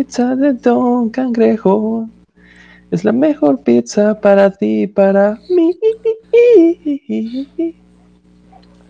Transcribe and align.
Pizza 0.00 0.34
de 0.34 0.54
Don 0.54 1.10
Cangrejo. 1.10 2.08
Es 2.90 3.04
la 3.04 3.12
mejor 3.12 3.62
pizza 3.62 4.18
para 4.18 4.50
ti, 4.50 4.86
para 4.86 5.38
mí. 5.50 5.78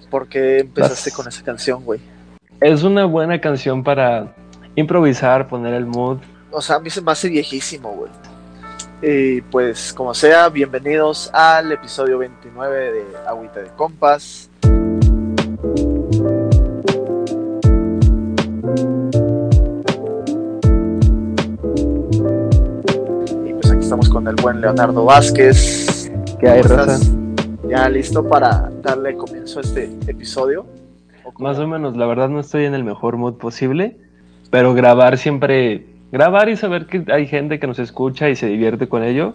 ¿Por 0.09 0.29
qué 0.29 0.61
empezaste 0.61 1.11
Vas. 1.11 1.17
con 1.17 1.27
esa 1.27 1.43
canción, 1.43 1.85
güey? 1.85 1.99
Es 2.61 2.85
una 2.85 3.07
buena 3.07 3.41
canción 3.41 3.83
para 3.83 4.37
improvisar, 4.77 5.49
poner 5.49 5.75
el 5.75 5.85
mood. 5.85 6.19
O 6.53 6.63
sea, 6.63 6.77
a 6.77 6.79
mí 6.79 6.91
se 6.91 7.03
me 7.03 7.11
hace 7.11 7.29
viejísimo, 7.29 7.91
güey. 7.91 8.13
Y 9.03 9.41
pues, 9.41 9.93
como 9.93 10.15
sea, 10.15 10.49
bienvenidos 10.49 11.29
al 11.33 11.73
episodio 11.73 12.19
29 12.19 12.93
de 12.93 13.05
Agüita 13.27 13.59
de 13.59 13.71
Compas. 13.71 14.49
Con 24.11 24.27
el 24.27 24.35
buen 24.37 24.61
Leonardo 24.61 25.05
Vázquez. 25.05 26.11
¿Qué 26.41 26.49
hay, 26.49 26.61
estás? 26.61 27.13
¿Ya 27.69 27.89
listo 27.89 28.29
para 28.29 28.71
darle 28.83 29.17
comienzo 29.17 29.61
a 29.61 29.63
este 29.63 29.85
episodio? 30.07 30.67
¿O? 31.25 31.33
Más 31.41 31.59
o 31.59 31.67
menos, 31.67 31.97
la 31.97 32.07
verdad 32.07 32.29
no 32.29 32.41
estoy 32.41 32.65
en 32.65 32.75
el 32.75 32.85
mejor 32.85 33.17
mood 33.17 33.35
posible, 33.35 33.97
pero 34.51 34.75
grabar 34.75 35.17
siempre, 35.17 35.87
grabar 36.11 36.49
y 36.49 36.57
saber 36.57 36.87
que 36.87 37.05
hay 37.13 37.27
gente 37.27 37.61
que 37.61 37.67
nos 37.67 37.79
escucha 37.79 38.29
y 38.29 38.37
se 38.37 38.47
divierte 38.47 38.89
con 38.89 39.05
ello, 39.05 39.35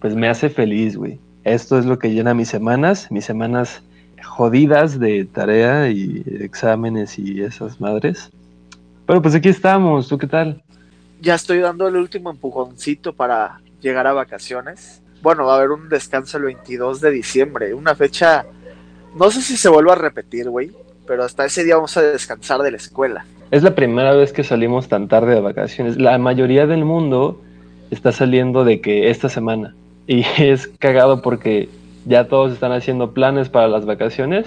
pues 0.00 0.14
me 0.14 0.28
hace 0.28 0.50
feliz, 0.50 0.96
güey. 0.96 1.20
Esto 1.44 1.78
es 1.78 1.86
lo 1.86 1.98
que 1.98 2.12
llena 2.12 2.34
mis 2.34 2.48
semanas, 2.48 3.10
mis 3.10 3.24
semanas 3.24 3.82
jodidas 4.24 4.98
de 4.98 5.24
tarea 5.24 5.88
y 5.88 6.24
exámenes 6.40 7.18
y 7.18 7.42
esas 7.42 7.80
madres. 7.80 8.30
Pero 9.06 9.22
pues 9.22 9.34
aquí 9.36 9.48
estamos, 9.48 10.08
¿tú 10.08 10.18
qué 10.18 10.26
tal? 10.26 10.62
ya 11.20 11.34
estoy 11.34 11.58
dando 11.58 11.88
el 11.88 11.96
último 11.96 12.30
empujoncito 12.30 13.12
para 13.12 13.60
llegar 13.86 14.06
a 14.08 14.12
vacaciones. 14.12 15.00
Bueno, 15.22 15.46
va 15.46 15.54
a 15.54 15.56
haber 15.58 15.70
un 15.70 15.88
descanso 15.88 16.38
el 16.38 16.44
22 16.44 17.00
de 17.00 17.10
diciembre, 17.10 17.72
una 17.72 17.94
fecha, 17.94 18.44
no 19.14 19.30
sé 19.30 19.40
si 19.42 19.56
se 19.56 19.68
vuelva 19.68 19.92
a 19.92 19.96
repetir, 19.96 20.50
güey, 20.50 20.72
pero 21.06 21.22
hasta 21.22 21.44
ese 21.44 21.64
día 21.64 21.76
vamos 21.76 21.96
a 21.96 22.02
descansar 22.02 22.60
de 22.62 22.72
la 22.72 22.76
escuela. 22.76 23.24
Es 23.52 23.62
la 23.62 23.76
primera 23.76 24.12
vez 24.12 24.32
que 24.32 24.42
salimos 24.42 24.88
tan 24.88 25.06
tarde 25.06 25.34
de 25.34 25.40
vacaciones. 25.40 25.96
La 25.96 26.18
mayoría 26.18 26.66
del 26.66 26.84
mundo 26.84 27.40
está 27.92 28.10
saliendo 28.10 28.64
de 28.64 28.80
que 28.80 29.10
esta 29.10 29.28
semana. 29.28 29.74
Y 30.08 30.24
es 30.38 30.68
cagado 30.78 31.20
porque 31.20 31.68
ya 32.04 32.28
todos 32.28 32.52
están 32.52 32.70
haciendo 32.70 33.12
planes 33.12 33.48
para 33.48 33.66
las 33.66 33.86
vacaciones. 33.86 34.46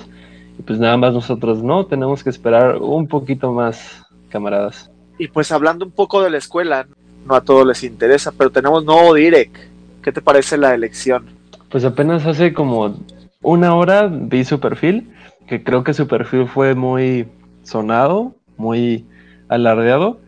Y 0.57 0.61
pues 0.61 0.79
nada 0.79 0.95
más 0.95 1.13
nosotros 1.13 1.61
no. 1.61 1.85
Tenemos 1.85 2.23
que 2.23 2.29
esperar 2.29 2.77
un 2.77 3.09
poquito 3.09 3.51
más, 3.51 4.05
camaradas. 4.29 4.89
Y 5.17 5.27
pues 5.27 5.51
hablando 5.51 5.83
un 5.85 5.91
poco 5.91 6.23
de 6.23 6.29
la 6.29 6.37
escuela, 6.37 6.87
no 7.29 7.35
a 7.35 7.41
todos 7.41 7.65
les 7.65 7.83
interesa, 7.83 8.31
pero 8.35 8.49
tenemos 8.49 8.83
nuevo 8.83 9.13
direct. 9.13 9.55
¿Qué 10.01 10.11
te 10.11 10.19
parece 10.21 10.57
la 10.57 10.73
elección? 10.73 11.27
Pues 11.69 11.85
apenas 11.85 12.25
hace 12.25 12.53
como 12.53 12.97
una 13.43 13.75
hora 13.75 14.07
vi 14.11 14.43
su 14.43 14.59
perfil. 14.59 15.13
Que 15.47 15.63
creo 15.63 15.83
que 15.83 15.93
su 15.93 16.07
perfil 16.07 16.47
fue 16.47 16.73
muy 16.73 17.27
sonado, 17.63 18.33
muy 18.57 19.05
alardeado. 19.47 20.19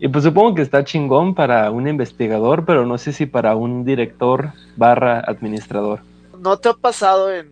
Y 0.00 0.08
pues 0.08 0.24
supongo 0.24 0.54
que 0.54 0.62
está 0.62 0.84
chingón 0.84 1.34
para 1.34 1.70
un 1.70 1.88
investigador, 1.88 2.64
pero 2.64 2.84
no 2.86 2.98
sé 2.98 3.12
si 3.12 3.26
para 3.26 3.54
un 3.54 3.84
director 3.84 4.50
barra 4.76 5.20
administrador. 5.20 6.00
¿No 6.38 6.58
te 6.58 6.68
ha 6.68 6.74
pasado 6.74 7.32
en, 7.32 7.50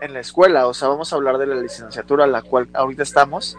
en 0.00 0.12
la 0.12 0.20
escuela? 0.20 0.66
O 0.66 0.74
sea, 0.74 0.88
vamos 0.88 1.12
a 1.12 1.16
hablar 1.16 1.38
de 1.38 1.46
la 1.46 1.54
licenciatura 1.54 2.24
a 2.24 2.28
la 2.28 2.42
cual 2.42 2.68
ahorita 2.74 3.02
estamos, 3.02 3.56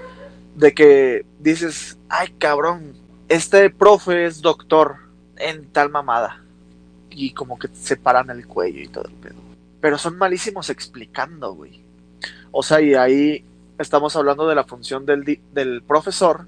de 0.55 0.73
que 0.73 1.25
dices, 1.39 1.97
ay 2.07 2.29
cabrón, 2.37 3.02
este 3.33 3.69
profe 3.71 4.25
es 4.25 4.41
doctor 4.41 4.97
en 5.37 5.65
tal 5.69 5.89
mamada. 5.89 6.43
Y 7.09 7.31
como 7.31 7.57
que 7.57 7.67
se 7.73 7.97
paran 7.97 8.29
el 8.29 8.45
cuello 8.45 8.81
y 8.81 8.87
todo 8.87 9.05
el 9.05 9.13
pedo. 9.13 9.35
Pero 9.81 9.97
son 9.97 10.17
malísimos 10.17 10.69
explicando, 10.69 11.53
güey. 11.53 11.81
O 12.51 12.61
sea, 12.61 12.79
y 12.79 12.93
ahí 12.93 13.43
estamos 13.79 14.15
hablando 14.15 14.47
de 14.47 14.53
la 14.53 14.63
función 14.63 15.05
del, 15.05 15.39
del 15.51 15.81
profesor, 15.81 16.45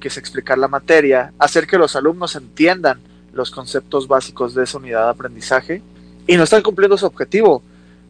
que 0.00 0.08
es 0.08 0.18
explicar 0.18 0.58
la 0.58 0.68
materia, 0.68 1.32
hacer 1.38 1.66
que 1.66 1.78
los 1.78 1.96
alumnos 1.96 2.36
entiendan 2.36 3.00
los 3.32 3.50
conceptos 3.50 4.06
básicos 4.06 4.54
de 4.54 4.64
esa 4.64 4.78
unidad 4.78 5.04
de 5.04 5.10
aprendizaje 5.10 5.82
y 6.26 6.36
no 6.36 6.44
están 6.44 6.62
cumpliendo 6.62 6.98
su 6.98 7.06
objetivo. 7.06 7.62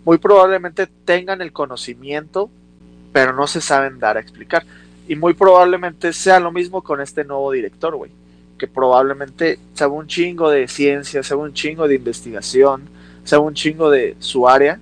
Muy 0.05 0.19
probablemente 0.19 0.89
tengan 1.05 1.41
el 1.41 1.53
conocimiento, 1.53 2.51
pero 3.13 3.33
no 3.33 3.47
se 3.47 3.61
saben 3.61 4.01
dar 4.01 4.17
a 4.17 4.21
explicar. 4.21 4.65
Y 5.09 5.17
muy 5.17 5.35
probablemente 5.35 6.13
sea 6.13 6.39
lo 6.39 6.53
mismo 6.53 6.83
con 6.83 7.01
este 7.01 7.25
nuevo 7.25 7.51
director, 7.51 7.97
güey. 7.97 8.11
Que 8.59 8.69
probablemente 8.69 9.59
sabe 9.73 9.95
un 9.95 10.07
chingo 10.07 10.51
de 10.51 10.69
ciencia, 10.69 11.23
sabe 11.23 11.43
un 11.43 11.55
chingo 11.55 11.89
de 11.89 11.95
investigación, 11.95 12.83
sabe 13.25 13.43
un 13.43 13.55
chingo 13.55 13.91
de 13.91 14.17
su 14.19 14.49
área, 14.49 14.79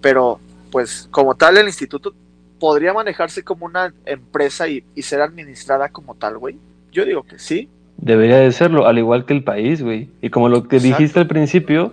pero 0.00 0.38
pues 0.70 1.08
como 1.10 1.34
tal 1.34 1.56
el 1.56 1.66
instituto 1.66 2.14
podría 2.58 2.92
manejarse 2.92 3.42
como 3.42 3.66
una 3.66 3.92
empresa 4.04 4.68
y, 4.68 4.84
y 4.94 5.02
ser 5.02 5.20
administrada 5.20 5.88
como 5.88 6.14
tal, 6.14 6.38
güey. 6.38 6.56
Yo 6.92 7.04
digo 7.04 7.22
que 7.22 7.38
sí. 7.38 7.68
Debería 7.96 8.38
de 8.38 8.52
serlo, 8.52 8.86
al 8.86 8.98
igual 8.98 9.24
que 9.24 9.32
el 9.32 9.44
país, 9.44 9.82
güey. 9.82 10.08
Y 10.20 10.30
como 10.30 10.48
lo 10.48 10.68
que 10.68 10.76
Exacto. 10.76 10.96
dijiste 10.98 11.20
al 11.20 11.26
principio, 11.26 11.92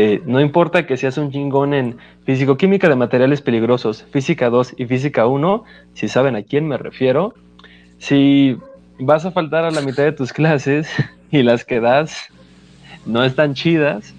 eh, 0.00 0.22
no 0.26 0.40
importa 0.40 0.86
que 0.86 0.96
seas 0.96 1.18
un 1.18 1.32
chingón 1.32 1.74
en 1.74 1.96
físico-química 2.24 2.88
de 2.88 2.94
materiales 2.94 3.40
peligrosos, 3.42 4.04
física 4.12 4.48
2 4.48 4.74
y 4.76 4.84
física 4.86 5.26
1, 5.26 5.64
si 5.94 6.06
saben 6.06 6.36
a 6.36 6.42
quién 6.42 6.68
me 6.68 6.78
refiero, 6.78 7.34
si 7.98 8.56
vas 9.00 9.24
a 9.24 9.32
faltar 9.32 9.64
a 9.64 9.70
la 9.72 9.80
mitad 9.80 10.04
de 10.04 10.12
tus 10.12 10.32
clases 10.38 10.88
y 11.30 11.42
las 11.42 11.64
que 11.64 11.80
das 11.80 12.28
no 13.06 13.24
están 13.24 13.54
chidas, 13.54 14.14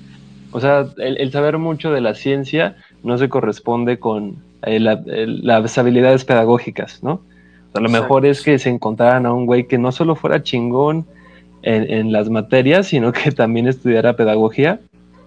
o 0.52 0.60
sea, 0.60 0.86
el, 0.98 1.18
el 1.18 1.32
saber 1.32 1.58
mucho 1.60 1.92
de 1.92 2.02
la 2.02 2.14
ciencia 2.16 2.76
no 3.04 3.18
se 3.18 3.30
corresponde 3.30 4.00
con 4.00 4.36
eh, 4.64 4.80
la- 4.80 5.02
el- 5.08 5.46
las 5.46 5.78
habilidades 5.78 6.26
pedagógicas, 6.26 7.02
¿no? 7.04 7.14
O 7.14 7.72
sea, 7.72 7.82
lo 7.82 7.88
Exacto. 7.88 8.02
mejor 8.04 8.26
es 8.26 8.42
que 8.42 8.58
se 8.60 8.70
encontraran 8.70 9.26
a 9.26 9.34
un 9.34 9.46
güey 9.46 9.68
que 9.68 9.78
no 9.78 9.92
solo 9.92 10.16
fuera 10.16 10.42
chingón 10.44 11.06
en, 11.62 11.90
en 11.90 12.12
las 12.12 12.30
materias, 12.30 12.88
sino 12.88 13.12
que 13.12 13.32
también 13.32 13.68
estudiara 13.68 14.16
pedagogía, 14.18 14.80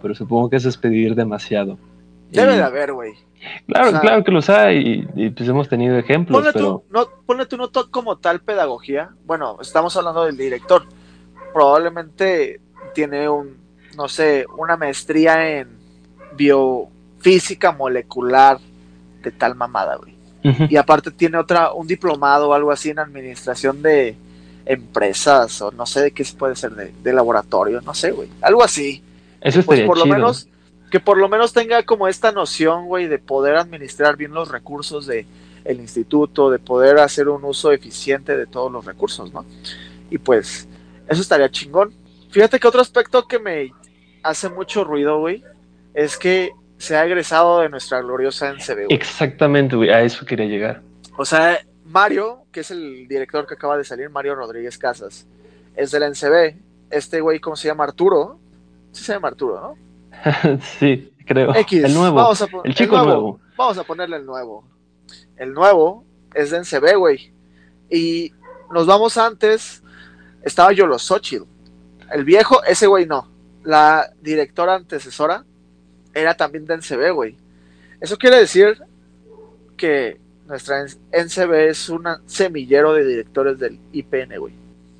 pero 0.03 0.15
supongo 0.15 0.51
que 0.51 0.57
eso 0.57 0.69
es 0.69 0.77
pedir 0.77 1.15
demasiado. 1.15 1.79
Debe 2.31 2.55
Y- 2.55 2.57
de 2.57 2.63
haber, 2.63 2.93
güey. 2.93 3.13
Claro, 3.67 3.89
o 3.89 3.91
sea- 3.91 4.01
claro 4.01 4.25
que 4.25 4.31
los 4.31 4.49
hay, 4.51 5.07
y, 5.17 5.25
y, 5.27 5.31
pues 5.31 5.49
hemos 5.49 5.69
tenido 5.69 5.97
ejemplos, 5.99 6.39
Ponle 6.39 6.53
pero 6.53 6.65
tú, 6.65 6.85
no, 6.91 7.09
ponle 7.27 7.47
tú 7.47 7.57
no 7.57 7.71
como 7.91 8.17
tal 8.19 8.41
pedagogía. 8.41 9.11
Bueno, 9.25 9.59
estamos 9.61 9.97
hablando 9.97 10.25
del 10.25 10.37
director. 10.37 10.85
Probablemente 11.53 12.61
tiene 12.95 13.29
un, 13.29 13.57
no 13.97 14.09
sé, 14.09 14.47
una 14.57 14.77
maestría 14.77 15.59
en 15.59 15.69
biofísica 16.37 17.73
molecular 17.73 18.59
de 19.23 19.31
tal 19.31 19.55
mamada, 19.55 19.97
güey. 19.97 20.13
Y 20.69 20.77
aparte 20.77 21.13
tiene 21.13 21.39
otra, 21.39 21.73
un 21.73 21.87
diplomado 21.87 22.49
o 22.49 22.53
algo 22.55 22.73
así 22.73 22.91
en 22.91 22.99
administración 22.99 23.81
de 23.81 24.17
empresas 24.67 25.63
o 25.63 25.71
no 25.71 25.87
sé 25.87 26.01
de 26.03 26.11
qué 26.11 26.25
se 26.25 26.37
puede 26.37 26.57
ser, 26.57 26.73
de, 26.73 26.93
de 27.01 27.13
laboratorio, 27.13 27.81
no 27.81 27.95
sé, 27.95 28.11
güey. 28.11 28.29
Algo 28.41 28.65
así. 28.65 29.03
Eso 29.43 29.63
Pues 29.63 29.81
estaría 29.81 29.87
por 29.87 29.99
lo 29.99 30.07
menos, 30.07 30.49
que 30.91 31.01
por 31.01 31.19
lo 31.19 31.29
menos 31.29 31.53
tenga 31.53 31.83
como 31.83 32.09
esta 32.09 32.33
noción, 32.33 32.87
güey, 32.87 33.07
de 33.07 33.19
poder 33.19 33.57
administrar 33.57 34.17
bien 34.17 34.33
los 34.33 34.51
recursos 34.51 35.07
de 35.07 35.27
el 35.65 35.81
instituto, 35.81 36.51
de 36.51 36.59
poder 36.59 36.99
hacer 36.99 37.29
un 37.29 37.45
uso 37.45 37.73
eficiente 37.73 38.37
de 38.37 38.47
todos 38.47 38.71
los 38.71 38.85
recursos, 38.85 39.33
¿no? 39.33 39.45
Y 40.11 40.19
pues, 40.19 40.69
eso 41.09 41.23
estaría 41.23 41.51
chingón. 41.51 41.95
Fíjate 42.31 42.59
que 42.59 42.67
otro 42.67 42.81
aspecto 42.81 43.27
que 43.27 43.39
me 43.39 43.73
hace 44.23 44.49
mucho 44.49 44.85
ruido, 44.85 45.19
güey, 45.21 45.45
es 45.95 46.17
que 46.17 46.53
se 46.79 46.97
ha 46.97 47.05
egresado 47.05 47.61
de 47.61 47.69
nuestra 47.69 48.01
gloriosa 48.01 48.53
NCB. 48.53 48.87
Exactamente, 48.89 49.77
güey, 49.77 49.91
a 49.91 50.03
eso 50.03 50.27
quería 50.27 50.47
llegar. 50.47 50.83
O 51.17 51.25
sea, 51.25 51.61
Mario, 51.85 52.45
que 52.51 52.61
es 52.61 52.71
el 52.71 53.07
director 53.07 53.47
que 53.47 53.55
acaba 53.55 53.77
de 53.77 53.85
salir, 53.85 54.11
Mario 54.11 54.35
Rodríguez 54.35 54.79
Casas, 54.79 55.27
es 55.77 55.91
de 55.91 56.01
la 56.01 56.09
NCB. 56.09 56.57
Este 56.91 57.21
güey, 57.21 57.39
¿cómo 57.39 57.57
se 57.57 57.69
llama? 57.69 57.85
Arturo. 57.85 58.39
Sí 58.93 59.05
se 59.05 59.13
llama 59.15 59.29
Arturo, 59.29 59.61
¿no? 59.61 60.59
sí, 60.79 61.13
creo. 61.27 61.55
X. 61.55 61.85
el 61.85 61.95
nuevo, 61.95 62.17
Vamos 62.17 62.43
a 62.43 62.47
pon- 62.47 62.61
el 62.65 62.75
chico 62.75 63.03
nuevo. 63.03 63.41
Vamos 63.57 63.79
a 63.79 63.85
ponerle 63.85 64.17
el 64.17 64.27
nuevo. 64.27 64.65
El 65.37 65.53
nuevo 65.53 66.05
es 66.35 66.51
de 66.51 66.59
NCB, 66.61 66.97
güey. 66.99 67.33
Y 67.91 68.33
nos 68.73 68.87
vamos 68.87 69.17
antes. 69.19 69.83
Estaba 70.43 70.73
Yolosochil. 70.73 71.45
El 72.13 72.25
viejo, 72.25 72.63
ese 72.65 72.87
güey 72.87 73.07
no. 73.07 73.29
La 73.65 74.11
directora 74.21 74.75
antecesora 74.75 75.45
era 76.15 76.35
también 76.35 76.65
de 76.67 76.77
NCB, 76.77 77.13
güey. 77.15 77.37
Eso 78.01 78.17
quiere 78.19 78.37
decir 78.39 78.77
que 79.77 80.21
nuestra 80.47 80.85
NCB 81.13 81.53
es 81.69 81.89
un 81.89 82.05
semillero 82.27 82.93
de 82.95 83.05
directores 83.07 83.59
del 83.59 83.79
IPN, 83.93 84.39
güey. 84.39 84.55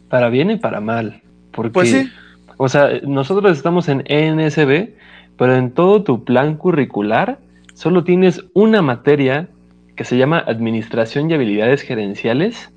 Para 0.09 0.29
bien 0.29 0.51
y 0.51 0.57
para 0.57 0.81
mal. 0.81 1.23
Porque, 1.51 1.71
Pues 1.73 1.91
sí. 1.91 2.11
O 2.57 2.69
sea, 2.69 2.89
nosotros 3.07 3.57
estamos 3.57 3.89
en 3.89 4.03
ENSB, 4.07 4.91
pero 5.37 5.55
en 5.57 5.71
todo 5.73 6.03
tu 6.03 6.25
plan 6.25 6.57
curricular 6.57 7.39
solo 7.75 8.05
tienes 8.05 8.45
una 8.55 8.83
materia 8.83 9.49
que 9.97 10.05
se 10.05 10.17
llama 10.17 10.39
Administración 10.47 11.31
y 11.31 11.35
Habilidades 11.35 11.83
Gerenciales 11.83 12.71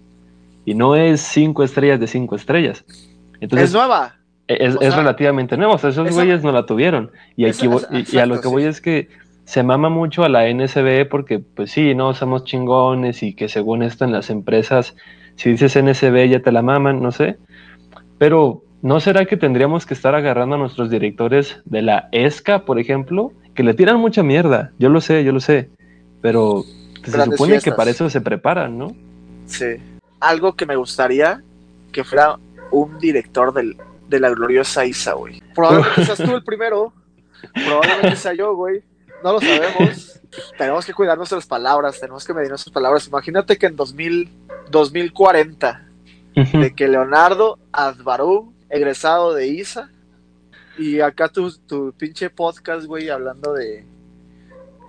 y 0.66 0.74
no 0.74 0.96
es 0.96 1.22
cinco 1.22 1.64
estrellas 1.64 2.00
de 2.00 2.08
cinco 2.08 2.36
estrellas. 2.36 2.84
Entonces, 3.40 3.70
es 3.70 3.74
nueva. 3.76 4.16
Es, 4.48 4.76
o 4.76 4.82
es 4.82 4.90
sea, 4.94 4.98
relativamente 4.98 5.58
nueva, 5.58 5.74
o 5.74 5.78
sea, 5.78 5.90
esos 5.90 6.08
esa- 6.08 6.16
güeyes 6.16 6.44
no 6.44 6.52
la 6.52 6.66
tuvieron. 6.66 7.12
Y, 7.36 7.46
aquí 7.46 7.68
esa- 7.68 7.88
y- 7.92 8.06
y 8.16 8.20
a 8.20 8.26
lo 8.26 8.40
que 8.42 8.48
voy 8.48 8.64
es 8.64 8.80
que 8.82 9.10
se 9.44 9.64
mama 9.64 9.90
mucho 9.90 10.24
a 10.24 10.30
la 10.30 10.48
NSB 10.48 11.06
porque, 11.06 11.40
pues 11.40 11.72
sí, 11.72 11.94
no, 11.96 12.14
somos 12.14 12.44
chingones 12.46 13.22
y 13.24 13.34
que 13.34 13.48
según 13.50 13.84
esto 13.84 14.06
en 14.06 14.12
las 14.12 14.30
empresas, 14.30 14.96
si 15.36 15.52
dices 15.52 15.76
NSB 15.76 16.30
ya 16.30 16.40
te 16.42 16.52
la 16.52 16.62
maman, 16.62 17.02
no 17.02 17.12
sé. 17.12 17.38
Pero, 18.18 18.64
¿no 18.86 19.00
será 19.00 19.26
que 19.26 19.36
tendríamos 19.36 19.88
que 19.88 19.96
estar 19.96 20.14
agarrando 20.14 20.58
a 20.58 20.60
nuestros 20.60 20.92
directores 20.92 21.60
de 21.66 21.82
la 21.82 22.08
ESCA, 22.12 22.66
por 22.66 22.78
ejemplo, 22.78 23.34
que 23.56 23.64
le 23.64 23.74
tiran 23.74 24.00
mucha 24.00 24.22
mierda? 24.22 24.74
Yo 24.78 24.90
lo 24.90 25.02
sé, 25.02 25.24
yo 25.24 25.32
lo 25.32 25.40
sé. 25.40 25.72
Pero 26.22 26.64
se 27.04 27.24
supone 27.24 27.60
que 27.62 27.72
para 27.72 27.90
eso 27.90 28.08
se 28.12 28.22
preparan, 28.22 28.78
¿no? 28.78 28.96
Sí. 29.48 29.78
Algo 30.20 30.56
que 30.56 30.68
me 30.68 30.76
gustaría 30.76 31.42
que 31.92 32.04
fuera 32.04 32.38
un 32.70 33.00
director 33.00 33.52
del, 33.56 33.76
de 34.08 34.20
la 34.20 34.30
gloriosa 34.30 34.86
Isa, 34.86 35.14
güey. 35.14 35.42
Probablemente 35.56 36.06
seas 36.06 36.20
tú 36.20 36.36
el 36.36 36.44
primero. 36.44 36.94
Probablemente 37.66 38.16
sea 38.18 38.36
yo, 38.36 38.56
güey. 38.56 38.84
No 39.24 39.34
lo 39.34 39.42
sabemos. 39.42 40.22
Tenemos 40.60 40.86
que 40.86 40.94
cuidar 40.94 41.18
nuestras 41.18 41.48
palabras, 41.48 42.00
tenemos 42.00 42.24
que 42.24 42.36
medir 42.36 42.50
nuestras 42.50 42.72
palabras. 42.72 43.08
Imagínate 43.08 43.58
que 43.58 43.66
en 43.66 43.76
2000, 43.76 44.30
2040, 44.70 45.88
de 46.36 46.76
que 46.76 46.88
Leonardo 46.88 47.58
Advarú, 47.72 48.54
egresado 48.76 49.34
de 49.34 49.48
ISA, 49.48 49.90
y 50.78 51.00
acá 51.00 51.30
tu, 51.30 51.52
tu 51.68 51.94
pinche 51.98 52.30
podcast, 52.30 52.86
güey, 52.86 53.10
hablando 53.10 53.54
de... 53.54 53.86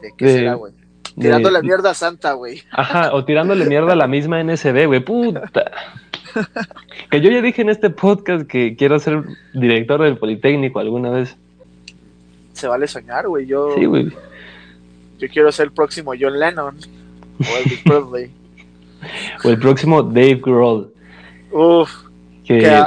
¿De 0.02 0.12
qué 0.16 0.24
De- 0.24 0.32
será, 0.32 0.54
güey? 0.54 0.72
De- 1.14 1.22
Tirándole 1.22 1.62
mierda 1.62 1.90
a 1.90 1.94
Santa, 1.94 2.32
güey. 2.34 2.62
Ajá, 2.72 3.14
o 3.14 3.24
tirándole 3.24 3.64
mierda 3.64 3.92
a 3.94 3.96
la 3.96 4.06
misma 4.06 4.42
NSB, 4.42 4.86
güey, 4.86 5.00
puta. 5.00 5.50
Que 7.10 7.20
yo 7.22 7.30
ya 7.30 7.40
dije 7.40 7.62
en 7.62 7.70
este 7.70 7.88
podcast 7.88 8.46
que 8.46 8.76
quiero 8.76 8.98
ser 8.98 9.22
director 9.54 10.02
del 10.02 10.18
Politécnico 10.18 10.78
alguna 10.80 11.08
vez. 11.10 11.34
Se 12.52 12.68
vale 12.68 12.86
soñar, 12.86 13.26
güey. 13.28 13.46
Yo, 13.46 13.74
Sí, 13.74 13.86
güey. 13.86 14.12
yo 15.18 15.28
quiero 15.28 15.50
ser 15.52 15.66
el 15.66 15.72
próximo 15.72 16.12
John 16.20 16.38
Lennon 16.38 16.76
o 17.40 17.56
Elvis 17.58 17.80
Presley. 17.82 18.30
O 19.44 19.48
el 19.50 19.58
próximo 19.58 20.02
Dave 20.02 20.36
Grohl. 20.42 20.90
Uf, 21.52 21.90
Que, 22.44 22.58
que 22.58 22.82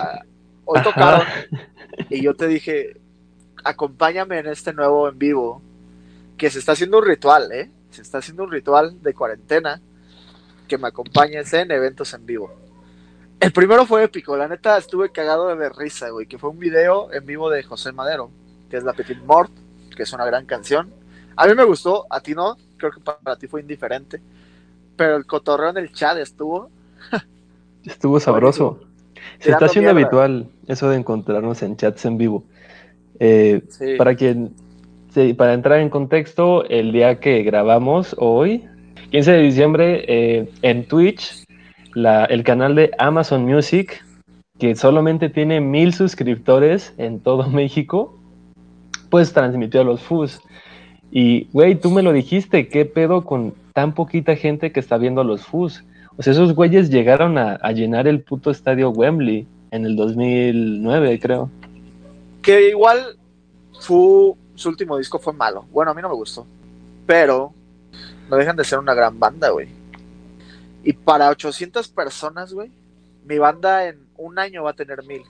hoy 0.69 0.83
tocaron 0.83 1.24
y 2.10 2.21
yo 2.21 2.36
te 2.36 2.48
dije, 2.48 3.00
acompáñame 3.63 4.39
en 4.39 4.48
este 4.48 4.71
nuevo 4.71 5.10
en 5.10 5.18
vivo, 5.18 5.62
que 6.38 6.50
se 6.50 6.60
está 6.60 6.74
haciendo 6.74 7.00
un 7.00 7.06
ritual, 7.06 7.51
¿eh? 7.51 7.71
Se 7.89 8.01
está 8.04 8.19
haciendo 8.19 8.44
un 8.44 8.51
ritual 8.51 9.01
de 9.01 9.13
cuarentena, 9.13 9.81
que 10.68 10.77
me 10.77 10.88
acompañes 10.88 11.51
en 11.54 11.71
eventos 11.71 12.13
en 12.13 12.25
vivo. 12.25 12.54
El 13.39 13.51
primero 13.51 13.86
fue 13.86 14.04
épico, 14.04 14.38
la 14.38 14.48
neta 14.48 14.77
estuve 14.77 15.12
cagado 15.12 15.56
de 15.56 15.69
risa, 15.69 16.10
güey, 16.10 16.27
que 16.27 16.38
fue 16.38 16.51
un 16.51 16.60
video 16.60 17.12
en 17.12 17.25
vivo 17.25 17.50
de 17.50 17.63
José 17.63 17.92
Madero, 17.92 18.30
que 18.69 18.77
es 18.77 18.83
La 18.83 18.94
Petite 18.94 19.21
Mort, 19.21 19.51
que 19.95 20.04
es 20.04 20.13
una 20.13 20.25
gran 20.25 20.45
canción. 20.45 20.94
A 21.36 21.48
mí 21.48 21.56
me 21.56 21.63
gustó, 21.63 22.06
a 22.10 22.21
ti 22.21 22.36
no, 22.36 22.57
creo 22.77 22.92
que 22.92 23.00
para 23.00 23.38
ti 23.38 23.48
fue 23.48 23.62
indiferente, 23.62 24.21
pero 24.95 25.16
el 25.16 25.25
cotorreo 25.25 25.69
en 25.69 25.77
el 25.77 25.92
chat 25.92 26.18
estuvo 26.18 26.69
estuvo 27.83 28.19
sabroso. 28.19 28.89
Se 29.40 29.52
está 29.52 29.66
haciendo 29.66 29.94
mierda. 29.94 30.08
habitual 30.10 30.48
eso 30.68 30.90
de 30.90 30.98
encontrarnos 30.98 31.62
en 31.64 31.76
chats 31.78 32.06
en 32.06 32.18
vivo. 32.18 32.44
Eh, 33.20 33.62
Sí. 33.70 33.96
Para 33.98 34.16
quien, 34.16 34.52
sí, 35.14 35.34
para 35.34 35.54
entrar 35.54 35.80
en 35.80 35.90
contexto, 35.90 36.66
el 36.70 36.92
día 36.92 37.20
que 37.20 37.44
grabamos 37.44 38.16
hoy, 38.20 38.66
15 39.12 39.32
de 39.32 39.40
diciembre, 39.42 40.06
eh, 40.08 40.50
en 40.62 40.86
Twitch, 40.86 41.44
la- 41.94 42.26
el 42.26 42.44
canal 42.44 42.76
de 42.76 42.92
Amazon 42.98 43.46
Music, 43.46 44.04
que 44.60 44.76
solamente 44.76 45.30
tiene 45.30 45.62
mil 45.62 45.94
suscriptores 45.94 46.94
en 46.98 47.20
todo 47.20 47.44
México, 47.50 48.16
pues 49.10 49.34
transmitió 49.34 49.82
a 49.82 49.84
los 49.86 50.02
FUS. 50.02 50.42
Y, 51.12 51.48
güey, 51.54 51.76
tú 51.76 51.90
me 51.90 52.04
lo 52.04 52.14
dijiste, 52.14 52.68
¿qué 52.68 52.86
pedo 52.86 53.24
con 53.26 53.54
tan 53.74 53.94
poquita 53.94 54.36
gente 54.36 54.72
que 54.72 54.80
está 54.80 54.98
viendo 54.98 55.22
a 55.22 55.24
los 55.24 55.46
FUS? 55.46 55.84
O 56.19 56.21
sea, 56.21 56.33
esos 56.33 56.54
güeyes 56.54 56.89
llegaron 56.89 57.38
a, 57.38 57.54
a 57.62 57.71
llenar 57.71 58.06
el 58.06 58.21
puto 58.21 58.51
estadio 58.51 58.89
Wembley 58.89 59.48
en 59.71 59.86
el 59.86 59.95
2009, 59.95 61.18
creo. 61.18 61.50
que 62.42 62.68
igual 62.71 63.18
su, 63.71 64.38
su 64.54 64.68
último 64.68 64.98
disco 64.98 65.18
fue 65.18 65.31
malo. 65.31 65.66
Bueno, 65.71 65.92
a 65.92 65.94
mí 65.94 66.01
no 66.01 66.10
me 66.10 66.16
gustó. 66.16 66.45
Pero 67.06 67.54
no 68.30 68.36
dejan 68.36 68.57
de 68.57 68.66
ser 68.66 68.80
una 68.80 68.94
gran 68.94 69.18
banda, 69.18 69.50
güey. 69.51 69.69
Y 70.83 70.92
para 70.92 71.30
800 71.30 71.88
personas, 71.88 72.54
güey, 72.54 72.69
mi 73.24 73.38
banda 73.38 73.88
en 73.88 74.01
un 74.18 74.39
año 74.39 74.63
va 74.63 74.71
a 74.71 74.75
tener 74.75 75.04
mil. 75.06 75.21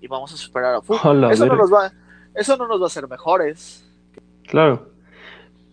Y 0.00 0.08
vamos 0.08 0.32
a 0.32 0.38
superar 0.38 0.74
a 0.76 0.80
Foo. 0.80 0.98
Hola, 1.04 1.30
eso, 1.32 1.44
no 1.44 1.54
nos 1.54 1.70
va, 1.70 1.92
eso 2.34 2.56
no 2.56 2.66
nos 2.66 2.80
va 2.80 2.84
a 2.84 2.86
hacer 2.86 3.06
mejores. 3.08 3.84
Claro. 4.48 4.88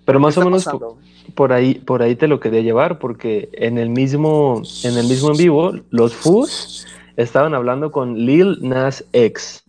Pero 0.03 0.19
más 0.19 0.33
¿Qué 0.33 0.41
o 0.41 0.43
menos 0.43 0.65
pasando? 0.65 0.99
Por 1.35 1.53
ahí, 1.53 1.75
por 1.75 2.01
ahí 2.01 2.15
te 2.15 2.27
lo 2.27 2.39
quería 2.39 2.61
llevar, 2.61 2.99
porque 2.99 3.49
en 3.53 3.77
el 3.77 3.89
mismo, 3.89 4.61
en 4.83 4.97
el 4.97 5.07
mismo 5.07 5.31
en 5.31 5.37
vivo, 5.37 5.73
los 5.89 6.13
Fus 6.13 6.87
estaban 7.17 7.53
hablando 7.53 7.91
con 7.91 8.17
Lil 8.17 8.57
Nas 8.61 9.05
X. 9.13 9.63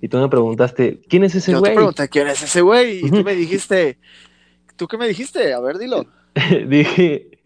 Y 0.00 0.08
tú 0.08 0.18
me 0.18 0.28
preguntaste, 0.28 1.00
¿quién 1.08 1.24
es 1.24 1.34
ese 1.34 1.52
Yo 1.52 1.58
te 1.58 1.60
güey? 1.60 1.74
pregunté 1.74 2.08
quién 2.08 2.28
es 2.28 2.42
ese 2.42 2.60
güey. 2.60 3.04
Y 3.04 3.10
tú 3.10 3.24
me 3.24 3.34
dijiste, 3.34 3.98
¿tú 4.76 4.86
qué 4.86 4.96
me 4.96 5.08
dijiste? 5.08 5.52
A 5.52 5.60
ver, 5.60 5.78
dilo. 5.78 6.06
Dije, 6.68 7.40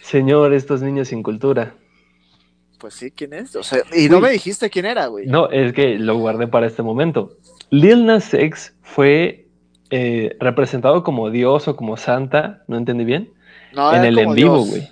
señor, 0.00 0.54
estos 0.54 0.80
niños 0.80 1.08
sin 1.08 1.22
cultura. 1.22 1.74
Pues 2.78 2.94
sí, 2.94 3.10
¿quién 3.10 3.34
es? 3.34 3.54
O 3.56 3.62
sea, 3.62 3.82
y 3.92 4.08
no 4.08 4.20
me 4.20 4.30
dijiste 4.30 4.70
quién 4.70 4.86
era, 4.86 5.06
güey. 5.06 5.26
No, 5.26 5.50
es 5.50 5.72
que 5.72 5.98
lo 5.98 6.16
guardé 6.16 6.46
para 6.46 6.66
este 6.66 6.82
momento. 6.82 7.36
Lil 7.70 8.06
Nas 8.06 8.32
X 8.32 8.74
fue 8.82 9.47
eh, 9.90 10.36
representado 10.40 11.02
como 11.02 11.30
Dios 11.30 11.68
o 11.68 11.76
como 11.76 11.96
Santa, 11.96 12.62
¿no 12.68 12.76
entendí 12.76 13.04
bien? 13.04 13.30
No, 13.72 13.94
en 13.94 14.04
el 14.04 14.18
en 14.18 14.34
vivo, 14.34 14.64
güey. 14.64 14.88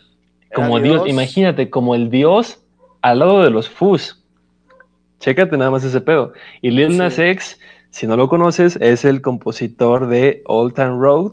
Como 0.55 0.81
Dios. 0.81 1.07
imagínate, 1.07 1.69
como 1.69 1.95
el 1.95 2.11
Dios 2.11 2.63
al 3.03 3.19
lado 3.19 3.43
de 3.43 3.51
los 3.51 3.69
Fus. 3.69 4.25
Chécate 5.21 5.57
nada 5.57 5.71
más 5.71 5.85
ese 5.85 6.01
pedo. 6.01 6.33
Y 6.63 6.71
Lil 6.71 6.93
Sí. 6.93 6.99
Nas 6.99 7.19
X, 7.19 7.59
si 7.91 8.07
no 8.07 8.17
lo 8.17 8.29
conoces, 8.29 8.77
es 8.81 9.05
el 9.05 9.23
compositor 9.23 10.09
de 10.09 10.43
Old 10.47 10.75
Town 10.75 11.01
Road, 11.01 11.33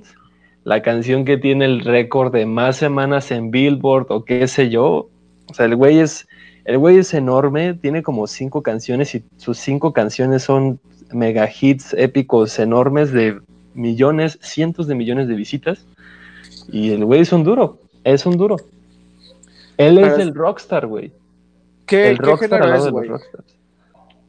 la 0.63 0.81
canción 0.81 1.25
que 1.25 1.37
tiene 1.37 1.65
el 1.65 1.81
récord 1.81 2.33
de 2.33 2.45
más 2.45 2.77
semanas 2.77 3.31
en 3.31 3.51
Billboard 3.51 4.07
o 4.09 4.23
qué 4.23 4.47
sé 4.47 4.69
yo. 4.69 5.09
O 5.49 5.53
sea, 5.53 5.65
el 5.65 5.75
güey 5.75 5.99
es, 5.99 6.27
el 6.65 6.77
güey 6.77 6.97
es 6.97 7.13
enorme, 7.13 7.73
tiene 7.73 8.03
como 8.03 8.27
cinco 8.27 8.61
canciones 8.61 9.13
y 9.15 9.23
sus 9.37 9.57
cinco 9.57 9.93
canciones 9.93 10.43
son 10.43 10.79
mega 11.11 11.49
hits 11.49 11.93
épicos 11.93 12.57
enormes 12.59 13.11
de 13.11 13.39
millones, 13.73 14.39
cientos 14.41 14.87
de 14.87 14.95
millones 14.95 15.27
de 15.27 15.35
visitas. 15.35 15.85
Y 16.71 16.91
el 16.91 17.05
güey 17.05 17.21
es 17.21 17.31
un 17.33 17.43
duro, 17.43 17.79
es 18.03 18.25
un 18.25 18.37
duro. 18.37 18.57
Él 19.77 19.95
Pero 19.95 20.07
es 20.07 20.19
el 20.19 20.33
rockstar, 20.33 20.87
güey. 20.87 21.11
¿Qué, 21.85 22.11
El 22.11 22.19
qué 22.19 22.25
rockstar 22.25 22.75
es, 22.75 22.87
güey? 22.89 23.09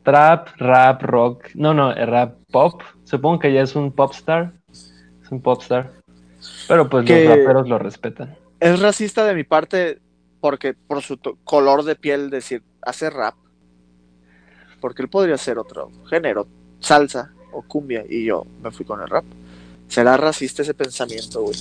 Trap, 0.02 0.48
rap, 0.58 1.02
rock. 1.02 1.46
No, 1.54 1.72
no, 1.72 1.94
rap 1.94 2.34
pop. 2.50 2.82
Supongo 3.04 3.38
que 3.38 3.52
ya 3.52 3.62
es 3.62 3.74
un 3.74 3.92
popstar. 3.92 4.52
Es 4.70 5.30
un 5.30 5.40
popstar. 5.40 5.92
Pero 6.68 6.88
pues 6.88 7.06
Que- 7.06 7.24
los 7.24 7.38
raperos 7.38 7.68
lo 7.68 7.78
respetan. 7.78 8.36
Es 8.60 8.80
racista 8.80 9.24
de 9.24 9.34
mi 9.34 9.44
parte 9.44 9.98
porque 10.40 10.74
por 10.74 11.02
su 11.02 11.18
color 11.44 11.84
de 11.84 11.96
piel 11.96 12.30
decir, 12.30 12.62
hace 12.82 13.08
rap. 13.08 13.34
Porque 14.80 15.02
él 15.02 15.08
podría 15.08 15.38
ser 15.38 15.58
otro 15.58 15.90
género, 16.10 16.46
salsa 16.80 17.32
o 17.54 17.62
cumbia, 17.62 18.04
y 18.08 18.24
yo 18.24 18.46
me 18.62 18.70
fui 18.70 18.84
con 18.84 19.00
el 19.00 19.08
rap. 19.08 19.24
¿Será 19.88 20.16
racista 20.16 20.62
ese 20.62 20.74
pensamiento, 20.74 21.42
güey? 21.42 21.56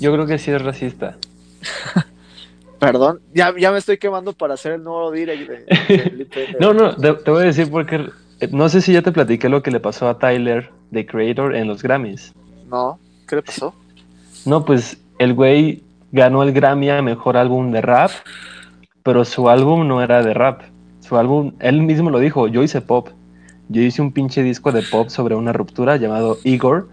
Yo 0.00 0.12
creo 0.12 0.26
que 0.26 0.38
sí 0.38 0.50
es 0.50 0.60
racista. 0.62 1.16
Perdón, 2.78 3.20
ya, 3.34 3.52
ya 3.58 3.72
me 3.72 3.78
estoy 3.78 3.98
quemando 3.98 4.32
para 4.32 4.54
hacer 4.54 4.72
el 4.72 4.84
nuevo 4.84 5.10
direct 5.10 5.48
de. 5.48 6.56
No, 6.60 6.72
no, 6.72 6.94
te, 6.94 7.12
te 7.14 7.30
voy 7.30 7.42
a 7.42 7.46
decir 7.46 7.70
porque 7.70 8.08
eh, 8.40 8.48
no 8.52 8.68
sé 8.68 8.80
si 8.80 8.92
ya 8.92 9.02
te 9.02 9.10
platiqué 9.10 9.48
lo 9.48 9.62
que 9.62 9.70
le 9.70 9.80
pasó 9.80 10.08
a 10.08 10.18
Tyler, 10.18 10.70
The 10.92 11.04
Creator, 11.06 11.56
en 11.56 11.66
los 11.66 11.82
Grammys. 11.82 12.32
No, 12.68 12.98
¿qué 13.26 13.36
le 13.36 13.42
pasó? 13.42 13.74
No, 14.46 14.64
pues 14.64 14.98
el 15.18 15.34
güey 15.34 15.82
ganó 16.12 16.42
el 16.42 16.52
Grammy 16.52 16.90
a 16.90 17.02
mejor 17.02 17.36
álbum 17.36 17.72
de 17.72 17.80
rap, 17.80 18.10
pero 19.02 19.24
su 19.24 19.48
álbum 19.48 19.88
no 19.88 20.02
era 20.02 20.22
de 20.22 20.34
rap. 20.34 20.62
Su 21.00 21.16
álbum, 21.16 21.54
él 21.58 21.82
mismo 21.82 22.10
lo 22.10 22.18
dijo, 22.18 22.46
yo 22.48 22.62
hice 22.62 22.80
pop. 22.80 23.08
Yo 23.68 23.82
hice 23.82 24.02
un 24.02 24.12
pinche 24.12 24.42
disco 24.42 24.72
de 24.72 24.82
pop 24.82 25.08
sobre 25.08 25.34
una 25.34 25.52
ruptura 25.52 25.96
llamado 25.96 26.38
Igor, 26.44 26.88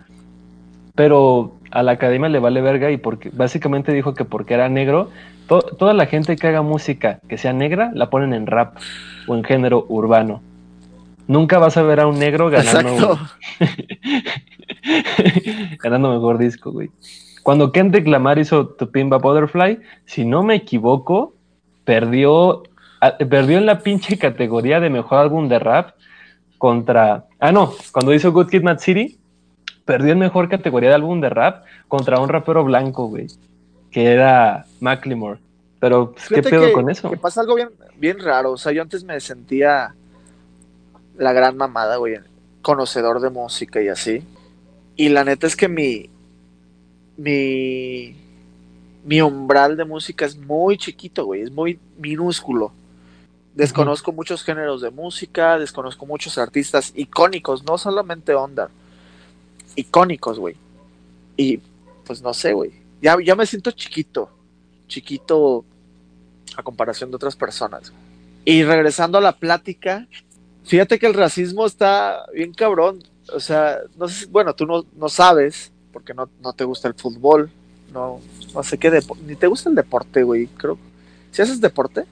pero 0.95 1.55
a 1.71 1.83
la 1.83 1.93
academia 1.93 2.29
le 2.29 2.39
vale 2.39 2.61
verga 2.61 2.91
y 2.91 2.97
porque 2.97 3.29
básicamente 3.33 3.93
dijo 3.93 4.13
que 4.13 4.25
porque 4.25 4.53
era 4.53 4.69
negro, 4.69 5.09
to- 5.47 5.61
toda 5.61 5.93
la 5.93 6.05
gente 6.05 6.35
que 6.35 6.47
haga 6.47 6.61
música 6.61 7.19
que 7.27 7.37
sea 7.37 7.53
negra 7.53 7.91
la 7.93 8.09
ponen 8.09 8.33
en 8.33 8.47
rap 8.47 8.77
o 9.27 9.35
en 9.35 9.43
género 9.43 9.85
urbano. 9.89 10.41
Nunca 11.27 11.57
vas 11.59 11.75
a 11.77 11.81
ver 11.81 12.01
a 12.01 12.07
un 12.07 12.19
negro 12.19 12.49
ganando 12.49 13.17
ganando 15.81 16.13
mejor 16.13 16.37
disco, 16.37 16.71
güey. 16.71 16.89
Cuando 17.43 17.71
Kendrick 17.71 18.07
Lamar 18.07 18.39
hizo 18.39 18.67
Tu 18.67 18.89
Pimba 18.91 19.17
Butterfly, 19.17 19.79
si 20.05 20.25
no 20.25 20.43
me 20.43 20.55
equivoco, 20.55 21.33
perdió 21.83 22.63
perdió 23.29 23.59
en 23.59 23.67
la 23.67 23.79
pinche 23.79 24.17
categoría 24.17 24.79
de 24.79 24.89
mejor 24.89 25.19
álbum 25.19 25.47
de 25.47 25.59
rap 25.59 25.91
contra. 26.57 27.25
Ah, 27.39 27.51
no, 27.51 27.73
cuando 27.91 28.13
hizo 28.13 28.31
Good 28.31 28.49
Kid 28.49 28.63
Mad 28.63 28.79
City, 28.79 29.19
perdió 29.85 30.13
en 30.13 30.19
mejor 30.19 30.49
categoría 30.49 30.89
de 30.89 30.95
álbum 30.95 31.21
de 31.21 31.29
rap 31.29 31.65
contra 31.87 32.19
un 32.19 32.29
rapero 32.29 32.63
blanco, 32.63 33.07
güey, 33.07 33.27
que 33.91 34.05
era 34.05 34.65
Macklemore. 34.79 35.39
Pero, 35.79 36.11
pues, 36.11 36.27
¿qué 36.29 36.41
pedo 36.41 36.71
con 36.73 36.89
eso? 36.89 37.09
Que 37.09 37.17
pasa 37.17 37.41
algo 37.41 37.55
bien, 37.55 37.69
bien 37.97 38.19
raro. 38.19 38.53
O 38.53 38.57
sea, 38.57 38.71
yo 38.71 38.81
antes 38.81 39.03
me 39.03 39.19
sentía 39.19 39.93
la 41.17 41.33
gran 41.33 41.55
mamada, 41.57 41.97
güey, 41.97 42.17
conocedor 42.61 43.19
de 43.19 43.29
música 43.29 43.81
y 43.81 43.89
así. 43.89 44.23
Y 44.95 45.09
la 45.09 45.23
neta 45.23 45.45
es 45.45 45.55
que 45.55 45.67
mi, 45.67 46.09
mi, 47.17 48.15
mi 49.03 49.21
umbral 49.21 49.77
de 49.77 49.85
música 49.85 50.25
es 50.25 50.37
muy 50.37 50.77
chiquito, 50.77 51.25
güey, 51.25 51.41
es 51.41 51.51
muy 51.51 51.79
minúsculo. 51.97 52.71
Desconozco 53.55 54.11
muchos 54.11 54.43
géneros 54.43 54.81
de 54.81 54.91
música, 54.91 55.57
desconozco 55.57 56.05
muchos 56.05 56.37
artistas 56.37 56.91
icónicos, 56.93 57.63
no 57.63 57.77
solamente 57.77 58.35
onda, 58.35 58.69
icónicos, 59.77 60.39
güey. 60.39 60.57
Y 61.37 61.61
pues 62.05 62.21
no 62.21 62.33
sé, 62.33 62.51
güey. 62.51 62.73
Ya, 63.01 63.15
ya 63.23 63.33
me 63.33 63.45
siento 63.45 63.71
chiquito, 63.71 64.29
chiquito 64.89 65.63
a 66.57 66.63
comparación 66.63 67.09
de 67.09 67.15
otras 67.15 67.37
personas. 67.37 67.93
Y 68.43 68.63
regresando 68.63 69.17
a 69.17 69.21
la 69.21 69.37
plática, 69.37 70.05
fíjate 70.65 70.99
que 70.99 71.07
el 71.07 71.13
racismo 71.13 71.65
está 71.65 72.25
bien 72.33 72.53
cabrón. 72.53 73.03
O 73.33 73.39
sea, 73.39 73.79
no 73.97 74.09
sé, 74.09 74.25
bueno, 74.27 74.53
tú 74.53 74.65
no, 74.65 74.85
no 74.97 75.07
sabes, 75.07 75.71
porque 75.93 76.13
no, 76.13 76.29
no 76.41 76.51
te 76.51 76.65
gusta 76.65 76.89
el 76.89 76.93
fútbol, 76.93 77.49
no, 77.93 78.19
no 78.53 78.63
sé 78.63 78.77
qué 78.77 78.91
ni 79.25 79.35
te 79.37 79.47
gusta 79.47 79.69
el 79.69 79.75
deporte, 79.75 80.23
güey, 80.23 80.47
creo. 80.47 80.77
¿Si 81.31 81.41
haces 81.41 81.61
deporte? 81.61 82.03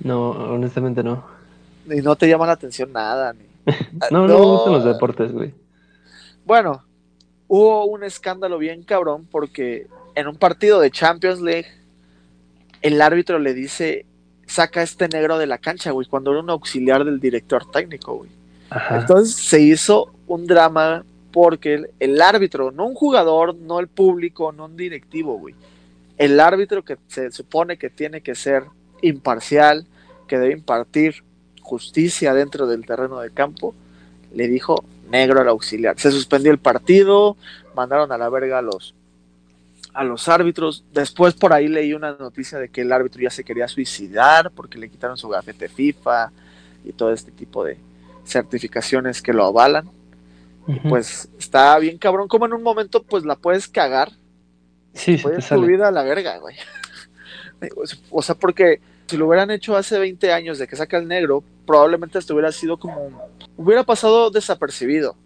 No, 0.00 0.30
honestamente 0.30 1.02
no. 1.02 1.24
Y 1.86 2.02
no 2.02 2.16
te 2.16 2.28
llama 2.28 2.46
la 2.46 2.52
atención 2.52 2.92
nada. 2.92 3.32
Ni... 3.32 3.44
no, 4.10 4.26
no, 4.26 4.38
me 4.38 4.44
gustan 4.44 4.72
los 4.74 4.84
deportes, 4.84 5.32
güey. 5.32 5.54
Bueno, 6.44 6.84
hubo 7.46 7.86
un 7.86 8.04
escándalo 8.04 8.58
bien 8.58 8.82
cabrón 8.82 9.26
porque 9.30 9.86
en 10.14 10.28
un 10.28 10.36
partido 10.36 10.80
de 10.80 10.90
Champions 10.90 11.40
League 11.40 11.68
el 12.80 13.00
árbitro 13.00 13.38
le 13.38 13.54
dice, 13.54 14.06
saca 14.46 14.80
a 14.80 14.82
este 14.84 15.08
negro 15.08 15.38
de 15.38 15.46
la 15.46 15.58
cancha, 15.58 15.90
güey, 15.90 16.06
cuando 16.06 16.30
era 16.30 16.40
un 16.40 16.50
auxiliar 16.50 17.04
del 17.04 17.20
director 17.20 17.70
técnico, 17.70 18.16
güey. 18.16 18.30
Entonces 18.90 19.34
se 19.34 19.60
hizo 19.60 20.12
un 20.26 20.46
drama 20.46 21.04
porque 21.32 21.86
el, 21.98 22.20
árbitro, 22.20 22.70
no 22.70 22.86
un 22.86 22.94
jugador, 22.94 23.54
no 23.54 23.80
el 23.80 23.88
público, 23.88 24.52
no 24.52 24.66
un 24.66 24.76
directivo, 24.76 25.38
güey. 25.38 25.54
El 26.16 26.40
árbitro 26.40 26.84
que 26.84 26.98
se 27.06 27.30
supone 27.30 27.78
que 27.78 27.90
tiene 27.90 28.20
que 28.22 28.34
ser 28.34 28.64
imparcial, 29.02 29.86
que 30.26 30.38
debe 30.38 30.52
impartir 30.52 31.24
justicia 31.62 32.34
dentro 32.34 32.66
del 32.66 32.86
terreno 32.86 33.20
de 33.20 33.30
campo, 33.30 33.74
le 34.32 34.48
dijo 34.48 34.84
negro 35.10 35.40
al 35.40 35.48
auxiliar. 35.48 35.98
Se 35.98 36.10
suspendió 36.10 36.52
el 36.52 36.58
partido, 36.58 37.36
mandaron 37.74 38.12
a 38.12 38.18
la 38.18 38.28
verga 38.28 38.58
a 38.58 38.62
los 38.62 38.94
a 39.94 40.04
los 40.04 40.28
árbitros. 40.28 40.84
Después 40.92 41.34
por 41.34 41.52
ahí 41.52 41.66
leí 41.66 41.92
una 41.92 42.12
noticia 42.12 42.58
de 42.58 42.68
que 42.68 42.82
el 42.82 42.92
árbitro 42.92 43.20
ya 43.20 43.30
se 43.30 43.42
quería 43.42 43.66
suicidar 43.66 44.50
porque 44.52 44.78
le 44.78 44.88
quitaron 44.88 45.16
su 45.16 45.28
gafete 45.28 45.68
FIFA 45.68 46.30
y 46.84 46.92
todo 46.92 47.12
este 47.12 47.32
tipo 47.32 47.64
de 47.64 47.78
certificaciones 48.24 49.22
que 49.22 49.32
lo 49.32 49.44
avalan 49.44 49.90
pues 50.88 51.28
está 51.38 51.78
bien 51.78 51.98
cabrón, 51.98 52.28
como 52.28 52.46
en 52.46 52.52
un 52.52 52.62
momento 52.62 53.02
pues 53.02 53.24
la 53.24 53.36
puedes 53.36 53.68
cagar. 53.68 54.12
Sí, 54.92 55.16
puedes 55.16 55.44
subir 55.44 55.82
a 55.82 55.90
la 55.90 56.02
verga, 56.02 56.38
güey. 56.38 56.56
O 58.10 58.22
sea, 58.22 58.34
porque 58.34 58.80
si 59.06 59.16
lo 59.16 59.26
hubieran 59.26 59.50
hecho 59.50 59.76
hace 59.76 59.98
20 59.98 60.32
años 60.32 60.58
de 60.58 60.66
que 60.66 60.76
saca 60.76 60.98
el 60.98 61.08
negro, 61.08 61.42
probablemente 61.66 62.18
esto 62.18 62.34
hubiera 62.34 62.52
sido 62.52 62.78
como. 62.78 63.28
hubiera 63.56 63.84
pasado 63.84 64.30
desapercibido. 64.30 65.16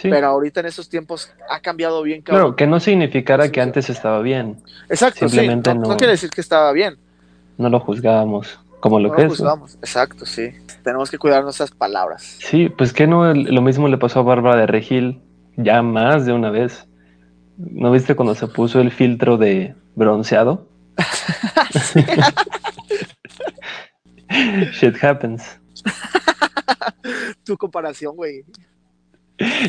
Pero 0.00 0.28
ahorita 0.28 0.60
en 0.60 0.66
esos 0.66 0.88
tiempos 0.88 1.32
ha 1.50 1.58
cambiado 1.58 2.02
bien. 2.02 2.22
Cabrón. 2.22 2.40
Claro, 2.40 2.56
que 2.56 2.68
no 2.68 2.78
significara 2.78 3.50
que 3.50 3.60
antes 3.60 3.90
estaba 3.90 4.20
bien. 4.20 4.56
Exacto, 4.88 5.28
Simplemente 5.28 5.74
no, 5.74 5.88
no 5.88 5.96
quiere 5.96 6.12
decir 6.12 6.30
que 6.30 6.40
estaba 6.40 6.70
bien. 6.72 6.96
No 7.56 7.68
lo 7.68 7.80
juzgábamos. 7.80 8.60
Como 8.80 9.00
lo 9.00 9.12
que 9.12 9.24
es. 9.24 9.42
Exacto, 9.80 10.24
sí. 10.24 10.50
Tenemos 10.84 11.10
que 11.10 11.18
cuidar 11.18 11.42
nuestras 11.42 11.72
palabras. 11.72 12.36
Sí, 12.38 12.68
pues 12.68 12.92
que 12.92 13.08
no, 13.08 13.34
lo 13.34 13.60
mismo 13.60 13.88
le 13.88 13.98
pasó 13.98 14.20
a 14.20 14.22
Bárbara 14.22 14.56
de 14.56 14.66
Regil 14.66 15.20
ya 15.56 15.82
más 15.82 16.26
de 16.26 16.32
una 16.32 16.50
vez. 16.50 16.86
¿No 17.56 17.90
viste 17.90 18.14
cuando 18.14 18.36
se 18.36 18.46
puso 18.46 18.80
el 18.80 18.92
filtro 18.92 19.36
de 19.36 19.74
bronceado? 19.96 20.67
Shit 24.72 25.02
happens. 25.02 25.58
tu 27.44 27.56
comparación, 27.56 28.14
güey. 28.16 28.44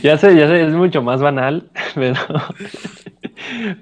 Ya 0.02 0.18
sé, 0.18 0.36
ya 0.36 0.48
sé, 0.48 0.66
es 0.66 0.74
mucho 0.74 1.02
más 1.02 1.22
banal, 1.22 1.70
pero, 1.96 2.20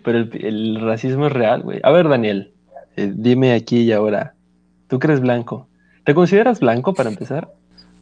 pero 0.03 0.17
el, 0.17 0.81
racismo 0.81 1.27
es 1.27 1.33
real, 1.33 1.61
güey. 1.61 1.79
A 1.83 1.91
ver, 1.91 2.09
Daniel, 2.09 2.53
eh, 2.95 3.11
dime 3.15 3.53
aquí 3.53 3.83
y 3.83 3.91
ahora, 3.93 4.33
Tú 4.87 4.99
crees 4.99 5.19
blanco. 5.19 5.67
¿Te 6.05 6.13
consideras 6.13 6.59
blanco 6.59 6.93
para 6.93 7.09
empezar? 7.09 7.53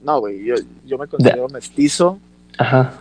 No, 0.04 0.20
güey, 0.20 0.46
yo, 0.86 0.98
me 0.98 1.08
considero 1.08 1.50
mestizo. 1.50 2.20
Ajá. 2.58 2.94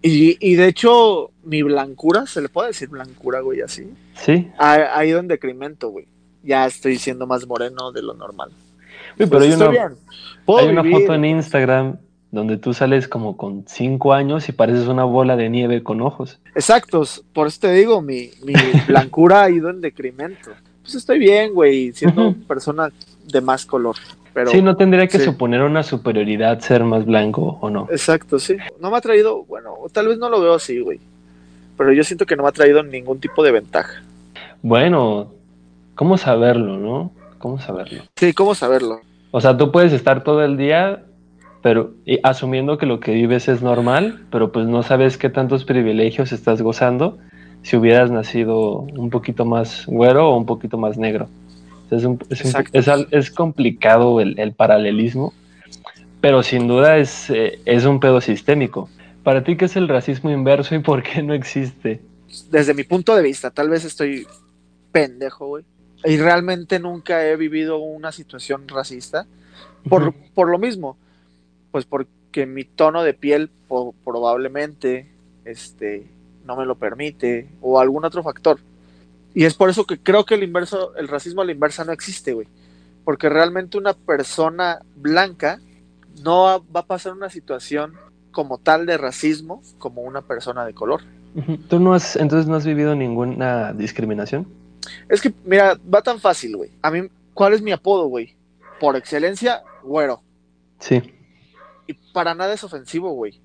Y, 0.00 0.54
de 0.54 0.68
hecho, 0.68 1.32
mi 1.48 1.62
blancura, 1.62 2.26
¿se 2.26 2.40
le 2.40 2.48
puede 2.48 2.68
decir 2.68 2.88
blancura, 2.88 3.40
güey, 3.40 3.60
así? 3.62 3.92
Sí. 4.14 4.50
Ha, 4.58 5.04
ido 5.04 5.18
en 5.18 5.28
decremento, 5.28 5.88
güey. 5.88 6.06
Ya 6.42 6.66
estoy 6.66 6.96
siendo 6.96 7.26
más 7.26 7.46
moreno 7.46 7.90
de 7.92 8.02
lo 8.02 8.14
normal. 8.14 8.50
Uy, 9.18 9.26
pero 9.26 9.40
hay 9.40 9.48
pues 9.48 9.60
una, 9.60 9.96
hay 10.60 10.68
una 10.68 10.84
foto 10.84 11.14
en 11.14 11.24
Instagram 11.24 11.96
donde 12.30 12.58
tú 12.58 12.74
sales 12.74 13.08
como 13.08 13.36
con 13.36 13.64
cinco 13.66 14.12
años 14.12 14.48
y 14.48 14.52
pareces 14.52 14.86
una 14.86 15.04
bola 15.04 15.36
de 15.36 15.48
nieve 15.48 15.82
con 15.82 16.00
ojos. 16.02 16.38
Exactos, 16.54 17.24
por 17.32 17.46
eso 17.46 17.60
te 17.60 17.72
digo, 17.72 18.02
mi, 18.02 18.30
mi 18.44 18.52
blancura 18.86 19.42
ha 19.42 19.50
ido 19.50 19.70
en 19.70 19.80
decremento 19.80 20.50
pues 20.88 20.94
estoy 20.94 21.18
bien, 21.18 21.52
güey, 21.52 21.92
siendo 21.92 22.34
persona 22.48 22.90
de 23.30 23.40
más 23.42 23.66
color. 23.66 23.96
Pero, 24.32 24.50
sí, 24.50 24.62
no 24.62 24.74
tendría 24.74 25.06
que 25.06 25.18
suponer 25.18 25.60
una 25.60 25.82
superioridad 25.82 26.60
ser 26.60 26.82
más 26.82 27.04
blanco 27.04 27.58
o 27.60 27.68
no. 27.68 27.86
Exacto, 27.90 28.38
sí. 28.38 28.56
No 28.80 28.90
me 28.90 28.96
ha 28.96 29.02
traído, 29.02 29.44
bueno, 29.44 29.74
tal 29.92 30.08
vez 30.08 30.16
no 30.16 30.30
lo 30.30 30.40
veo 30.40 30.54
así, 30.54 30.80
güey. 30.80 30.98
Pero 31.78 31.92
yo 31.92 32.04
siento 32.04 32.26
que 32.26 32.36
no 32.36 32.42
me 32.42 32.50
ha 32.50 32.52
traído 32.52 32.82
ningún 32.82 33.20
tipo 33.20 33.42
de 33.42 33.52
ventaja. 33.52 34.02
Bueno, 34.62 35.32
¿cómo 35.94 36.18
saberlo, 36.18 36.76
no? 36.76 37.12
¿Cómo 37.38 37.58
saberlo? 37.60 38.02
Sí, 38.16 38.34
¿cómo 38.34 38.54
saberlo? 38.54 39.00
O 39.30 39.40
sea, 39.40 39.56
tú 39.56 39.70
puedes 39.70 39.92
estar 39.92 40.24
todo 40.24 40.44
el 40.44 40.56
día, 40.56 41.04
pero 41.62 41.92
asumiendo 42.24 42.76
que 42.76 42.86
lo 42.86 42.98
que 42.98 43.12
vives 43.12 43.48
es 43.48 43.62
normal, 43.62 44.24
pero 44.30 44.52
pues 44.52 44.66
no 44.66 44.82
sabes 44.82 45.16
qué 45.16 45.30
tantos 45.30 45.64
privilegios 45.64 46.32
estás 46.32 46.60
gozando 46.60 47.18
si 47.62 47.76
hubieras 47.76 48.10
nacido 48.10 48.80
un 48.80 49.10
poquito 49.10 49.44
más 49.44 49.86
güero 49.86 50.30
o 50.30 50.36
un 50.36 50.46
poquito 50.46 50.78
más 50.78 50.98
negro. 50.98 51.28
Es, 51.90 52.04
es, 53.10 53.30
complicado 53.30 54.20
el, 54.20 54.52
paralelismo, 54.52 55.32
pero 56.20 56.42
sin 56.42 56.68
duda 56.68 56.98
es, 56.98 57.30
eh, 57.30 57.60
es 57.64 57.86
un 57.86 57.98
pedo 58.00 58.20
sistémico. 58.20 58.90
¿Para 59.28 59.44
ti 59.44 59.58
qué 59.58 59.66
es 59.66 59.76
el 59.76 59.88
racismo 59.88 60.30
inverso 60.30 60.74
y 60.74 60.78
por 60.78 61.02
qué 61.02 61.22
no 61.22 61.34
existe? 61.34 62.00
Desde 62.50 62.72
mi 62.72 62.82
punto 62.82 63.14
de 63.14 63.22
vista, 63.22 63.50
tal 63.50 63.68
vez 63.68 63.84
estoy 63.84 64.26
pendejo, 64.90 65.48
güey. 65.48 65.66
Y 66.06 66.16
realmente 66.16 66.78
nunca 66.78 67.26
he 67.26 67.36
vivido 67.36 67.76
una 67.76 68.10
situación 68.10 68.66
racista. 68.66 69.26
Por, 69.86 70.14
por 70.32 70.48
lo 70.48 70.58
mismo, 70.58 70.96
pues 71.72 71.84
porque 71.84 72.46
mi 72.46 72.64
tono 72.64 73.02
de 73.02 73.12
piel 73.12 73.50
probablemente 74.02 75.10
este, 75.44 76.06
no 76.46 76.56
me 76.56 76.64
lo 76.64 76.76
permite, 76.76 77.50
o 77.60 77.80
algún 77.80 78.06
otro 78.06 78.22
factor. 78.22 78.58
Y 79.34 79.44
es 79.44 79.52
por 79.52 79.68
eso 79.68 79.84
que 79.84 79.98
creo 79.98 80.24
que 80.24 80.36
el 80.36 80.42
inverso, 80.42 80.96
el 80.96 81.06
racismo 81.06 81.42
a 81.42 81.44
la 81.44 81.52
inversa 81.52 81.84
no 81.84 81.92
existe, 81.92 82.32
güey. 82.32 82.48
Porque 83.04 83.28
realmente 83.28 83.76
una 83.76 83.92
persona 83.92 84.80
blanca 84.96 85.60
no 86.22 86.64
va 86.74 86.80
a 86.80 86.86
pasar 86.86 87.12
una 87.12 87.28
situación 87.28 88.07
como 88.30 88.58
tal 88.58 88.86
de 88.86 88.96
racismo 88.98 89.62
como 89.78 90.02
una 90.02 90.22
persona 90.22 90.64
de 90.64 90.74
color. 90.74 91.02
¿Tú 91.68 91.78
no 91.78 91.94
has, 91.94 92.16
entonces 92.16 92.48
no 92.48 92.56
has 92.56 92.66
vivido 92.66 92.94
ninguna 92.94 93.72
discriminación? 93.72 94.46
Es 95.08 95.20
que, 95.20 95.32
mira, 95.44 95.76
va 95.92 96.02
tan 96.02 96.18
fácil, 96.18 96.56
güey. 96.56 96.70
A 96.82 96.90
mí, 96.90 97.08
¿cuál 97.34 97.52
es 97.52 97.62
mi 97.62 97.72
apodo, 97.72 98.06
güey? 98.06 98.34
Por 98.80 98.96
excelencia, 98.96 99.62
güero. 99.82 100.22
Sí. 100.78 101.02
Y 101.86 101.94
para 102.12 102.34
nada 102.34 102.54
es 102.54 102.64
ofensivo, 102.64 103.12
güey 103.12 103.40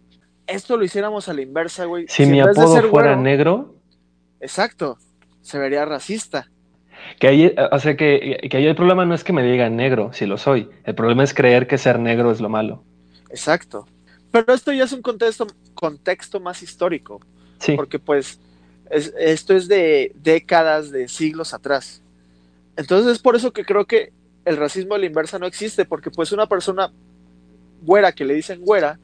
esto 0.48 0.78
lo 0.78 0.84
hiciéramos 0.84 1.28
a 1.30 1.34
la 1.34 1.42
inversa, 1.42 1.86
güey. 1.86 2.06
Si, 2.08 2.26
mi 2.26 2.40
apodo 2.40 2.90
fuera 2.90 3.16
negro. 3.16 3.76
Exacto, 4.40 4.98
se 5.42 5.58
vería 5.58 5.86
racista. 5.86 6.50
Que 7.20 7.28
ahí, 7.28 7.56
o 7.72 7.80
sea, 7.80 7.98
que, 7.98 8.48
que 8.50 8.58
ahí 8.58 8.66
el 8.66 8.76
problema 8.76 9.06
no 9.06 9.14
es 9.14 9.24
que 9.24 9.34
me 9.34 9.44
digan 9.44 9.76
negro, 9.76 10.12
si 10.14 10.26
lo 10.26 10.38
soy. 10.38 10.70
El 10.84 10.96
problema 10.96 11.24
es 11.24 11.34
creer 11.34 11.68
que 11.68 11.78
ser 11.78 12.00
negro 12.00 12.32
es 12.32 12.40
lo 12.40 12.50
malo. 12.50 12.84
Exacto. 13.30 13.88
Pero 14.34 14.52
esto 14.52 14.74
ya 14.74 14.86
es 14.86 14.92
un 14.92 15.04
contexto, 15.04 15.46
contexto 15.76 16.40
más 16.40 16.64
histórico. 16.64 17.22
Sí. 17.60 17.76
Porque 17.76 18.00
pues 18.00 18.40
esto 18.90 19.56
es 19.56 19.68
de 19.68 20.12
décadas, 20.16 20.90
de 20.90 21.08
siglos 21.08 21.54
atrás. 21.54 22.02
Entonces 22.76 23.12
es 23.12 23.20
por 23.20 23.36
eso 23.36 23.54
que 23.54 23.64
creo 23.64 23.86
que 23.86 24.12
el 24.44 24.58
racismo 24.58 24.96
a 24.96 24.98
la 24.98 25.06
inversa 25.06 25.38
no 25.38 25.46
existe, 25.46 25.86
porque 25.86 26.10
pues 26.10 26.32
una 26.32 26.48
persona 26.48 26.92
güera 27.84 28.12
que 28.12 28.26
le 28.26 28.34
dicen 28.34 28.62
güera, 28.62 28.98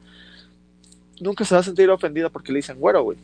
nunca 1.20 1.44
se 1.44 1.54
va 1.54 1.60
a 1.60 1.64
sentir 1.64 1.88
ofendida 1.90 2.28
porque 2.28 2.50
le 2.50 2.58
dicen 2.58 2.80
güero, 2.80 3.04
güey. 3.04 3.18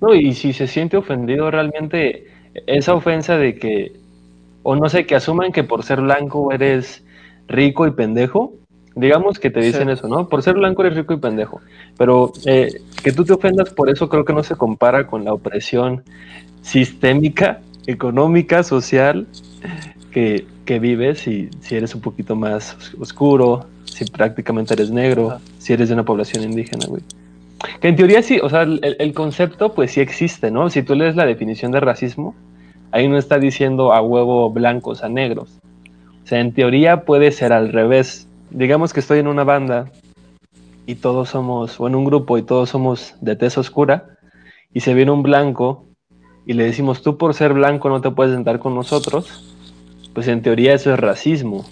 No, 0.00 0.14
y 0.14 0.32
si 0.32 0.52
se 0.52 0.68
siente 0.68 0.96
ofendido 0.96 1.50
realmente, 1.50 2.28
esa 2.68 2.94
ofensa 2.94 3.36
de 3.36 3.56
que, 3.56 3.96
o 4.62 4.76
no 4.76 4.88
sé, 4.88 5.06
que 5.06 5.16
asuman 5.16 5.50
que 5.50 5.64
por 5.64 5.82
ser 5.82 6.02
blanco 6.02 6.52
eres 6.52 7.02
rico 7.48 7.84
y 7.88 7.90
pendejo, 7.90 8.54
digamos 9.00 9.38
que 9.38 9.50
te 9.50 9.60
dicen 9.60 9.88
Sí. 9.88 9.94
eso, 9.94 10.08
¿no? 10.08 10.28
Por 10.28 10.42
ser 10.42 10.54
blanco 10.54 10.82
eres 10.84 10.96
rico 10.96 11.14
y 11.14 11.16
pendejo, 11.18 11.60
pero 11.98 12.32
eh, 12.46 12.68
que 13.02 13.12
tú 13.12 13.24
te 13.24 13.32
ofendas 13.32 13.70
por 13.70 13.90
eso 13.90 14.08
creo 14.08 14.24
que 14.24 14.32
no 14.32 14.42
se 14.42 14.54
compara 14.56 15.06
con 15.06 15.24
la 15.24 15.32
opresión 15.32 16.02
sistémica, 16.62 17.60
económica, 17.86 18.62
social 18.62 19.26
que, 20.12 20.46
que 20.64 20.78
vives 20.78 21.20
si, 21.20 21.48
si 21.60 21.76
eres 21.76 21.94
un 21.94 22.00
poquito 22.00 22.36
más 22.36 22.76
os- 22.76 22.94
oscuro, 23.00 23.66
si 23.84 24.04
prácticamente 24.04 24.74
eres 24.74 24.90
negro, 24.90 25.38
si 25.58 25.72
eres 25.72 25.88
de 25.88 25.94
una 25.94 26.04
población 26.04 26.44
indígena, 26.44 26.86
güey. 26.86 27.02
Que 27.80 27.88
en 27.88 27.96
teoría 27.96 28.22
sí, 28.22 28.38
o 28.42 28.48
sea, 28.48 28.62
el, 28.62 28.80
el 28.98 29.12
concepto 29.12 29.74
pues 29.74 29.92
sí 29.92 30.00
existe, 30.00 30.50
¿no? 30.50 30.70
Si 30.70 30.82
tú 30.82 30.94
lees 30.94 31.16
la 31.16 31.26
definición 31.26 31.72
de 31.72 31.80
racismo, 31.80 32.34
ahí 32.92 33.08
no 33.08 33.18
está 33.18 33.38
diciendo 33.38 33.92
a 33.92 34.00
huevo 34.00 34.50
blancos 34.50 35.02
a 35.02 35.08
negros. 35.08 35.50
O 36.24 36.26
sea, 36.26 36.40
en 36.40 36.52
teoría 36.52 37.02
puede 37.04 37.32
ser 37.32 37.52
al 37.52 37.72
revés. 37.72 38.28
Digamos 38.50 38.92
que 38.92 39.00
estoy 39.00 39.18
en 39.18 39.28
una 39.28 39.44
banda 39.44 39.90
y 40.86 40.96
todos 40.96 41.30
somos, 41.30 41.78
o 41.78 41.86
en 41.86 41.94
un 41.94 42.04
grupo 42.04 42.36
y 42.38 42.42
todos 42.42 42.68
somos 42.70 43.14
de 43.20 43.36
tez 43.36 43.56
oscura, 43.58 44.18
y 44.72 44.80
se 44.80 44.94
viene 44.94 45.10
un 45.10 45.22
blanco 45.22 45.86
y 46.46 46.54
le 46.54 46.64
decimos, 46.64 47.02
tú 47.02 47.16
por 47.16 47.34
ser 47.34 47.52
blanco 47.52 47.88
no 47.88 48.00
te 48.00 48.10
puedes 48.10 48.34
sentar 48.34 48.58
con 48.58 48.74
nosotros, 48.74 49.54
pues 50.14 50.26
en 50.28 50.42
teoría 50.42 50.74
eso 50.74 50.92
es 50.92 50.98
racismo. 50.98 51.64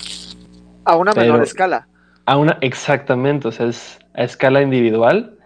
A 0.84 0.96
una 0.96 1.12
menor 1.12 1.42
escala. 1.42 1.88
A 2.26 2.36
una, 2.36 2.58
exactamente, 2.60 3.48
o 3.48 3.52
sea, 3.52 3.66
es 3.66 3.98
a 4.14 4.22
escala 4.22 4.62
individual, 4.62 5.36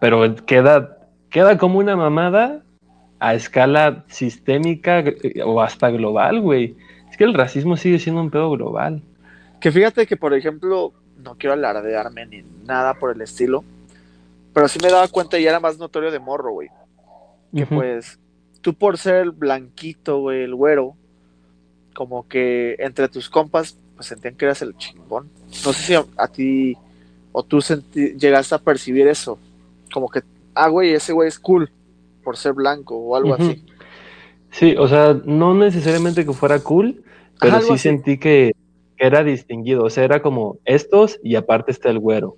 pero 0.00 0.34
queda, 0.46 0.98
queda 1.30 1.56
como 1.58 1.78
una 1.78 1.96
mamada 1.96 2.62
a 3.20 3.34
escala 3.34 4.04
sistémica 4.08 4.98
eh, 4.98 5.42
o 5.44 5.62
hasta 5.62 5.90
global, 5.90 6.40
güey. 6.40 6.76
Es 7.10 7.16
que 7.16 7.24
el 7.24 7.34
racismo 7.34 7.76
sigue 7.76 7.98
siendo 7.98 8.20
un 8.20 8.30
pedo 8.30 8.50
global. 8.50 9.02
Que 9.62 9.70
fíjate 9.72 10.06
que, 10.06 10.16
por 10.16 10.34
ejemplo, 10.34 10.92
no 11.16 11.36
quiero 11.36 11.54
alardearme 11.54 12.26
ni 12.26 12.42
nada 12.64 12.94
por 12.94 13.14
el 13.14 13.22
estilo, 13.22 13.64
pero 14.52 14.68
sí 14.68 14.78
me 14.82 14.90
daba 14.90 15.06
cuenta 15.08 15.38
y 15.38 15.46
era 15.46 15.60
más 15.60 15.78
notorio 15.78 16.10
de 16.10 16.18
morro, 16.18 16.52
güey. 16.52 16.68
Que 17.54 17.64
pues, 17.66 18.18
tú 18.60 18.74
por 18.74 18.98
ser 18.98 19.30
blanquito, 19.30 20.18
güey, 20.20 20.42
el 20.42 20.54
güero, 20.54 20.96
como 21.94 22.26
que 22.26 22.76
entre 22.78 23.08
tus 23.08 23.30
compas, 23.30 23.78
pues 23.94 24.08
sentían 24.08 24.34
que 24.34 24.46
eras 24.46 24.62
el 24.62 24.76
chingón. 24.76 25.30
No 25.64 25.72
sé 25.72 25.82
si 25.82 25.94
a, 25.94 26.04
a 26.16 26.28
ti 26.28 26.76
o 27.30 27.42
tú 27.42 27.60
senti- 27.60 28.16
llegaste 28.18 28.54
a 28.54 28.58
percibir 28.58 29.06
eso. 29.06 29.38
Como 29.92 30.08
que, 30.08 30.22
ah, 30.54 30.68
güey, 30.68 30.92
ese 30.92 31.12
güey 31.12 31.28
es 31.28 31.38
cool 31.38 31.70
por 32.24 32.36
ser 32.36 32.52
blanco 32.54 32.96
o 32.96 33.14
algo 33.14 33.34
así. 33.34 33.64
Sí, 34.50 34.74
o 34.76 34.88
sea, 34.88 35.18
no 35.24 35.54
necesariamente 35.54 36.24
que 36.26 36.32
fuera 36.32 36.58
cool, 36.58 37.04
pero 37.38 37.60
sí 37.60 37.72
así. 37.74 37.82
sentí 37.82 38.18
que 38.18 38.52
era 39.02 39.24
distinguido. 39.24 39.84
O 39.84 39.90
sea, 39.90 40.04
era 40.04 40.22
como 40.22 40.58
estos 40.64 41.18
y 41.22 41.34
aparte 41.34 41.72
está 41.72 41.90
el 41.90 41.98
güero. 41.98 42.36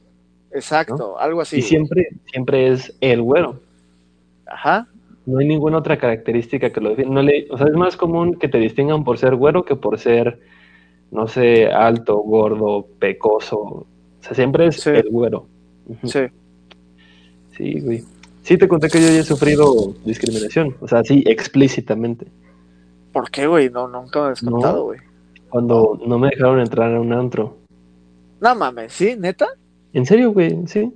Exacto, 0.53 1.19
algo 1.19 1.41
así. 1.41 1.59
y 1.59 1.63
siempre, 1.63 2.09
siempre 2.31 2.69
es 2.69 2.95
el 3.01 3.23
güero. 3.23 3.61
Ajá, 4.47 4.87
No 5.27 5.39
hay 5.39 5.47
ninguna 5.47 5.79
otra 5.79 5.97
característica 5.99 6.71
que 6.71 6.81
lo 6.81 6.91
define. 6.91 7.11
No 7.11 7.23
le, 7.23 7.47
o 7.51 7.59
sea, 7.59 7.67
es 7.67 7.73
más 7.75 7.97
común 7.97 8.35
que 8.35 8.49
te 8.49 8.59
distingan 8.59 9.05
por 9.05 9.19
ser 9.19 9.35
güero 9.37 9.65
que 9.65 9.75
por 9.75 9.99
ser, 9.99 10.39
no 11.11 11.27
sé, 11.27 11.67
alto, 11.69 12.17
gordo, 12.19 12.87
pecoso. 12.99 13.59
O 13.59 13.87
sea, 14.21 14.35
siempre 14.35 14.67
es 14.67 14.81
Sí. 14.81 14.91
el 14.91 15.09
güero. 15.11 15.47
Sí. 16.05 16.21
Sí, 17.57 17.81
güey. 17.81 18.05
Sí, 18.43 18.59
te 18.59 18.69
conté 18.69 18.89
que 18.89 19.01
yo 19.01 19.09
ya 19.09 19.21
he 19.21 19.23
sufrido 19.23 19.95
discriminación. 20.05 20.77
O 20.81 20.89
sea, 20.89 21.03
sí, 21.03 21.25
explícitamente. 21.27 22.27
¿Por 23.13 23.31
qué, 23.31 23.47
güey? 23.47 23.71
No, 23.71 23.89
nunca 23.89 24.23
me 24.23 24.29
has 24.33 24.41
contado, 24.43 24.85
güey. 24.85 24.99
Cuando 25.55 26.01
no 26.05 26.19
me 26.19 26.31
dejaron 26.31 26.59
entrar 26.59 26.93
a 26.93 27.01
un 27.01 27.13
antro. 27.13 27.59
No 28.41 28.57
mames, 28.57 28.93
¿sí? 28.93 29.15
¿Neta? 29.17 29.47
¿En 29.93 30.05
serio, 30.05 30.33
güey? 30.33 30.67
Sí. 30.67 30.93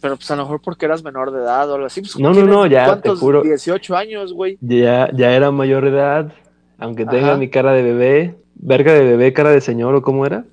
Pero 0.00 0.14
pues 0.14 0.30
a 0.30 0.36
lo 0.36 0.44
mejor 0.44 0.60
porque 0.62 0.86
eras 0.86 1.02
menor 1.02 1.32
de 1.32 1.40
edad 1.40 1.68
o 1.68 1.74
algo 1.74 1.86
así. 1.86 2.02
Pues, 2.02 2.16
No, 2.16 2.28
no, 2.28 2.34
¿tienes 2.34 2.54
no, 2.54 2.66
ya, 2.68 3.00
te 3.00 3.08
juro. 3.10 3.42
18 3.42 3.96
años, 3.96 4.32
güey. 4.32 4.58
Ya, 4.60 5.10
ya 5.12 5.32
era 5.32 5.50
mayor 5.50 5.82
de 5.82 5.90
edad. 5.90 6.32
Aunque 6.78 7.04
tenga 7.04 7.30
Ajá. 7.30 7.36
mi 7.36 7.50
cara 7.50 7.72
de 7.72 7.82
bebé. 7.82 8.36
Verga 8.54 8.92
de 8.92 9.02
bebé, 9.02 9.32
cara 9.32 9.50
de 9.50 9.60
señor, 9.60 9.92
¿o 9.96 10.02
cómo 10.02 10.24
era? 10.24 10.44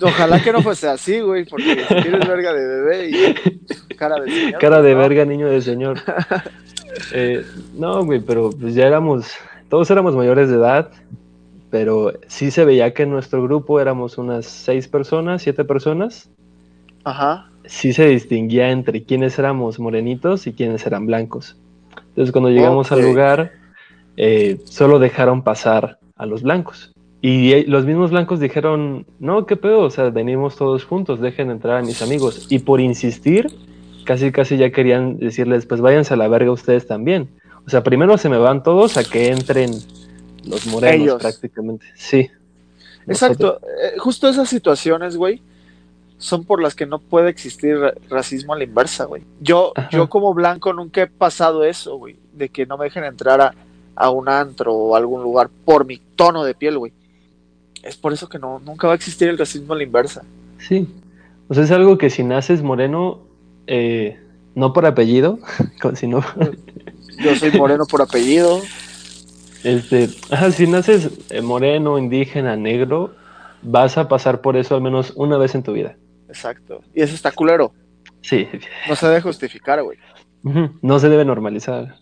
Ojalá 0.00 0.42
que 0.42 0.50
no 0.50 0.62
fuese 0.62 0.88
así, 0.88 1.20
güey, 1.20 1.44
porque 1.44 1.84
si 1.86 1.94
tienes 1.96 2.26
verga 2.26 2.54
de 2.54 2.66
bebé 2.66 3.10
y 3.10 3.94
cara 3.96 4.18
de 4.22 4.30
señor. 4.30 4.58
Cara 4.58 4.80
de 4.80 4.94
no. 4.94 4.98
verga, 5.00 5.26
niño 5.26 5.48
de 5.48 5.60
señor. 5.60 5.98
Eh, 7.14 7.42
no, 7.72 8.04
güey, 8.04 8.20
pero 8.20 8.50
pues 8.50 8.74
ya 8.74 8.86
éramos, 8.86 9.32
todos 9.70 9.90
éramos 9.90 10.14
mayores 10.14 10.50
de 10.50 10.56
edad, 10.56 10.90
pero 11.72 12.12
sí 12.26 12.50
se 12.50 12.66
veía 12.66 12.92
que 12.92 13.04
en 13.04 13.10
nuestro 13.10 13.42
grupo 13.42 13.80
éramos 13.80 14.18
unas 14.18 14.44
seis 14.44 14.88
personas, 14.88 15.40
siete 15.40 15.64
personas. 15.64 16.28
Ajá. 17.02 17.50
Sí 17.64 17.94
se 17.94 18.08
distinguía 18.08 18.70
entre 18.70 19.04
quiénes 19.04 19.38
éramos 19.38 19.80
morenitos 19.80 20.46
y 20.46 20.52
quiénes 20.52 20.84
eran 20.86 21.06
blancos. 21.06 21.56
Entonces 22.08 22.30
cuando 22.30 22.50
llegamos 22.50 22.92
al 22.92 23.00
lugar, 23.00 23.52
eh, 24.18 24.60
solo 24.66 24.98
dejaron 24.98 25.40
pasar 25.40 25.98
a 26.16 26.26
los 26.26 26.42
blancos. 26.42 26.92
Y 27.22 27.52
eh, 27.52 27.64
los 27.66 27.86
mismos 27.86 28.10
blancos 28.10 28.38
dijeron, 28.38 29.06
no, 29.18 29.46
qué 29.46 29.56
pedo, 29.56 29.80
o 29.80 29.90
sea, 29.90 30.10
venimos 30.10 30.56
todos 30.56 30.84
juntos, 30.84 31.22
dejen 31.22 31.50
entrar 31.50 31.78
a 31.78 31.82
mis 31.82 32.02
amigos. 32.02 32.48
Y 32.50 32.58
por 32.58 32.82
insistir, 32.82 33.46
casi 34.04 34.30
casi 34.30 34.58
ya 34.58 34.70
querían 34.70 35.16
decirles, 35.16 35.64
pues 35.64 35.80
váyanse 35.80 36.12
a 36.12 36.18
la 36.18 36.28
verga 36.28 36.52
ustedes 36.52 36.86
también. 36.86 37.30
O 37.66 37.70
sea, 37.70 37.82
primero 37.82 38.18
se 38.18 38.28
me 38.28 38.36
van 38.36 38.62
todos 38.62 38.98
a 38.98 39.04
que 39.04 39.30
entren 39.30 39.70
los 40.44 40.66
morenos 40.66 41.00
Ellos. 41.02 41.22
prácticamente. 41.22 41.86
Sí. 41.94 42.30
Exacto. 43.06 43.60
Eh, 43.62 43.98
justo 43.98 44.28
esas 44.28 44.48
situaciones, 44.48 45.16
güey, 45.16 45.40
son 46.18 46.44
por 46.44 46.62
las 46.62 46.74
que 46.74 46.86
no 46.86 46.98
puede 47.00 47.30
existir 47.30 47.76
ra- 47.78 47.94
racismo 48.08 48.52
a 48.54 48.58
la 48.58 48.64
inversa, 48.64 49.04
güey. 49.06 49.22
Yo, 49.40 49.72
Ajá. 49.74 49.88
yo 49.90 50.08
como 50.08 50.32
blanco 50.34 50.72
nunca 50.72 51.02
he 51.02 51.06
pasado 51.08 51.64
eso, 51.64 51.96
güey, 51.96 52.16
de 52.32 52.48
que 52.48 52.64
no 52.66 52.78
me 52.78 52.84
dejen 52.84 53.04
entrar 53.04 53.40
a, 53.40 53.54
a 53.96 54.10
un 54.10 54.28
antro 54.28 54.72
o 54.72 54.94
a 54.94 54.98
algún 54.98 55.22
lugar 55.22 55.50
por 55.64 55.84
mi 55.84 55.98
tono 56.16 56.44
de 56.44 56.54
piel, 56.54 56.78
güey. 56.78 56.92
Es 57.82 57.96
por 57.96 58.12
eso 58.12 58.28
que 58.28 58.38
no, 58.38 58.60
nunca 58.60 58.86
va 58.86 58.92
a 58.92 58.96
existir 58.96 59.28
el 59.28 59.36
racismo 59.38 59.74
a 59.74 59.76
la 59.76 59.82
inversa. 59.82 60.22
Sí. 60.58 60.88
O 61.48 61.54
sea, 61.54 61.64
es 61.64 61.70
algo 61.72 61.98
que 61.98 62.08
si 62.08 62.22
naces 62.22 62.62
moreno, 62.62 63.18
eh, 63.66 64.20
no 64.54 64.72
por 64.72 64.86
apellido, 64.86 65.40
como 65.82 65.96
si 65.96 66.06
no, 66.06 66.24
Yo 67.18 67.34
soy 67.34 67.50
moreno 67.50 67.84
por 67.86 68.00
apellido. 68.00 68.60
Este, 69.64 70.08
ajá, 70.30 70.50
si 70.50 70.66
naces 70.66 71.10
eh, 71.30 71.40
moreno, 71.42 71.98
indígena, 71.98 72.56
negro, 72.56 73.14
vas 73.62 73.96
a 73.98 74.08
pasar 74.08 74.40
por 74.40 74.56
eso 74.56 74.74
al 74.74 74.82
menos 74.82 75.12
una 75.16 75.36
vez 75.38 75.54
en 75.54 75.62
tu 75.62 75.72
vida. 75.72 75.96
Exacto. 76.28 76.80
Y 76.94 77.02
eso 77.02 77.14
está 77.14 77.30
culero. 77.32 77.72
Sí. 78.22 78.48
No 78.88 78.96
se 78.96 79.06
debe 79.08 79.20
justificar, 79.20 79.82
güey. 79.82 79.98
No 80.80 80.98
se 80.98 81.08
debe 81.08 81.24
normalizar, 81.24 81.96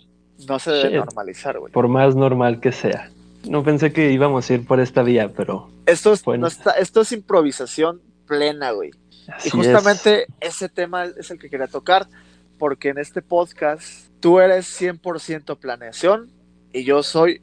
No 0.49 0.59
se 0.59 0.71
debe 0.71 0.97
normalizar, 0.97 1.59
güey. 1.59 1.73
por 1.73 1.89
más 1.89 2.15
normal 2.17 2.61
que 2.61 2.73
sea. 2.73 3.11
No 3.49 3.63
pensé 3.63 3.93
que 3.93 4.13
íbamos 4.13 4.49
a 4.49 4.55
ir 4.55 4.67
por 4.67 4.81
esta 4.81 5.03
vía, 5.03 5.33
pero 5.35 5.71
Esto 5.87 6.13
es, 6.13 6.23
Bueno. 6.25 6.43
no 6.43 6.47
está, 6.49 6.73
esto 6.73 7.01
es 7.03 7.13
improvisación 7.13 8.01
plena, 8.27 8.71
güey. 8.73 8.91
así 9.35 9.49
Y 9.49 9.51
justamente 9.51 10.27
ese 10.41 10.69
tema 10.69 11.05
es 11.07 11.31
el 11.31 11.39
que 11.39 11.51
quería 11.51 11.67
tocar, 11.67 12.07
porque 12.59 12.91
en 12.91 12.99
este 12.99 13.23
podcast 13.23 14.09
tú 14.21 14.41
eres 14.41 14.67
100% 14.81 15.59
planeación 15.59 16.31
y 16.73 16.85
yo 16.85 17.03
soy 17.03 17.43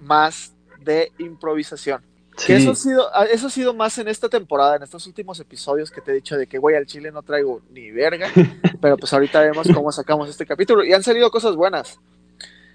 más 0.00 0.52
de 0.84 1.12
improvisación. 1.18 2.02
Que 2.46 2.56
eso 2.56 2.72
ha, 2.72 2.74
sido, 2.74 3.08
eso 3.32 3.46
ha 3.46 3.50
sido 3.50 3.72
más 3.72 3.96
en 3.96 4.08
esta 4.08 4.28
temporada, 4.28 4.76
en 4.76 4.82
estos 4.82 5.06
últimos 5.06 5.40
episodios 5.40 5.90
que 5.90 6.02
te 6.02 6.10
he 6.10 6.14
dicho 6.14 6.36
de 6.36 6.46
que, 6.46 6.58
güey, 6.58 6.76
al 6.76 6.84
chile 6.84 7.10
no 7.10 7.22
traigo 7.22 7.62
ni 7.70 7.90
verga, 7.90 8.28
pero 8.80 8.98
pues 8.98 9.10
ahorita 9.14 9.40
vemos 9.40 9.66
cómo 9.72 9.90
sacamos 9.90 10.28
este 10.28 10.44
capítulo. 10.44 10.84
Y 10.84 10.92
han 10.92 11.02
salido 11.02 11.30
cosas 11.30 11.56
buenas, 11.56 11.98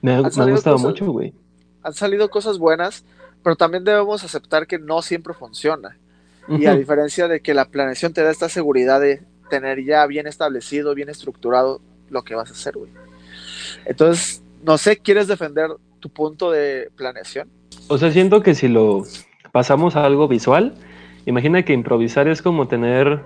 me, 0.01 0.13
ha- 0.13 0.21
me 0.21 0.21
gustado 0.23 0.51
cosas- 0.77 0.81
mucho, 0.81 1.05
güey. 1.11 1.31
han 1.83 1.93
salido 1.93 2.29
cosas 2.31 2.57
buenas, 2.57 3.05
pero 3.43 3.55
también 3.55 3.83
debemos 3.83 4.23
aceptar 4.23 4.65
que 4.65 4.79
no 4.79 5.01
siempre 5.03 5.33
funciona. 5.35 5.95
Y 6.47 6.65
a 6.65 6.73
diferencia 6.75 7.27
de 7.27 7.39
que 7.39 7.53
la 7.53 7.65
planeación 7.65 8.13
te 8.13 8.23
da 8.23 8.31
esta 8.31 8.49
seguridad 8.49 8.99
de 8.99 9.21
tener 9.51 9.85
ya 9.85 10.05
bien 10.07 10.25
establecido, 10.25 10.95
bien 10.95 11.07
estructurado 11.09 11.81
lo 12.09 12.23
que 12.23 12.33
vas 12.33 12.49
a 12.49 12.53
hacer, 12.53 12.75
güey. 12.77 12.91
Entonces, 13.85 14.41
no 14.63 14.77
sé, 14.79 14.97
¿quieres 14.97 15.27
defender 15.27 15.69
tu 16.01 16.09
punto 16.09 16.51
de 16.51 16.89
planeación? 16.97 17.49
O 17.87 17.97
sea, 17.97 18.11
siento 18.11 18.43
que 18.43 18.53
si 18.53 18.67
lo 18.67 19.03
pasamos 19.53 19.95
a 19.95 20.05
algo 20.05 20.27
visual, 20.27 20.73
imagina 21.25 21.63
que 21.63 21.73
improvisar 21.73 22.27
es 22.27 22.41
como 22.41 22.67
tener 22.67 23.21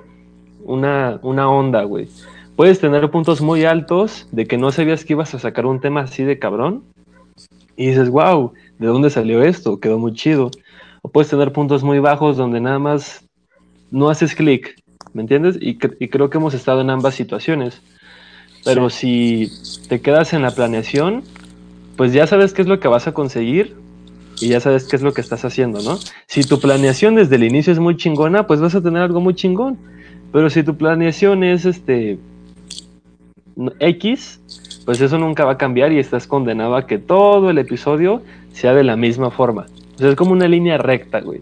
una, 0.63 1.19
una 1.23 1.49
onda, 1.49 1.83
güey. 1.83 2.07
Puedes 2.55 2.79
tener 2.79 3.09
puntos 3.11 3.41
muy 3.41 3.65
altos 3.65 4.27
de 4.31 4.45
que 4.45 4.57
no 4.57 4.71
sabías 4.71 5.03
que 5.03 5.13
ibas 5.13 5.33
a 5.33 5.39
sacar 5.39 5.65
un 5.65 5.81
tema 5.81 6.01
así 6.01 6.23
de 6.23 6.39
cabrón. 6.39 6.83
Y 7.75 7.87
dices, 7.87 8.09
wow, 8.09 8.53
¿de 8.79 8.87
dónde 8.87 9.09
salió 9.09 9.43
esto? 9.43 9.79
Quedó 9.79 9.99
muy 9.99 10.13
chido. 10.13 10.51
o 11.01 11.09
puedes 11.09 11.29
tener 11.29 11.51
puntos 11.51 11.83
muy 11.83 11.99
bajos 11.99 12.37
donde 12.37 12.61
nada 12.61 12.79
más 12.79 13.25
no 13.91 14.09
haces 14.09 14.35
clic, 14.35 14.75
¿me 15.13 15.21
entiendes? 15.21 15.57
Y, 15.59 15.77
creo 15.77 16.29
que 16.29 16.37
hemos 16.37 16.53
estado 16.53 16.81
en 16.81 16.89
ambas 16.89 17.15
situaciones. 17.15 17.81
Pero 18.63 18.89
si 18.89 19.51
te 19.87 20.01
quedas 20.01 20.33
en 20.33 20.41
la 20.41 20.51
planeación, 20.51 21.23
pues 21.97 22.13
ya 22.13 22.27
sabes 22.27 22.53
qué 22.53 22.61
es 22.61 22.67
lo 22.67 22.79
que 22.79 22.87
vas 22.87 23.07
a 23.07 23.13
conseguir 23.13 23.75
y 24.41 24.49
ya 24.49 24.59
sabes 24.59 24.85
qué 24.85 24.95
es 24.95 25.01
lo 25.01 25.13
que 25.13 25.21
estás 25.21 25.45
haciendo, 25.45 25.81
¿no? 25.81 25.97
Si 26.27 26.43
tu 26.43 26.59
planeación 26.59 27.15
desde 27.15 27.35
el 27.35 27.43
inicio 27.43 27.71
es 27.71 27.79
muy 27.79 27.95
chingona, 27.95 28.47
pues 28.47 28.59
vas 28.59 28.75
a 28.75 28.81
tener 28.81 29.01
algo 29.01 29.21
muy 29.21 29.33
chingón. 29.33 29.77
Pero 30.31 30.49
si 30.49 30.63
tu 30.63 30.75
planeación 30.75 31.43
es 31.43 31.65
este 31.65 32.19
X, 33.79 34.41
pues 34.85 34.99
eso 34.99 35.17
nunca 35.17 35.45
va 35.45 35.53
a 35.53 35.57
cambiar 35.57 35.93
y 35.93 35.99
estás 35.99 36.27
condenado 36.27 36.75
a 36.75 36.85
que 36.85 36.97
todo 36.97 37.49
el 37.49 37.57
episodio 37.57 38.21
sea 38.51 38.73
de 38.73 38.83
la 38.83 38.97
misma 38.97 39.31
forma. 39.31 39.65
O 39.95 39.97
sea, 39.97 40.09
es 40.09 40.15
como 40.15 40.33
una 40.33 40.47
línea 40.47 40.77
recta, 40.77 41.21
güey. 41.21 41.41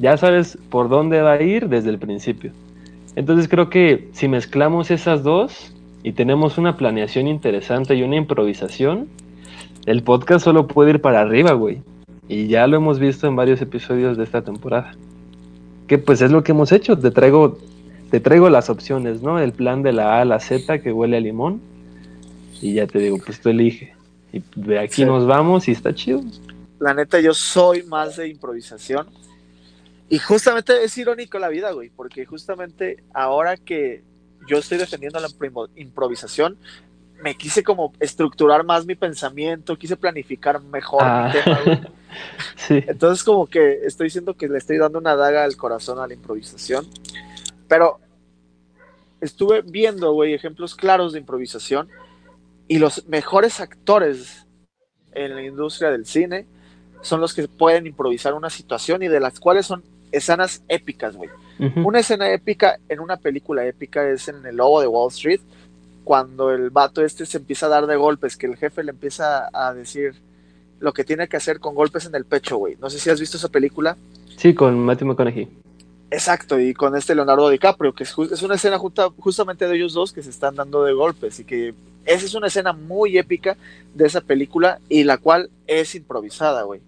Ya 0.00 0.16
sabes 0.16 0.58
por 0.68 0.88
dónde 0.88 1.22
va 1.22 1.34
a 1.34 1.42
ir 1.42 1.68
desde 1.68 1.90
el 1.90 1.98
principio. 1.98 2.52
Entonces 3.14 3.48
creo 3.48 3.70
que 3.70 4.08
si 4.12 4.28
mezclamos 4.28 4.90
esas 4.90 5.22
dos 5.22 5.72
y 6.02 6.12
tenemos 6.12 6.58
una 6.58 6.76
planeación 6.76 7.26
interesante 7.26 7.94
y 7.94 8.02
una 8.02 8.16
improvisación, 8.16 9.08
el 9.88 10.02
podcast 10.02 10.44
solo 10.44 10.66
puede 10.66 10.90
ir 10.90 11.00
para 11.00 11.22
arriba, 11.22 11.52
güey. 11.52 11.80
Y 12.28 12.46
ya 12.46 12.66
lo 12.66 12.76
hemos 12.76 12.98
visto 12.98 13.26
en 13.26 13.36
varios 13.36 13.62
episodios 13.62 14.18
de 14.18 14.24
esta 14.24 14.42
temporada. 14.42 14.92
Que 15.86 15.96
pues 15.96 16.20
es 16.20 16.30
lo 16.30 16.42
que 16.42 16.52
hemos 16.52 16.72
hecho. 16.72 16.98
Te 16.98 17.10
traigo, 17.10 17.56
te 18.10 18.20
traigo 18.20 18.50
las 18.50 18.68
opciones, 18.68 19.22
¿no? 19.22 19.40
El 19.40 19.52
plan 19.52 19.82
de 19.82 19.94
la 19.94 20.18
A 20.18 20.20
a 20.20 20.24
la 20.26 20.40
Z 20.40 20.80
que 20.80 20.92
huele 20.92 21.16
a 21.16 21.20
limón. 21.20 21.62
Y 22.60 22.74
ya 22.74 22.86
te 22.86 22.98
digo, 22.98 23.16
pues 23.24 23.40
tú 23.40 23.48
elige. 23.48 23.94
Y 24.30 24.42
de 24.56 24.78
aquí 24.78 25.06
nos 25.06 25.26
vamos 25.26 25.68
y 25.68 25.72
está 25.72 25.94
chido. 25.94 26.20
La 26.78 26.92
neta, 26.92 27.18
yo 27.18 27.32
soy 27.32 27.82
más 27.84 28.16
de 28.16 28.28
improvisación. 28.28 29.06
Y 30.10 30.18
justamente 30.18 30.84
es 30.84 30.98
irónico 30.98 31.38
la 31.38 31.48
vida, 31.48 31.72
güey, 31.72 31.88
porque 31.88 32.26
justamente 32.26 33.04
ahora 33.14 33.56
que 33.56 34.02
yo 34.46 34.58
estoy 34.58 34.76
defendiendo 34.76 35.18
la 35.18 35.28
improvisación, 35.76 36.58
me 37.22 37.36
quise 37.36 37.62
como 37.62 37.92
estructurar 38.00 38.64
más 38.64 38.86
mi 38.86 38.94
pensamiento, 38.94 39.76
quise 39.76 39.96
planificar 39.96 40.62
mejor 40.62 41.02
mi 41.02 41.08
Ah. 41.10 41.32
tema, 41.32 41.60
güey. 41.64 41.80
Sí. 42.56 42.82
Entonces 42.88 43.22
como 43.22 43.46
que 43.46 43.80
estoy 43.84 44.06
diciendo 44.06 44.34
que 44.34 44.48
le 44.48 44.56
estoy 44.58 44.78
dando 44.78 44.98
una 44.98 45.14
daga 45.14 45.44
al 45.44 45.56
corazón 45.56 45.98
a 45.98 46.06
la 46.06 46.14
improvisación. 46.14 46.86
Pero 47.68 48.00
estuve 49.20 49.62
viendo, 49.62 50.12
güey, 50.12 50.32
ejemplos 50.34 50.74
claros 50.74 51.12
de 51.12 51.18
improvisación 51.18 51.88
y 52.66 52.78
los 52.78 53.06
mejores 53.08 53.60
actores 53.60 54.46
en 55.12 55.34
la 55.34 55.42
industria 55.42 55.90
del 55.90 56.06
cine 56.06 56.46
son 57.02 57.20
los 57.20 57.34
que 57.34 57.46
pueden 57.46 57.86
improvisar 57.86 58.34
una 58.34 58.50
situación 58.50 59.02
y 59.02 59.08
de 59.08 59.20
las 59.20 59.38
cuales 59.38 59.66
son 59.66 59.82
escenas 60.10 60.62
épicas, 60.68 61.14
güey. 61.16 61.30
Ujú. 61.60 61.86
Una 61.88 62.00
escena 62.00 62.30
épica 62.32 62.78
en 62.88 63.00
una 63.00 63.16
película 63.18 63.66
épica 63.66 64.08
es 64.08 64.28
en 64.28 64.44
El 64.46 64.56
Lobo 64.56 64.80
de 64.80 64.86
Wall 64.86 65.08
Street, 65.12 65.40
cuando 66.08 66.52
el 66.52 66.70
vato 66.70 67.04
este 67.04 67.26
se 67.26 67.36
empieza 67.36 67.66
a 67.66 67.68
dar 67.68 67.86
de 67.86 67.96
golpes, 67.96 68.38
que 68.38 68.46
el 68.46 68.56
jefe 68.56 68.82
le 68.82 68.92
empieza 68.92 69.50
a 69.52 69.74
decir 69.74 70.14
lo 70.80 70.94
que 70.94 71.04
tiene 71.04 71.28
que 71.28 71.36
hacer 71.36 71.60
con 71.60 71.74
golpes 71.74 72.06
en 72.06 72.14
el 72.14 72.24
pecho, 72.24 72.56
güey. 72.56 72.78
No 72.80 72.88
sé 72.88 72.98
si 72.98 73.10
has 73.10 73.20
visto 73.20 73.36
esa 73.36 73.50
película. 73.50 73.94
Sí, 74.38 74.54
con 74.54 74.78
Matthew 74.78 75.08
McConaughey. 75.08 75.50
Exacto, 76.10 76.58
y 76.58 76.72
con 76.72 76.96
este 76.96 77.14
Leonardo 77.14 77.50
DiCaprio, 77.50 77.94
que 77.94 78.04
es, 78.04 78.14
es 78.32 78.42
una 78.42 78.54
escena 78.54 78.78
justamente 78.78 79.68
de 79.68 79.76
ellos 79.76 79.92
dos 79.92 80.14
que 80.14 80.22
se 80.22 80.30
están 80.30 80.54
dando 80.54 80.82
de 80.82 80.94
golpes 80.94 81.40
y 81.40 81.44
que 81.44 81.74
esa 82.06 82.24
es 82.24 82.32
una 82.32 82.46
escena 82.46 82.72
muy 82.72 83.18
épica 83.18 83.58
de 83.92 84.06
esa 84.06 84.22
película 84.22 84.80
y 84.88 85.04
la 85.04 85.18
cual 85.18 85.50
es 85.66 85.94
improvisada, 85.94 86.62
güey. 86.62 86.80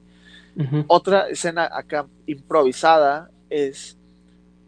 Otra 0.86 1.28
escena 1.28 1.68
acá 1.70 2.06
improvisada 2.26 3.30
es 3.50 3.98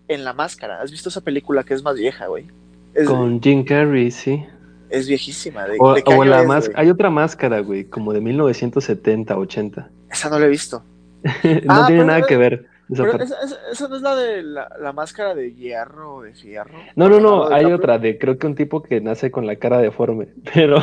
en 0.09 0.25
La 0.25 0.35
Máscara. 0.35 0.83
¿Has 0.83 0.91
visto 0.91 1.09
esa 1.09 1.23
película 1.23 1.65
que 1.65 1.73
es 1.73 1.83
más 1.83 1.97
vieja, 1.97 2.27
güey? 2.27 2.49
Es, 2.95 3.09
Con 3.09 3.41
Jim 3.41 3.65
Carrey, 3.65 4.11
sí. 4.11 4.45
es 4.91 5.09
viejísima. 5.09 5.65
¿De, 5.67 5.77
O, 5.81 5.95
de 5.95 6.03
o 6.05 6.25
la 6.25 6.43
más, 6.45 6.71
hay 6.75 6.91
otra 6.91 7.11
máscara, 7.11 7.61
güey, 7.61 7.85
como 7.85 8.13
de 8.13 8.21
1970, 8.21 9.37
80. 9.37 9.91
Esa 10.11 10.29
no 10.31 10.39
la 10.39 10.47
he 10.47 10.49
visto. 10.51 10.85
no 11.25 11.61
Ah, 11.69 11.85
tiene 11.87 12.05
nada 12.05 12.23
que 12.23 12.37
ver. 12.37 12.67
esa 12.91 13.05
Pero 13.05 13.23
esa, 13.23 13.37
esa- 13.43 13.59
esa 13.73 13.89
no 13.89 13.97
es 13.97 14.03
la 14.03 14.15
de 14.17 14.43
la, 14.43 14.69
la 14.81 14.93
máscara 14.93 15.35
de 15.35 15.55
hierro 15.55 16.17
o 16.17 16.23
de 16.23 16.35
fierro. 16.35 16.75
No, 16.97 17.09
no, 17.09 17.21
no, 17.21 17.47
hay 17.49 17.67
otra 17.73 17.99
de 17.99 18.19
creo 18.19 18.37
que 18.39 18.47
un 18.47 18.55
tipo 18.55 18.83
que 18.83 19.01
nace 19.01 19.31
con 19.31 19.47
la 19.47 19.57
cara 19.57 19.79
deforme, 19.79 20.29
pero 20.55 20.83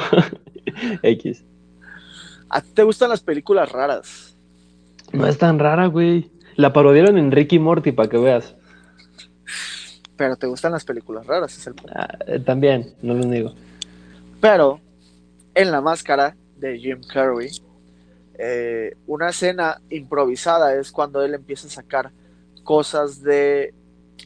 X. 1.04 1.44
¿A 2.50 2.62
ti 2.62 2.70
te 2.74 2.82
gustan 2.84 3.10
las 3.10 3.22
películas 3.22 3.72
raras? 3.72 4.36
No 5.14 5.28
es 5.28 5.38
tan 5.38 5.60
rara, 5.60 5.86
güey. 5.86 6.32
La 6.56 6.74
parodiaron 6.74 7.18
en 7.20 7.32
Ricky 7.32 7.60
Morty 7.60 7.92
para 7.92 8.10
que 8.10 8.18
veas. 8.18 8.56
Pero 10.20 10.36
te 10.36 10.48
gustan 10.48 10.74
las 10.74 10.84
películas 10.84 11.26
raras, 11.26 11.58
es 11.58 11.66
el 11.66 11.76
punto. 11.76 11.94
Ah, 11.96 12.10
eh, 12.28 12.42
también, 12.42 12.94
no 13.02 13.14
lo 13.14 13.24
niego. 13.24 13.54
Pero 14.42 14.82
en 15.56 15.72
la 15.72 15.80
máscara 15.80 16.36
de 16.58 16.78
Jim 16.78 17.00
Carrey, 17.08 17.50
eh, 18.38 18.98
una 19.08 19.30
escena 19.30 19.80
improvisada 19.90 20.76
es 20.76 20.92
cuando 20.92 21.24
él 21.24 21.36
empieza 21.36 21.68
a 21.68 21.70
sacar 21.70 22.12
cosas 22.66 23.24
de 23.24 23.74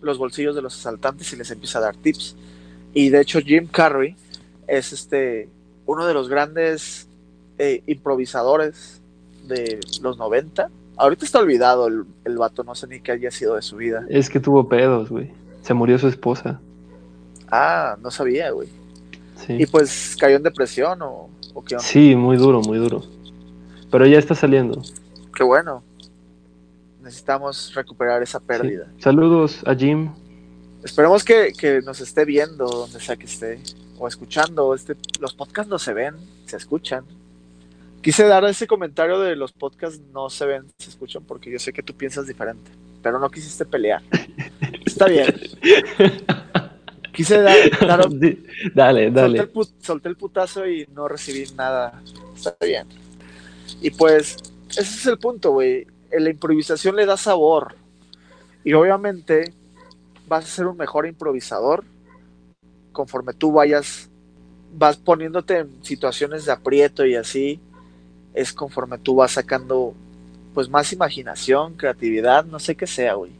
los 0.01 0.17
bolsillos 0.17 0.55
de 0.55 0.63
los 0.63 0.73
asaltantes 0.73 1.31
y 1.31 1.35
les 1.35 1.51
empieza 1.51 1.77
a 1.77 1.83
dar 1.83 1.95
tips. 1.95 2.35
Y 2.95 3.09
de 3.09 3.21
hecho 3.21 3.39
Jim 3.39 3.67
Carrey 3.67 4.15
es 4.65 4.93
este 4.93 5.47
uno 5.85 6.07
de 6.07 6.15
los 6.15 6.27
grandes 6.27 7.07
eh, 7.59 7.83
improvisadores 7.85 8.99
de 9.43 9.79
los 10.01 10.17
90. 10.17 10.71
Ahorita 10.97 11.23
está 11.23 11.37
olvidado 11.37 11.85
el, 11.85 12.05
el 12.25 12.37
vato, 12.39 12.63
no 12.63 12.73
sé 12.73 12.87
ni 12.87 12.99
qué 12.99 13.11
haya 13.11 13.29
sido 13.29 13.53
de 13.53 13.61
su 13.61 13.75
vida. 13.75 14.03
Es 14.09 14.27
que 14.27 14.39
tuvo 14.39 14.67
pedos, 14.67 15.11
güey. 15.11 15.42
Se 15.63 15.73
murió 15.73 15.97
su 15.97 16.07
esposa. 16.07 16.59
Ah, 17.49 17.97
no 18.01 18.11
sabía, 18.11 18.51
güey. 18.51 18.67
Sí. 19.35 19.53
Y 19.59 19.65
pues 19.65 20.15
cayó 20.19 20.35
en 20.35 20.43
depresión 20.43 21.01
o, 21.01 21.29
o 21.53 21.63
qué 21.63 21.75
onda. 21.75 21.87
Sí, 21.87 22.15
muy 22.15 22.37
duro, 22.37 22.61
muy 22.61 22.77
duro. 22.77 23.03
Pero 23.89 24.05
ya 24.05 24.19
está 24.19 24.35
saliendo. 24.35 24.81
Qué 25.35 25.43
bueno. 25.43 25.83
Necesitamos 27.01 27.73
recuperar 27.73 28.21
esa 28.21 28.39
pérdida. 28.39 28.87
Sí. 28.95 29.03
Saludos 29.03 29.63
a 29.65 29.73
Jim. 29.73 30.11
Esperemos 30.83 31.23
que, 31.23 31.53
que 31.57 31.81
nos 31.81 32.01
esté 32.01 32.25
viendo 32.25 32.65
donde 32.65 32.99
sea 32.99 33.15
que 33.15 33.25
esté. 33.25 33.59
O 33.97 34.07
escuchando. 34.07 34.73
Este, 34.75 34.95
los 35.19 35.33
podcasts 35.33 35.69
no 35.69 35.79
se 35.79 35.93
ven, 35.93 36.15
se 36.45 36.57
escuchan. 36.57 37.05
Quise 38.01 38.25
dar 38.25 38.43
ese 38.43 38.67
comentario 38.67 39.17
de 39.19 39.37
los 39.37 39.53
podcasts 39.53 40.01
no 40.11 40.29
se 40.29 40.45
ven, 40.45 40.65
se 40.77 40.89
escuchan, 40.89 41.23
porque 41.23 41.49
yo 41.49 41.57
sé 41.57 41.71
que 41.71 41.81
tú 41.81 41.93
piensas 41.93 42.27
diferente. 42.27 42.69
Pero 43.01 43.17
no 43.17 43.29
quisiste 43.31 43.63
pelear. 43.63 44.01
Está 44.93 45.07
bien. 45.07 45.33
Quise 47.13 47.41
dar, 47.41 47.55
dar- 47.81 48.09
Di- 48.09 48.43
dale, 48.73 49.05
solté, 49.05 49.21
dale. 49.21 49.39
el 49.39 49.51
put- 49.51 49.73
solté 49.81 50.09
el 50.09 50.15
putazo 50.17 50.67
y 50.67 50.87
no 50.93 51.07
recibí 51.07 51.45
nada. 51.55 52.01
Está 52.35 52.55
bien. 52.61 52.87
Y 53.81 53.91
pues, 53.91 54.37
ese 54.69 54.81
es 54.81 55.05
el 55.07 55.17
punto, 55.19 55.51
güey. 55.51 55.85
La 56.11 56.29
improvisación 56.29 56.95
le 56.95 57.05
da 57.05 57.17
sabor. 57.17 57.75
Y 58.63 58.73
obviamente 58.73 59.53
vas 60.27 60.45
a 60.45 60.47
ser 60.47 60.67
un 60.67 60.77
mejor 60.77 61.05
improvisador 61.05 61.83
conforme 62.91 63.33
tú 63.33 63.51
vayas, 63.51 64.09
vas 64.75 64.97
poniéndote 64.97 65.57
en 65.59 65.83
situaciones 65.83 66.45
de 66.45 66.51
aprieto 66.51 67.05
y 67.05 67.15
así, 67.15 67.59
es 68.35 68.53
conforme 68.53 68.99
tú 68.99 69.15
vas 69.15 69.31
sacando 69.31 69.93
pues 70.53 70.69
más 70.69 70.93
imaginación, 70.93 71.73
creatividad, 71.73 72.45
no 72.45 72.59
sé 72.59 72.75
qué 72.75 72.85
sea, 72.85 73.15
güey. 73.15 73.31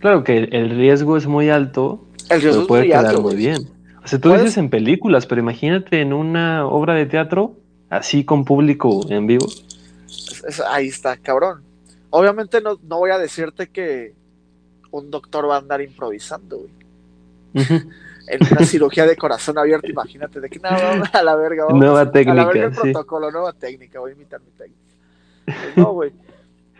Claro 0.00 0.24
que 0.24 0.36
el- 0.38 0.70
riesgo 0.70 1.16
es 1.16 1.26
muy 1.26 1.50
alto, 1.50 2.04
El 2.30 2.40
riesgo 2.42 2.50
pero 2.50 2.62
es 2.62 2.68
puede 2.68 2.82
muy 2.82 2.90
quedar 2.90 3.06
alto, 3.06 3.22
muy 3.22 3.36
bien. 3.36 3.68
O 4.04 4.08
sea, 4.08 4.18
tú 4.18 4.28
Puedes- 4.28 4.44
dices 4.44 4.58
en 4.58 4.68
películas, 4.70 5.26
pero 5.26 5.40
imagínate 5.40 6.00
en 6.00 6.12
una 6.12 6.66
obra 6.66 6.94
de 6.94 7.06
teatro, 7.06 7.54
así 7.90 8.24
con 8.24 8.44
público 8.44 9.00
en 9.08 9.26
vivo. 9.26 9.46
Es- 10.06 10.44
es- 10.46 10.60
ahí 10.60 10.88
está, 10.88 11.16
cabrón. 11.16 11.62
Obviamente 12.10 12.60
no, 12.60 12.78
no 12.86 12.98
voy 12.98 13.10
a 13.10 13.18
decirte 13.18 13.68
que 13.68 14.14
un 14.90 15.10
doctor 15.10 15.48
va 15.48 15.56
a 15.56 15.58
andar 15.58 15.80
improvisando, 15.80 16.58
güey. 16.58 16.70
En 18.26 18.40
una 18.50 18.64
cirugía 18.66 19.06
de 19.06 19.16
corazón 19.16 19.58
abierto, 19.58 19.88
imagínate, 19.88 20.40
de 20.40 20.48
que 20.48 20.58
no, 20.58 20.70
vamos 20.70 21.08
a 21.14 21.22
la 21.22 21.34
verga, 21.36 21.64
vamos 21.64 21.80
Nueva 21.80 22.00
a 22.00 22.04
la 22.04 22.10
verga 22.10 22.24
técnica, 22.44 22.66
el 22.66 22.74
sí. 22.74 22.80
protocolo, 22.82 23.30
nueva 23.30 23.52
técnica, 23.52 24.00
voy 24.00 24.12
a 24.12 24.14
imitar 24.14 24.40
mi 24.40 24.50
técnica. 24.50 24.80
Pues 25.46 25.76
no, 25.76 25.92
güey. 25.92 26.12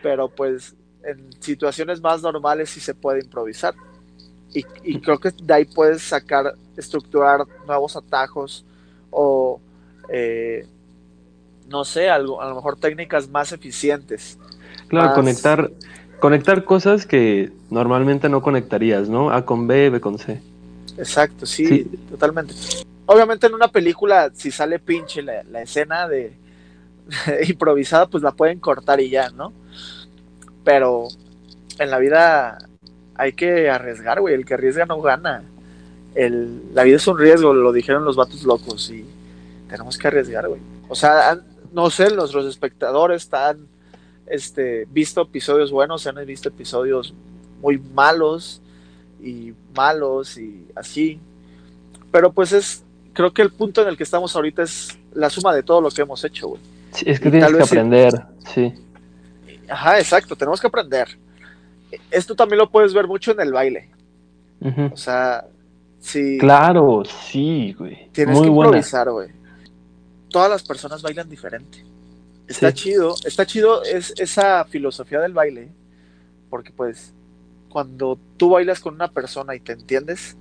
Pero 0.01 0.27
pues 0.29 0.75
en 1.05 1.29
situaciones 1.41 2.01
más 2.01 2.21
normales 2.21 2.69
sí 2.69 2.79
se 2.79 2.93
puede 2.93 3.19
improvisar. 3.23 3.73
Y, 4.53 4.65
y 4.83 4.99
creo 4.99 5.19
que 5.19 5.31
de 5.31 5.53
ahí 5.53 5.65
puedes 5.65 6.01
sacar, 6.01 6.53
estructurar 6.77 7.45
nuevos 7.67 7.95
atajos 7.95 8.65
o, 9.11 9.59
eh, 10.09 10.65
no 11.69 11.83
sé, 11.83 12.09
algo, 12.09 12.41
a 12.41 12.49
lo 12.49 12.55
mejor 12.55 12.77
técnicas 12.77 13.29
más 13.29 13.51
eficientes. 13.51 14.37
Claro, 14.87 15.07
Más- 15.07 15.15
conectar, 15.15 15.71
conectar 16.19 16.63
cosas 16.63 17.05
que 17.05 17.51
normalmente 17.69 18.29
no 18.29 18.41
conectarías, 18.41 19.09
¿no? 19.09 19.29
A 19.31 19.45
con 19.45 19.67
B, 19.67 19.89
B 19.89 19.99
con 19.99 20.17
C. 20.17 20.41
Exacto, 20.97 21.45
sí, 21.45 21.67
Sí. 21.67 21.91
totalmente. 22.09 22.53
Obviamente 23.07 23.47
en 23.47 23.53
una 23.53 23.67
película, 23.67 24.31
si 24.33 24.49
sale 24.51 24.79
pinche 24.79 25.21
la, 25.21 25.43
la 25.43 25.61
escena 25.61 26.07
de 26.07 26.33
improvisada, 27.47 28.07
pues 28.07 28.23
la 28.23 28.31
pueden 28.31 28.59
cortar 28.59 28.99
y 29.01 29.09
ya, 29.09 29.29
¿no? 29.31 29.51
Pero 30.65 31.07
en 31.79 31.89
la 31.89 31.99
vida 31.99 32.57
hay 33.15 33.31
que 33.31 33.69
arriesgar, 33.69 34.19
güey. 34.19 34.33
El 34.33 34.45
que 34.45 34.55
arriesga 34.55 34.85
no 34.85 34.99
gana. 35.01 35.43
El, 36.13 36.73
la 36.73 36.83
vida 36.83 36.97
es 36.97 37.07
un 37.07 37.17
riesgo, 37.17 37.53
lo 37.53 37.71
dijeron 37.71 38.03
los 38.03 38.17
vatos 38.17 38.43
locos 38.43 38.89
y 38.89 39.05
tenemos 39.69 39.97
que 39.97 40.07
arriesgar, 40.07 40.49
güey. 40.49 40.59
O 40.89 40.95
sea, 40.95 41.39
no 41.71 41.89
sé, 41.89 42.13
nuestros 42.13 42.45
espectadores 42.45 43.33
han 43.33 43.67
este, 44.27 44.85
visto 44.89 45.21
episodios 45.21 45.71
buenos, 45.71 46.07
han 46.07 46.25
visto 46.25 46.49
episodios 46.49 47.13
muy 47.61 47.77
malos 47.77 48.61
y 49.21 49.53
malos 49.75 50.37
y 50.37 50.67
así. 50.75 51.19
Pero 52.11 52.31
pues 52.31 52.53
es, 52.53 52.83
creo 53.13 53.33
que 53.33 53.41
el 53.41 53.51
punto 53.51 53.81
en 53.81 53.89
el 53.89 53.97
que 53.97 54.03
estamos 54.03 54.35
ahorita 54.35 54.63
es 54.63 54.97
la 55.13 55.29
suma 55.29 55.53
de 55.53 55.63
todo 55.63 55.81
lo 55.81 55.89
que 55.89 56.01
hemos 56.01 56.23
hecho, 56.23 56.49
güey. 56.49 56.61
es 57.05 57.19
que 57.19 57.29
tienes 57.29 57.53
que 57.53 57.63
aprender, 57.63 58.13
sí. 58.53 58.73
Ajá, 59.69 59.99
exacto, 59.99 60.35
tenemos 60.35 60.59
que 60.59 60.67
aprender. 60.67 61.07
Esto 62.11 62.35
también 62.35 62.59
lo 62.59 62.69
puedes 62.69 62.93
ver 62.93 63.07
mucho 63.07 63.31
en 63.31 63.41
el 63.41 63.53
baile. 63.53 63.89
O 64.91 64.97
sea, 64.97 65.45
sí. 65.99 66.37
Claro, 66.39 67.03
sí, 67.05 67.75
güey. 67.77 68.09
Tienes 68.11 68.39
que 68.39 68.47
improvisar, 68.47 69.11
güey. 69.11 69.29
Todas 70.29 70.49
las 70.49 70.63
personas 70.63 71.01
bailan 71.01 71.29
diferente. 71.29 71.85
Está 72.47 72.73
chido, 72.73 73.15
está 73.25 73.45
chido 73.45 73.83
es 73.83 74.13
esa 74.17 74.65
filosofía 74.65 75.19
del 75.19 75.33
baile, 75.33 75.69
porque 76.49 76.71
pues 76.71 77.13
cuando 77.69 78.19
tú 78.37 78.51
bailas 78.51 78.79
con 78.79 78.93
una 78.93 79.09
persona 79.09 79.55
y 79.55 79.59
te 79.59 79.73
entiendes, 79.73 80.37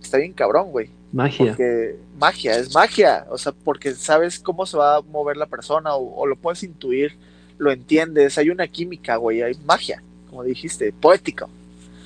está 0.00 0.18
bien 0.18 0.32
cabrón, 0.32 0.70
güey. 0.70 0.90
Magia. 1.12 1.46
Porque 1.46 1.96
magia, 2.16 2.56
es 2.56 2.74
magia. 2.74 3.26
O 3.30 3.38
sea, 3.38 3.52
porque 3.52 3.94
sabes 3.94 4.38
cómo 4.38 4.66
se 4.66 4.76
va 4.76 4.96
a 4.96 5.02
mover 5.02 5.36
la 5.36 5.46
persona 5.46 5.94
o, 5.94 6.26
lo 6.26 6.36
puedes 6.36 6.62
intuir, 6.62 7.16
lo 7.60 7.70
entiendes. 7.70 8.38
Hay 8.38 8.50
una 8.50 8.66
química, 8.66 9.16
güey, 9.16 9.42
hay 9.42 9.54
magia, 9.64 10.02
como 10.28 10.42
dijiste, 10.42 10.92
poético. 10.92 11.48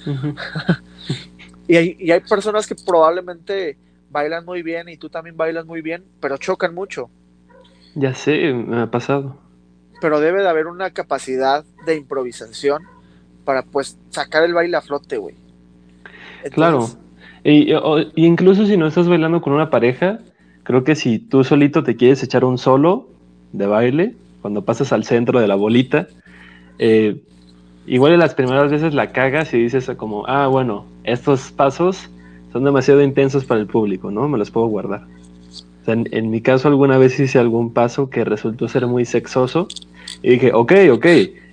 y, 1.69 1.77
hay, 1.77 1.97
y 1.99 2.11
hay 2.11 2.21
personas 2.21 2.67
que 2.67 2.75
probablemente 2.75 3.79
bailan 4.11 4.45
muy 4.45 4.63
bien 4.63 4.89
y 4.89 4.97
tú 4.97 5.09
también 5.09 5.37
bailas 5.37 5.65
muy 5.65 5.81
bien, 5.81 6.05
pero 6.21 6.37
chocan 6.37 6.75
mucho. 6.75 7.09
Ya 7.95 8.15
sé, 8.15 8.53
me 8.53 8.83
ha 8.83 8.91
pasado. 8.91 9.39
Pero 10.01 10.21
debe 10.21 10.43
de 10.43 10.49
haber 10.49 10.67
una 10.67 10.91
capacidad 10.91 11.65
de 11.87 11.97
improvisación 11.97 12.83
para 13.45 13.63
pues 13.63 13.97
sacar 14.11 14.43
el 14.43 14.53
baile 14.53 14.77
a 14.77 14.83
flote, 14.83 15.17
güey. 15.17 15.37
claro. 16.51 16.89
Y, 17.45 17.73
incluso 18.17 18.67
si 18.67 18.77
no 18.77 18.87
estás 18.87 19.07
bailando 19.07 19.41
con 19.41 19.53
una 19.53 19.71
pareja, 19.71 20.19
creo 20.63 20.83
que 20.83 20.97
si 20.97 21.19
tú 21.19 21.45
solito 21.45 21.85
te 21.85 21.95
quieres 21.95 22.23
echar 22.23 22.45
un 22.45 22.59
solo 22.59 23.09
de 23.53 23.67
baile, 23.67 24.15
cuando 24.45 24.63
pasas 24.63 24.93
al 24.93 25.05
centro 25.05 25.41
de 25.41 25.49
la 25.49 25.55
bolita, 25.55 26.07
eh, 26.79 27.19
igual 27.87 28.13
en 28.13 28.19
las 28.19 28.35
primeras 28.35 28.71
veces 28.71 28.93
la 28.93 29.11
cagas 29.11 29.55
y 29.55 29.57
dices 29.57 29.91
como, 29.97 30.27
ah, 30.27 30.49
bueno, 30.49 30.85
estos 31.03 31.51
pasos 31.51 32.11
son 32.53 32.63
demasiado 32.63 33.01
intensos 33.01 33.47
para 33.47 33.63
el 33.63 33.67
público, 33.67 34.11
¿no? 34.11 34.29
Me 34.29 34.37
los 34.37 34.51
puedo 34.51 34.67
guardar. 34.67 35.07
O 35.81 35.85
sea, 35.87 35.95
en, 35.95 36.31
mi 36.31 36.43
caso 36.43 36.69
alguna 36.69 36.99
vez 36.99 37.19
hice 37.19 37.39
algún 37.39 37.73
paso 37.73 38.11
que 38.11 38.23
resultó 38.23 38.69
ser 38.69 38.87
muy 38.87 39.07
sexoso 39.07 39.67
y 40.21 40.33
dije, 40.33 40.53
ok, 40.53 40.73
ok, 40.93 41.07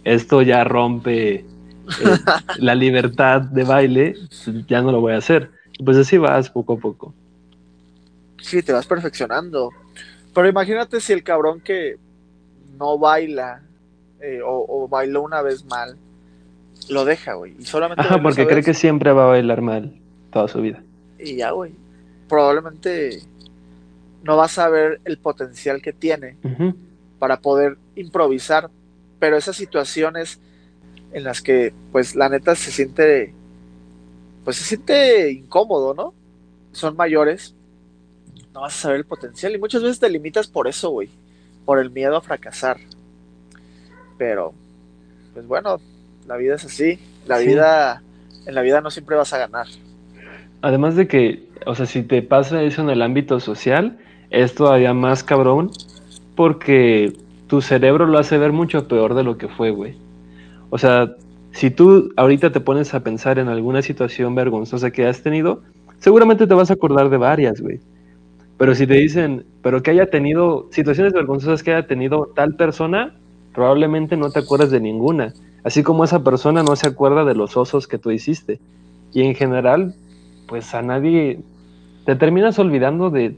esto 0.03 0.41
ya 0.41 0.65
rompe 0.65 1.35
eh, 1.35 1.45
la 2.57 2.75
libertad 2.75 3.39
de 3.39 3.63
baile, 3.63 4.15
ya 4.67 4.81
no 4.81 4.91
lo 4.91 4.99
voy 4.99 5.13
a 5.13 5.19
hacer. 5.19 5.49
Pues 5.85 5.95
así 5.95 6.17
vas 6.17 6.49
poco 6.49 6.73
a 6.73 6.77
poco. 6.77 7.13
Sí, 8.41 8.61
te 8.61 8.73
vas 8.73 8.85
perfeccionando. 8.85 9.69
Pero 10.33 10.49
imagínate 10.49 10.99
si 10.99 11.13
el 11.13 11.23
cabrón 11.23 11.61
que 11.61 11.95
no 12.77 12.97
baila 12.97 13.61
eh, 14.21 14.41
o, 14.45 14.87
bailó 14.87 15.23
una 15.23 15.41
vez 15.41 15.65
mal, 15.65 15.97
lo 16.89 17.05
deja, 17.05 17.33
güey. 17.33 17.55
Y 17.59 17.65
solamente. 17.65 18.01
Ajá, 18.01 18.21
porque 18.21 18.47
cree 18.47 18.63
que 18.63 18.73
siempre 18.73 19.11
va 19.11 19.25
a 19.25 19.29
bailar 19.29 19.61
mal 19.61 19.99
toda 20.31 20.47
su 20.47 20.61
vida. 20.61 20.83
Y 21.19 21.37
ya, 21.37 21.51
güey. 21.51 21.73
Probablemente 22.27 23.21
no 24.23 24.37
vas 24.37 24.57
a 24.59 24.69
ver 24.69 25.01
el 25.05 25.17
potencial 25.17 25.81
que 25.81 25.91
tiene 25.91 26.37
para 27.19 27.41
poder 27.41 27.77
improvisar, 27.95 28.69
pero 29.19 29.37
esas 29.37 29.55
situaciones 29.55 30.39
en 31.11 31.23
las 31.23 31.41
que, 31.41 31.73
pues, 31.91 32.15
la 32.15 32.29
neta 32.29 32.55
se 32.55 32.71
siente, 32.71 33.33
pues, 34.43 34.57
se 34.57 34.63
siente 34.63 35.31
incómodo, 35.31 35.93
¿no? 35.93 36.13
Son 36.71 36.95
mayores, 36.95 37.53
no 38.53 38.61
vas 38.61 38.77
a 38.77 38.81
saber 38.81 38.97
el 38.97 39.05
potencial 39.05 39.53
y 39.53 39.59
muchas 39.59 39.81
veces 39.81 39.99
te 39.99 40.09
limitas 40.09 40.47
por 40.47 40.67
eso, 40.67 40.91
güey, 40.91 41.09
por 41.65 41.79
el 41.79 41.91
miedo 41.91 42.17
a 42.17 42.21
fracasar. 42.21 42.77
Pero, 44.17 44.53
pues 45.33 45.47
bueno, 45.47 45.79
la 46.27 46.37
vida 46.37 46.55
es 46.55 46.65
así, 46.65 46.99
la 47.25 47.37
vida, 47.37 48.01
en 48.45 48.55
la 48.55 48.61
vida 48.61 48.81
no 48.81 48.91
siempre 48.91 49.15
vas 49.15 49.33
a 49.33 49.37
ganar. 49.37 49.67
Además 50.61 50.95
de 50.95 51.07
que, 51.07 51.47
o 51.65 51.75
sea, 51.75 51.85
si 51.85 52.03
te 52.03 52.21
pasa 52.21 52.61
eso 52.61 52.81
en 52.81 52.89
el 52.89 53.01
ámbito 53.01 53.39
social, 53.39 53.97
es 54.29 54.53
todavía 54.53 54.93
más 54.93 55.23
cabrón 55.23 55.71
porque 56.35 57.13
tu 57.47 57.61
cerebro 57.61 58.05
lo 58.05 58.17
hace 58.17 58.37
ver 58.37 58.51
mucho 58.51 58.87
peor 58.87 59.13
de 59.13 59.23
lo 59.23 59.37
que 59.37 59.47
fue, 59.47 59.71
güey. 59.71 59.95
O 60.69 60.77
sea, 60.77 61.15
si 61.51 61.69
tú 61.69 62.13
ahorita 62.15 62.51
te 62.51 62.61
pones 62.61 62.93
a 62.93 63.01
pensar 63.01 63.39
en 63.39 63.49
alguna 63.49 63.81
situación 63.81 64.35
vergonzosa 64.35 64.91
que 64.91 65.05
has 65.05 65.21
tenido, 65.21 65.61
seguramente 65.99 66.47
te 66.47 66.53
vas 66.53 66.69
a 66.69 66.73
acordar 66.73 67.09
de 67.09 67.17
varias, 67.17 67.59
güey. 67.59 67.79
Pero 68.61 68.75
si 68.75 68.85
te 68.85 68.93
dicen, 68.93 69.43
pero 69.63 69.81
que 69.81 69.89
haya 69.89 70.11
tenido 70.11 70.67
situaciones 70.69 71.13
vergonzosas 71.13 71.63
que 71.63 71.73
haya 71.73 71.87
tenido 71.87 72.31
tal 72.35 72.53
persona, 72.53 73.15
probablemente 73.55 74.17
no 74.17 74.29
te 74.29 74.37
acuerdas 74.37 74.69
de 74.69 74.79
ninguna. 74.79 75.33
Así 75.63 75.81
como 75.81 76.03
esa 76.03 76.23
persona 76.23 76.61
no 76.61 76.75
se 76.75 76.87
acuerda 76.87 77.25
de 77.25 77.33
los 77.33 77.57
osos 77.57 77.87
que 77.87 77.97
tú 77.97 78.11
hiciste. 78.11 78.59
Y 79.13 79.23
en 79.23 79.33
general, 79.33 79.95
pues 80.47 80.75
a 80.75 80.83
nadie 80.83 81.39
te 82.05 82.15
terminas 82.15 82.59
olvidando 82.59 83.09
de 83.09 83.35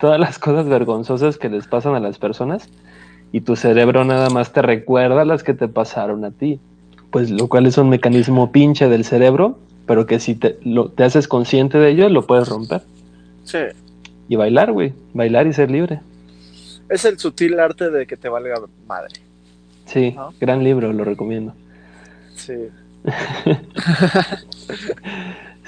todas 0.00 0.18
las 0.18 0.40
cosas 0.40 0.68
vergonzosas 0.68 1.38
que 1.38 1.48
les 1.48 1.68
pasan 1.68 1.94
a 1.94 2.00
las 2.00 2.18
personas 2.18 2.68
y 3.30 3.42
tu 3.42 3.54
cerebro 3.54 4.04
nada 4.04 4.28
más 4.28 4.52
te 4.52 4.60
recuerda 4.60 5.24
las 5.24 5.44
que 5.44 5.54
te 5.54 5.68
pasaron 5.68 6.24
a 6.24 6.32
ti. 6.32 6.58
Pues 7.12 7.30
lo 7.30 7.46
cual 7.46 7.66
es 7.66 7.78
un 7.78 7.90
mecanismo 7.90 8.50
pinche 8.50 8.88
del 8.88 9.04
cerebro, 9.04 9.56
pero 9.86 10.06
que 10.06 10.18
si 10.18 10.34
te, 10.34 10.58
lo, 10.64 10.88
te 10.88 11.04
haces 11.04 11.28
consciente 11.28 11.78
de 11.78 11.90
ello, 11.90 12.08
lo 12.08 12.26
puedes 12.26 12.48
romper. 12.48 12.82
Sí. 13.44 13.58
Y 14.28 14.36
bailar, 14.36 14.72
güey. 14.72 14.92
Bailar 15.14 15.46
y 15.46 15.52
ser 15.52 15.70
libre. 15.70 16.00
Es 16.88 17.04
el 17.04 17.18
sutil 17.18 17.58
arte 17.58 17.90
de 17.90 18.06
que 18.06 18.16
te 18.16 18.28
valga 18.28 18.60
madre. 18.86 19.14
Sí, 19.86 20.14
gran 20.38 20.62
libro, 20.62 20.92
lo 20.92 21.04
recomiendo. 21.04 21.54
Sí. 22.34 22.68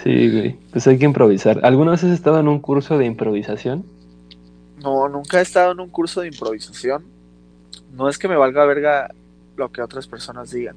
sí, 0.05 0.31
güey. 0.31 0.57
Pues 0.73 0.87
hay 0.87 0.99
que 0.99 1.07
improvisar. 1.07 1.61
¿Alguna 1.65 1.93
vez 1.93 2.05
has 2.05 2.11
estado 2.11 2.39
en 2.39 2.49
un 2.49 2.61
curso 2.61 2.99
de 2.99 3.07
improvisación? 3.07 3.85
No, 4.83 5.09
nunca 5.09 5.39
he 5.39 5.43
estado 5.43 5.73
en 5.73 5.81
un 5.81 5.89
curso 5.89 6.21
de 6.21 6.29
improvisación. 6.29 7.05
No 7.93 8.09
es 8.09 8.19
que 8.19 8.29
me 8.29 8.37
valga 8.37 8.65
verga 8.67 9.11
lo 9.57 9.71
que 9.71 9.83
otras 9.83 10.07
personas 10.07 10.51
digan. 10.51 10.77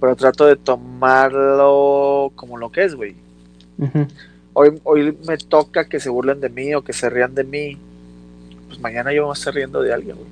Pero 0.00 0.16
trato 0.16 0.46
de 0.46 0.56
tomarlo 0.56 2.32
como 2.34 2.56
lo 2.56 2.70
que 2.70 2.84
es, 2.84 2.94
güey. 2.94 3.16
Hoy, 4.52 4.80
hoy 4.84 5.16
me 5.26 5.36
toca 5.38 5.88
que 5.88 6.00
se 6.00 6.10
burlen 6.10 6.40
de 6.40 6.48
mí 6.48 6.74
o 6.74 6.82
que 6.82 6.92
se 6.92 7.08
rían 7.10 7.34
de 7.34 7.44
mí. 7.44 7.78
Pues 8.68 8.80
mañana 8.80 9.12
yo 9.12 9.24
voy 9.24 9.30
a 9.30 9.34
estar 9.34 9.54
riendo 9.54 9.82
de 9.82 9.92
alguien, 9.92 10.16
güey. 10.16 10.28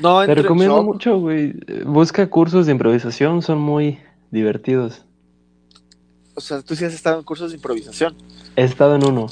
No, 0.00 0.24
Te 0.24 0.34
recomiendo 0.34 0.82
mucho, 0.82 1.18
güey. 1.18 1.54
Busca 1.84 2.28
cursos 2.28 2.66
de 2.66 2.72
improvisación, 2.72 3.42
son 3.42 3.60
muy 3.60 3.98
divertidos. 4.30 5.04
O 6.34 6.40
sea, 6.40 6.62
tú 6.62 6.74
sí 6.74 6.84
has 6.84 6.94
estado 6.94 7.18
en 7.18 7.24
cursos 7.24 7.50
de 7.50 7.56
improvisación. 7.56 8.16
He 8.56 8.64
estado 8.64 8.96
en 8.96 9.04
uno. 9.04 9.26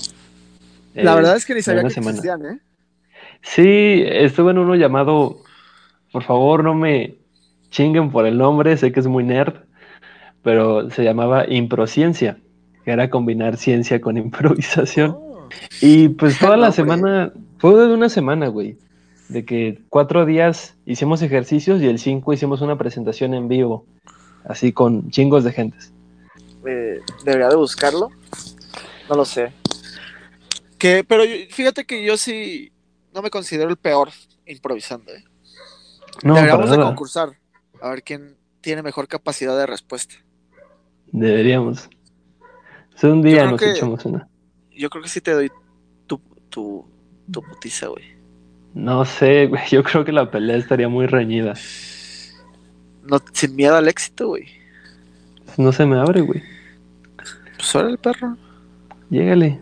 La 0.95 1.15
verdad 1.15 1.37
es 1.37 1.47
que 1.47 1.55
ni 1.55 1.63
sabía 1.63 1.83
que 1.83 1.89
existían, 1.89 2.45
¿eh? 2.45 2.61
Sí, 3.43 4.03
estuve 4.07 4.51
en 4.51 4.59
uno 4.59 4.75
llamado, 4.75 5.43
por 6.13 6.25
favor 6.25 6.63
no 6.63 6.75
me 6.75 7.17
chinguen 7.71 8.11
por 8.11 8.27
el 8.27 8.37
nombre, 8.37 8.77
sé 8.77 8.93
que 8.93 9.01
es 9.01 9.07
muy 9.07 9.25
nerd, 9.25 9.55
pero 10.43 10.91
se 10.91 11.05
llamaba 11.05 11.49
Improciencia, 11.49 12.39
que 12.85 12.91
era 12.91 13.11
combinar 13.11 13.57
ciencia 13.57 14.01
con 14.01 14.17
improvisación. 14.19 15.17
Oh. 15.19 15.49
Y 15.81 16.11
pues 16.11 16.39
toda 16.39 16.57
la 16.57 16.73
semana, 16.73 17.33
fue 17.59 17.75
de 17.75 17.93
una 17.93 18.09
semana, 18.09 18.49
güey, 18.49 18.79
de 19.29 19.45
que 19.45 19.81
cuatro 19.89 20.25
días 20.25 20.75
hicimos 20.87 21.23
ejercicios 21.23 21.83
y 21.83 21.87
el 21.87 21.99
cinco 21.99 22.33
hicimos 22.33 22.61
una 22.61 22.79
presentación 22.79 23.35
en 23.35 23.49
vivo, 23.49 23.85
así 24.45 24.73
con 24.73 25.11
chingos 25.11 25.45
de 25.45 25.53
gentes. 25.53 25.93
Eh, 26.67 27.01
debería 27.25 27.49
de 27.49 27.57
buscarlo, 27.57 28.11
no 29.09 29.15
lo 29.17 29.25
sé. 29.25 29.53
Que, 30.79 31.05
pero 31.07 31.25
fíjate 31.51 31.85
que 31.85 32.05
yo 32.05 32.17
sí 32.17 32.73
no 33.13 33.23
me 33.23 33.31
considero 33.31 33.71
el 33.71 33.77
peor 33.77 34.11
improvisando. 34.47 35.13
¿eh? 35.13 35.25
No, 36.23 36.35
Deberíamos 36.35 36.71
de 36.71 36.77
concursar 36.77 37.31
a 37.81 37.91
ver 37.91 38.03
quién 38.03 38.37
tiene 38.61 38.83
mejor 38.83 39.09
capacidad 39.09 39.57
de 39.57 39.67
respuesta. 39.67 40.15
Deberíamos. 41.13 41.89
Un 43.09 43.23
día 43.23 43.51
nos 43.51 43.63
echamos 43.63 44.05
una. 44.05 44.29
Yo 44.71 44.91
creo 44.91 45.03
que 45.03 45.09
sí 45.09 45.21
te 45.21 45.33
doy 45.33 45.51
tu, 46.07 46.21
tu, 46.49 46.87
tu 47.31 47.43
putiza, 47.43 47.89
güey. 47.89 48.05
No 48.75 49.05
sé, 49.05 49.47
güey. 49.49 49.63
Yo 49.71 49.83
creo 49.83 50.05
que 50.05 50.13
la 50.13 50.31
pelea 50.31 50.57
estaría 50.57 50.89
muy 50.89 51.07
reñida. 51.07 51.55
No, 53.03 53.19
sin 53.33 53.57
miedo 53.57 53.77
al 53.77 53.89
éxito, 53.89 54.29
güey. 54.29 54.47
No 55.57 55.73
se 55.73 55.87
me 55.87 55.99
abre, 55.99 56.21
güey. 56.21 56.43
Pues 57.57 57.75
ahora 57.75 57.91
el 57.91 57.99
perro. 57.99 58.37
Llégale. 59.11 59.61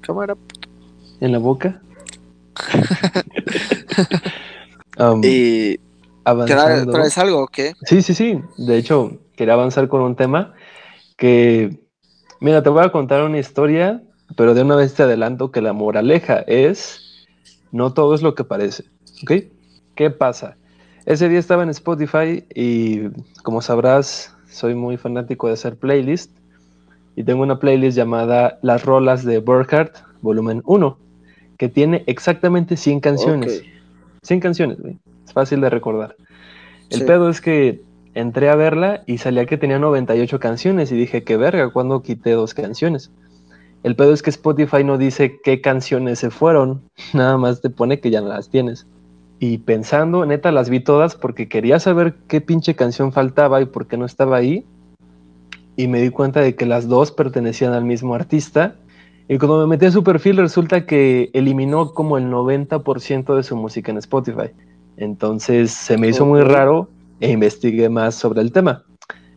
Cámara. 0.00 0.36
En 1.20 1.32
la 1.32 1.38
boca. 1.38 1.80
Um, 4.98 5.22
y. 5.24 5.78
avanzando. 6.24 6.92
¿Traes 6.92 7.16
algo 7.18 7.44
o 7.44 7.46
qué? 7.46 7.74
Sí, 7.84 8.02
sí, 8.02 8.14
sí. 8.14 8.40
De 8.56 8.76
hecho, 8.76 9.20
quería 9.36 9.54
avanzar 9.54 9.88
con 9.88 10.00
un 10.02 10.16
tema 10.16 10.54
que. 11.16 11.87
Mira, 12.40 12.62
te 12.62 12.68
voy 12.70 12.84
a 12.84 12.90
contar 12.92 13.24
una 13.24 13.38
historia, 13.38 14.02
pero 14.36 14.54
de 14.54 14.62
una 14.62 14.76
vez 14.76 14.94
te 14.94 15.02
adelanto 15.02 15.50
que 15.50 15.60
la 15.60 15.72
moraleja 15.72 16.38
es. 16.46 17.26
No 17.72 17.92
todo 17.92 18.14
es 18.14 18.22
lo 18.22 18.34
que 18.34 18.44
parece. 18.44 18.84
¿Ok? 19.22 19.32
¿Qué 19.94 20.10
pasa? 20.10 20.56
Ese 21.04 21.28
día 21.28 21.38
estaba 21.38 21.62
en 21.62 21.70
Spotify 21.70 22.44
y, 22.54 23.08
como 23.42 23.60
sabrás, 23.62 24.36
soy 24.48 24.74
muy 24.74 24.96
fanático 24.96 25.48
de 25.48 25.54
hacer 25.54 25.76
playlist. 25.76 26.30
Y 27.16 27.24
tengo 27.24 27.42
una 27.42 27.58
playlist 27.58 27.96
llamada 27.96 28.58
Las 28.62 28.84
Rolas 28.84 29.24
de 29.24 29.40
Burkhardt, 29.40 29.96
volumen 30.20 30.62
1, 30.66 30.98
que 31.58 31.68
tiene 31.68 32.04
exactamente 32.06 32.76
100 32.76 33.00
canciones. 33.00 33.60
Ok. 33.60 33.66
100 34.22 34.40
canciones, 34.40 34.80
güey. 34.80 34.98
Es 35.26 35.32
fácil 35.32 35.60
de 35.60 35.70
recordar. 35.70 36.14
El 36.90 37.00
Sí. 37.00 37.04
pedo 37.04 37.28
es 37.28 37.40
que 37.40 37.82
entré 38.18 38.50
a 38.50 38.56
verla 38.56 39.02
y 39.06 39.18
salía 39.18 39.46
que 39.46 39.56
tenía 39.56 39.78
98 39.78 40.40
canciones 40.40 40.90
y 40.90 40.96
dije, 40.96 41.22
qué 41.22 41.36
verga, 41.36 41.70
¿cuándo 41.70 42.02
quité 42.02 42.32
dos 42.32 42.52
canciones? 42.52 43.12
El 43.84 43.94
pedo 43.94 44.12
es 44.12 44.22
que 44.22 44.30
Spotify 44.30 44.82
no 44.82 44.98
dice 44.98 45.40
qué 45.42 45.60
canciones 45.60 46.18
se 46.18 46.30
fueron, 46.30 46.82
nada 47.14 47.38
más 47.38 47.60
te 47.60 47.70
pone 47.70 48.00
que 48.00 48.10
ya 48.10 48.20
no 48.20 48.28
las 48.28 48.50
tienes. 48.50 48.86
Y 49.40 49.58
pensando, 49.58 50.26
neta, 50.26 50.50
las 50.50 50.68
vi 50.68 50.80
todas 50.80 51.14
porque 51.14 51.48
quería 51.48 51.78
saber 51.78 52.14
qué 52.26 52.40
pinche 52.40 52.74
canción 52.74 53.12
faltaba 53.12 53.60
y 53.60 53.66
por 53.66 53.86
qué 53.86 53.96
no 53.96 54.04
estaba 54.04 54.36
ahí. 54.36 54.66
Y 55.76 55.86
me 55.86 56.02
di 56.02 56.10
cuenta 56.10 56.40
de 56.40 56.56
que 56.56 56.66
las 56.66 56.88
dos 56.88 57.12
pertenecían 57.12 57.72
al 57.72 57.84
mismo 57.84 58.16
artista. 58.16 58.74
Y 59.28 59.38
cuando 59.38 59.60
me 59.60 59.68
metí 59.68 59.86
a 59.86 59.92
su 59.92 60.02
perfil 60.02 60.38
resulta 60.38 60.86
que 60.86 61.30
eliminó 61.34 61.92
como 61.92 62.18
el 62.18 62.24
90% 62.24 63.36
de 63.36 63.44
su 63.44 63.54
música 63.54 63.92
en 63.92 63.98
Spotify. 63.98 64.50
Entonces 64.96 65.70
se 65.70 65.96
me 65.96 66.08
hizo 66.08 66.26
muy 66.26 66.40
raro 66.40 66.88
e 67.20 67.30
investigué 67.30 67.88
más 67.88 68.14
sobre 68.14 68.40
el 68.40 68.52
tema. 68.52 68.84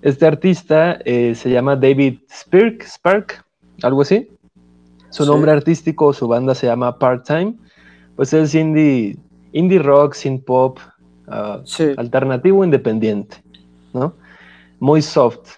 Este 0.01 0.25
artista 0.25 0.99
eh, 1.05 1.35
se 1.35 1.49
llama 1.49 1.75
David 1.75 2.19
Spirk, 2.31 2.83
Spark, 2.83 3.45
algo 3.83 4.01
así. 4.01 4.27
Su 5.09 5.23
Sí. 5.23 5.29
nombre 5.29 5.51
artístico, 5.51 6.13
su 6.13 6.27
banda 6.27 6.55
se 6.55 6.67
llama 6.67 6.97
Part-Time. 6.97 7.55
Pues 8.15 8.33
es 8.33 8.55
indie, 8.55 9.17
indie 9.51 9.79
rock, 9.79 10.13
synth 10.13 10.43
pop, 10.45 10.79
Sí. 11.63 11.93
alternativo 11.97 12.63
independiente, 12.63 13.37
¿no? 13.93 14.13
Muy 14.79 15.01
soft. 15.01 15.49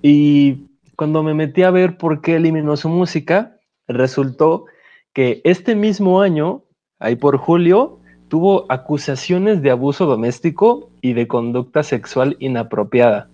Y 0.00 0.68
cuando 0.96 1.22
me 1.22 1.34
metí 1.34 1.62
a 1.62 1.70
ver 1.70 1.98
por 1.98 2.20
qué 2.20 2.36
eliminó 2.36 2.76
su 2.76 2.88
música, 2.88 3.56
resultó 3.88 4.64
que 5.12 5.40
este 5.44 5.74
mismo 5.74 6.20
año, 6.20 6.62
ahí 6.98 7.16
por 7.16 7.36
julio, 7.36 7.98
tuvo 8.28 8.66
acusaciones 8.68 9.62
de 9.62 9.70
abuso 9.70 10.06
doméstico 10.06 10.90
y 11.00 11.14
de 11.14 11.26
conducta 11.26 11.82
sexual 11.82 12.36
inapropiada. 12.38 13.28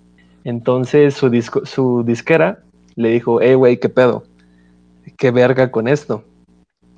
Entonces 0.44 1.14
su, 1.14 1.30
disco- 1.30 1.66
su 1.66 2.04
disquera 2.04 2.60
le 2.96 3.10
dijo, 3.10 3.40
hey, 3.40 3.54
güey, 3.54 3.78
¿qué 3.78 3.88
pedo? 3.88 4.24
¿Qué 5.16 5.30
verga 5.30 5.70
con 5.70 5.88
esto? 5.88 6.24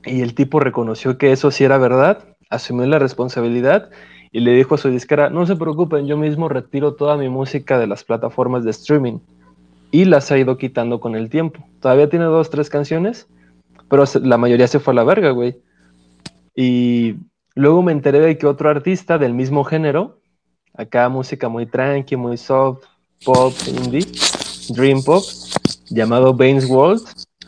Y 0.05 0.21
el 0.21 0.35
tipo 0.35 0.61
reconoció 0.61 1.19
que 1.19 1.33
eso 1.33 1.51
sí 1.51 1.65
era 1.65 1.79
verdad, 1.79 2.25
asumió 2.51 2.87
la 2.87 2.99
responsabilidad 2.99 3.91
y 4.31 4.41
le 4.41 4.53
dijo 4.53 4.75
a 4.75 4.79
su 4.79 4.91
disquera, 4.91 5.31
no 5.31 5.47
se 5.47 5.57
preocupen, 5.57 6.07
yo 6.07 6.17
mismo 6.17 6.49
retiro 6.49 6.95
toda 6.95 7.17
mi 7.17 7.29
música 7.29 7.79
de 7.79 7.87
las 7.87 8.05
plataformas 8.05 8.65
de 8.65 8.71
streaming. 8.71 9.19
Y 9.91 10.05
las 10.05 10.31
ha 10.31 10.39
ido 10.39 10.59
quitando 10.59 11.01
con 11.01 11.15
el 11.17 11.31
tiempo. 11.31 11.65
Todavía 11.81 12.11
tiene 12.11 12.27
dos, 12.27 12.51
tres 12.51 12.69
canciones, 12.69 13.29
pero 13.89 14.05
la 14.23 14.37
mayoría 14.37 14.67
se 14.67 14.81
fue 14.81 14.93
a 14.93 14.97
la 14.97 15.05
verga, 15.05 15.31
güey. 15.31 15.57
Y 16.55 17.15
luego 17.57 17.83
me 17.83 17.91
enteré 17.91 18.21
de 18.21 18.39
que 18.39 18.47
otro 18.47 18.71
artista 18.71 19.19
del 19.19 19.35
mismo 19.35 19.65
género, 19.65 20.21
acá 20.75 21.09
música 21.09 21.49
muy 21.49 21.67
tranqui, 21.67 22.15
muy 22.15 22.37
soft, 22.37 22.85
pop, 23.25 23.53
indie, 23.67 24.07
dream 24.69 25.03
pop, 25.03 25.25
llamado 25.89 26.35
Baines 26.35 26.71
World, 26.71 27.03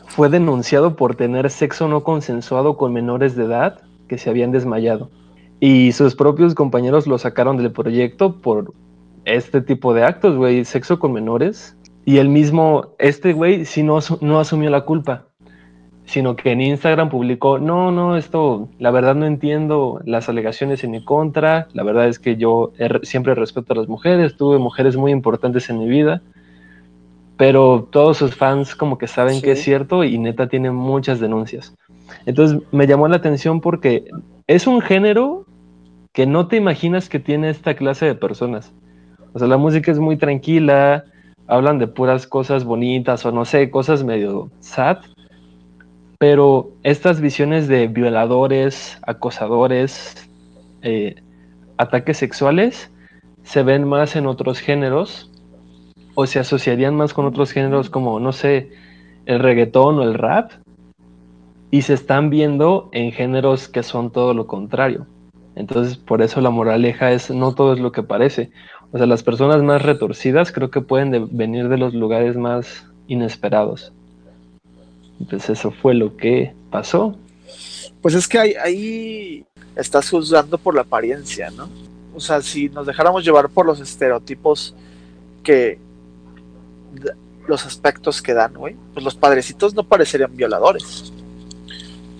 fue 0.07 0.27
denunciado 0.27 0.95
por 0.95 1.15
tener 1.15 1.49
sexo 1.49 1.87
no 1.87 2.03
consensuado 2.03 2.75
con 2.75 2.91
menores 2.91 3.35
de 3.35 3.45
edad 3.45 3.81
que 4.07 4.17
se 4.17 4.29
habían 4.29 4.51
desmayado. 4.51 5.11
Y 5.59 5.91
sus 5.91 6.15
propios 6.15 6.55
compañeros 6.55 7.05
lo 7.05 7.17
sacaron 7.17 7.57
del 7.57 7.71
proyecto 7.71 8.41
por 8.41 8.73
este 9.25 9.61
tipo 9.61 9.93
de 9.93 10.03
actos, 10.03 10.35
güey, 10.35 10.65
sexo 10.65 10.97
con 10.97 11.13
menores. 11.13 11.77
Y 12.03 12.17
el 12.17 12.29
mismo, 12.29 12.95
este 12.97 13.33
güey 13.33 13.65
sí 13.65 13.83
no, 13.83 13.99
no 14.21 14.39
asumió 14.39 14.71
la 14.71 14.85
culpa, 14.85 15.27
sino 16.09 16.35
que 16.35 16.51
en 16.51 16.59
Instagram 16.61 17.09
publicó, 17.09 17.59
no, 17.59 17.91
no, 17.91 18.17
esto, 18.17 18.67
la 18.79 18.89
verdad 18.89 19.13
no 19.13 19.27
entiendo 19.27 20.01
las 20.05 20.27
alegaciones 20.27 20.83
en 20.83 20.89
mi 20.89 21.03
contra, 21.03 21.67
la 21.73 21.83
verdad 21.83 22.07
es 22.07 22.17
que 22.17 22.35
yo 22.35 22.71
he 22.79 22.89
siempre 23.05 23.35
respeto 23.35 23.73
a 23.73 23.75
las 23.75 23.87
mujeres, 23.87 24.35
tuve 24.35 24.57
mujeres 24.57 24.97
muy 24.97 25.11
importantes 25.11 25.69
en 25.69 25.77
mi 25.77 25.87
vida, 25.87 26.23
pero 27.37 27.87
todos 27.91 28.17
sus 28.17 28.35
fans 28.35 28.75
como 28.75 28.97
que 28.97 29.05
saben 29.05 29.35
Sí. 29.35 29.43
que 29.43 29.51
es 29.51 29.61
cierto 29.61 30.03
y 30.03 30.17
neta 30.17 30.47
tiene 30.49 30.71
muchas 30.71 31.19
denuncias. 31.19 31.75
Entonces 32.25 32.59
me 32.71 32.87
llamó 32.87 33.07
la 33.07 33.17
atención 33.17 33.61
porque 33.61 34.05
es 34.47 34.65
un 34.65 34.81
género 34.81 35.45
que 36.11 36.25
no 36.25 36.47
te 36.47 36.57
imaginas 36.57 37.07
que 37.07 37.19
tiene 37.19 37.51
esta 37.51 37.75
clase 37.75 38.07
de 38.07 38.15
personas. 38.15 38.73
O 39.33 39.37
sea, 39.37 39.47
la 39.47 39.57
música 39.57 39.91
es 39.91 39.99
muy 39.99 40.17
tranquila, 40.17 41.03
hablan 41.45 41.77
de 41.77 41.85
puras 41.85 42.25
cosas 42.25 42.63
bonitas 42.63 43.23
o 43.27 43.31
no 43.31 43.45
sé, 43.45 43.69
cosas 43.69 44.03
medio 44.03 44.49
sad, 44.59 44.97
pero 46.19 46.73
estas 46.83 47.21
visiones 47.21 47.67
de 47.69 47.87
violadores, 47.87 48.99
acosadores, 49.07 50.29
eh, 50.83 51.15
ataques 51.77 52.17
sexuales 52.17 52.91
se 53.43 53.63
ven 53.63 53.85
más 53.85 54.15
en 54.17 54.27
otros 54.27 54.59
géneros 54.59 55.31
o 56.15 56.27
se 56.27 56.39
asociarían 56.39 56.95
más 56.95 57.13
con 57.13 57.25
otros 57.25 57.51
géneros 57.53 57.89
como, 57.89 58.19
no 58.19 58.33
sé, 58.33 58.69
el 59.25 59.39
reggaetón 59.39 59.99
o 59.99 60.03
el 60.03 60.13
rap 60.13 60.51
y 61.71 61.83
se 61.83 61.93
están 61.93 62.29
viendo 62.29 62.89
en 62.91 63.11
géneros 63.11 63.69
que 63.69 63.83
son 63.83 64.11
todo 64.11 64.33
lo 64.33 64.45
contrario. 64.45 65.07
Entonces, 65.55 65.97
por 65.97 66.21
eso 66.21 66.41
la 66.41 66.49
moraleja 66.49 67.11
es 67.13 67.31
no 67.31 67.55
todo 67.55 67.73
es 67.73 67.79
lo 67.79 67.91
que 67.93 68.03
parece. 68.03 68.51
O 68.91 68.97
sea, 68.97 69.07
las 69.07 69.23
personas 69.23 69.63
más 69.63 69.83
retorcidas 69.83 70.51
creo 70.51 70.69
que 70.69 70.81
pueden 70.81 71.11
de- 71.11 71.27
venir 71.31 71.69
de 71.69 71.77
los 71.77 71.93
lugares 71.93 72.35
más 72.37 72.85
inesperados. 73.07 73.93
Pues 75.27 75.49
eso 75.49 75.71
fue 75.71 75.93
lo 75.93 76.15
que 76.15 76.53
pasó. 76.69 77.15
Pues 78.01 78.13
es 78.15 78.27
que 78.27 78.39
ahí, 78.39 79.45
estás 79.75 80.09
juzgando 80.09 80.57
por 80.57 80.75
la 80.75 80.81
apariencia, 80.81 81.49
¿no? 81.51 81.69
O 82.15 82.19
sea, 82.19 82.41
si 82.41 82.69
nos 82.69 82.85
dejáramos 82.85 83.23
llevar 83.23 83.49
por 83.49 83.65
los 83.65 83.79
estereotipos 83.79 84.75
que 85.43 85.79
los 87.47 87.65
aspectos 87.65 88.21
que 88.21 88.33
dan, 88.33 88.53
güey, 88.53 88.75
pues 88.93 89.03
los 89.03 89.15
padrecitos 89.15 89.73
no 89.73 89.83
parecerían 89.83 90.35
violadores. 90.35 91.11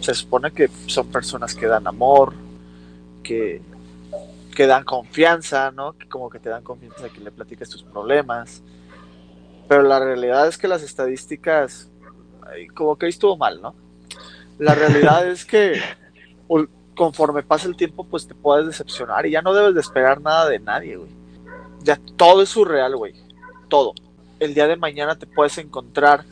Se 0.02 0.14
supone 0.14 0.52
que 0.52 0.70
son 0.88 1.08
personas 1.08 1.54
que 1.54 1.68
dan 1.68 1.88
amor, 1.88 2.34
que, 3.24 3.62
que 4.56 4.68
dan 4.68 4.84
confianza, 4.84 5.72
¿no? 5.72 5.94
Que 5.94 6.08
como 6.08 6.30
que 6.30 6.40
te 6.40 6.50
dan 6.50 6.64
confianza 6.64 7.10
que 7.10 7.22
le 7.22 7.32
platiques 7.32 7.70
tus 7.70 7.84
problemas. 7.84 8.64
Pero 9.68 9.84
la 9.84 10.00
realidad 10.00 10.48
es 10.48 10.58
que 10.58 10.68
las 10.68 10.82
estadísticas, 10.82 11.90
como 12.74 12.98
que 12.98 13.06
ahí 13.06 13.10
estuvo 13.10 13.38
mal, 13.38 13.62
¿no? 13.62 13.74
La 14.58 14.76
realidad 14.76 15.28
es 15.28 15.46
que 15.46 15.80
ul- 16.48 16.70
conforme 16.96 17.44
pasa 17.44 17.68
el 17.68 17.76
tiempo, 17.76 18.04
pues 18.04 18.28
te 18.28 18.36
puedes 18.36 18.66
decepcionar 18.68 19.26
y 19.26 19.32
ya 19.32 19.42
no 19.42 19.54
debes 19.54 19.74
de 19.74 19.82
esperar 19.82 20.22
nada 20.22 20.50
de 20.50 20.60
nadie, 20.60 20.98
güey. 20.98 21.10
Ya 21.82 21.98
todo 22.18 22.42
es 22.42 22.50
surreal, 22.50 22.96
güey. 22.98 23.14
Todo. 23.70 23.94
El 24.40 24.54
día 24.54 24.68
de 24.68 24.76
mañana 24.76 25.16
te 25.18 25.26
puedes 25.26 25.58
encontrar 25.58 26.26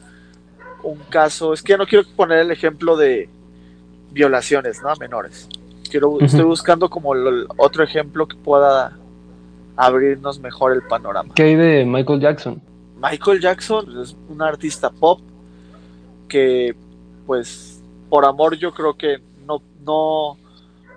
un 0.83 0.97
caso. 1.09 1.53
Es 1.53 1.63
que 1.63 1.71
ya 1.71 1.77
no 1.77 1.85
quiero 1.85 2.05
poner 2.15 2.39
el 2.39 2.51
ejemplo 2.51 2.97
de 2.97 3.29
violaciones, 4.11 4.81
¿no? 4.81 4.89
A 4.89 4.95
menores. 4.95 5.47
Quiero, 5.89 6.19
estoy 6.19 6.43
buscando 6.43 6.89
como 6.89 7.13
otro 7.57 7.83
ejemplo 7.83 8.27
que 8.27 8.35
pueda 8.35 8.97
abrirnos 9.77 10.39
mejor 10.39 10.73
el 10.73 10.81
panorama. 10.81 11.33
¿Qué 11.33 11.43
hay 11.43 11.55
de 11.55 11.85
Michael 11.85 12.19
Jackson? 12.19 12.61
Michael 13.01 13.39
Jackson 13.39 14.01
es 14.01 14.15
un 14.27 14.41
artista 14.41 14.89
pop 14.89 15.21
que, 16.27 16.75
pues, 17.25 17.81
por 18.09 18.25
amor 18.25 18.57
yo 18.57 18.73
creo 18.73 18.95
que 18.97 19.19
no, 19.45 19.61
no, 19.85 20.37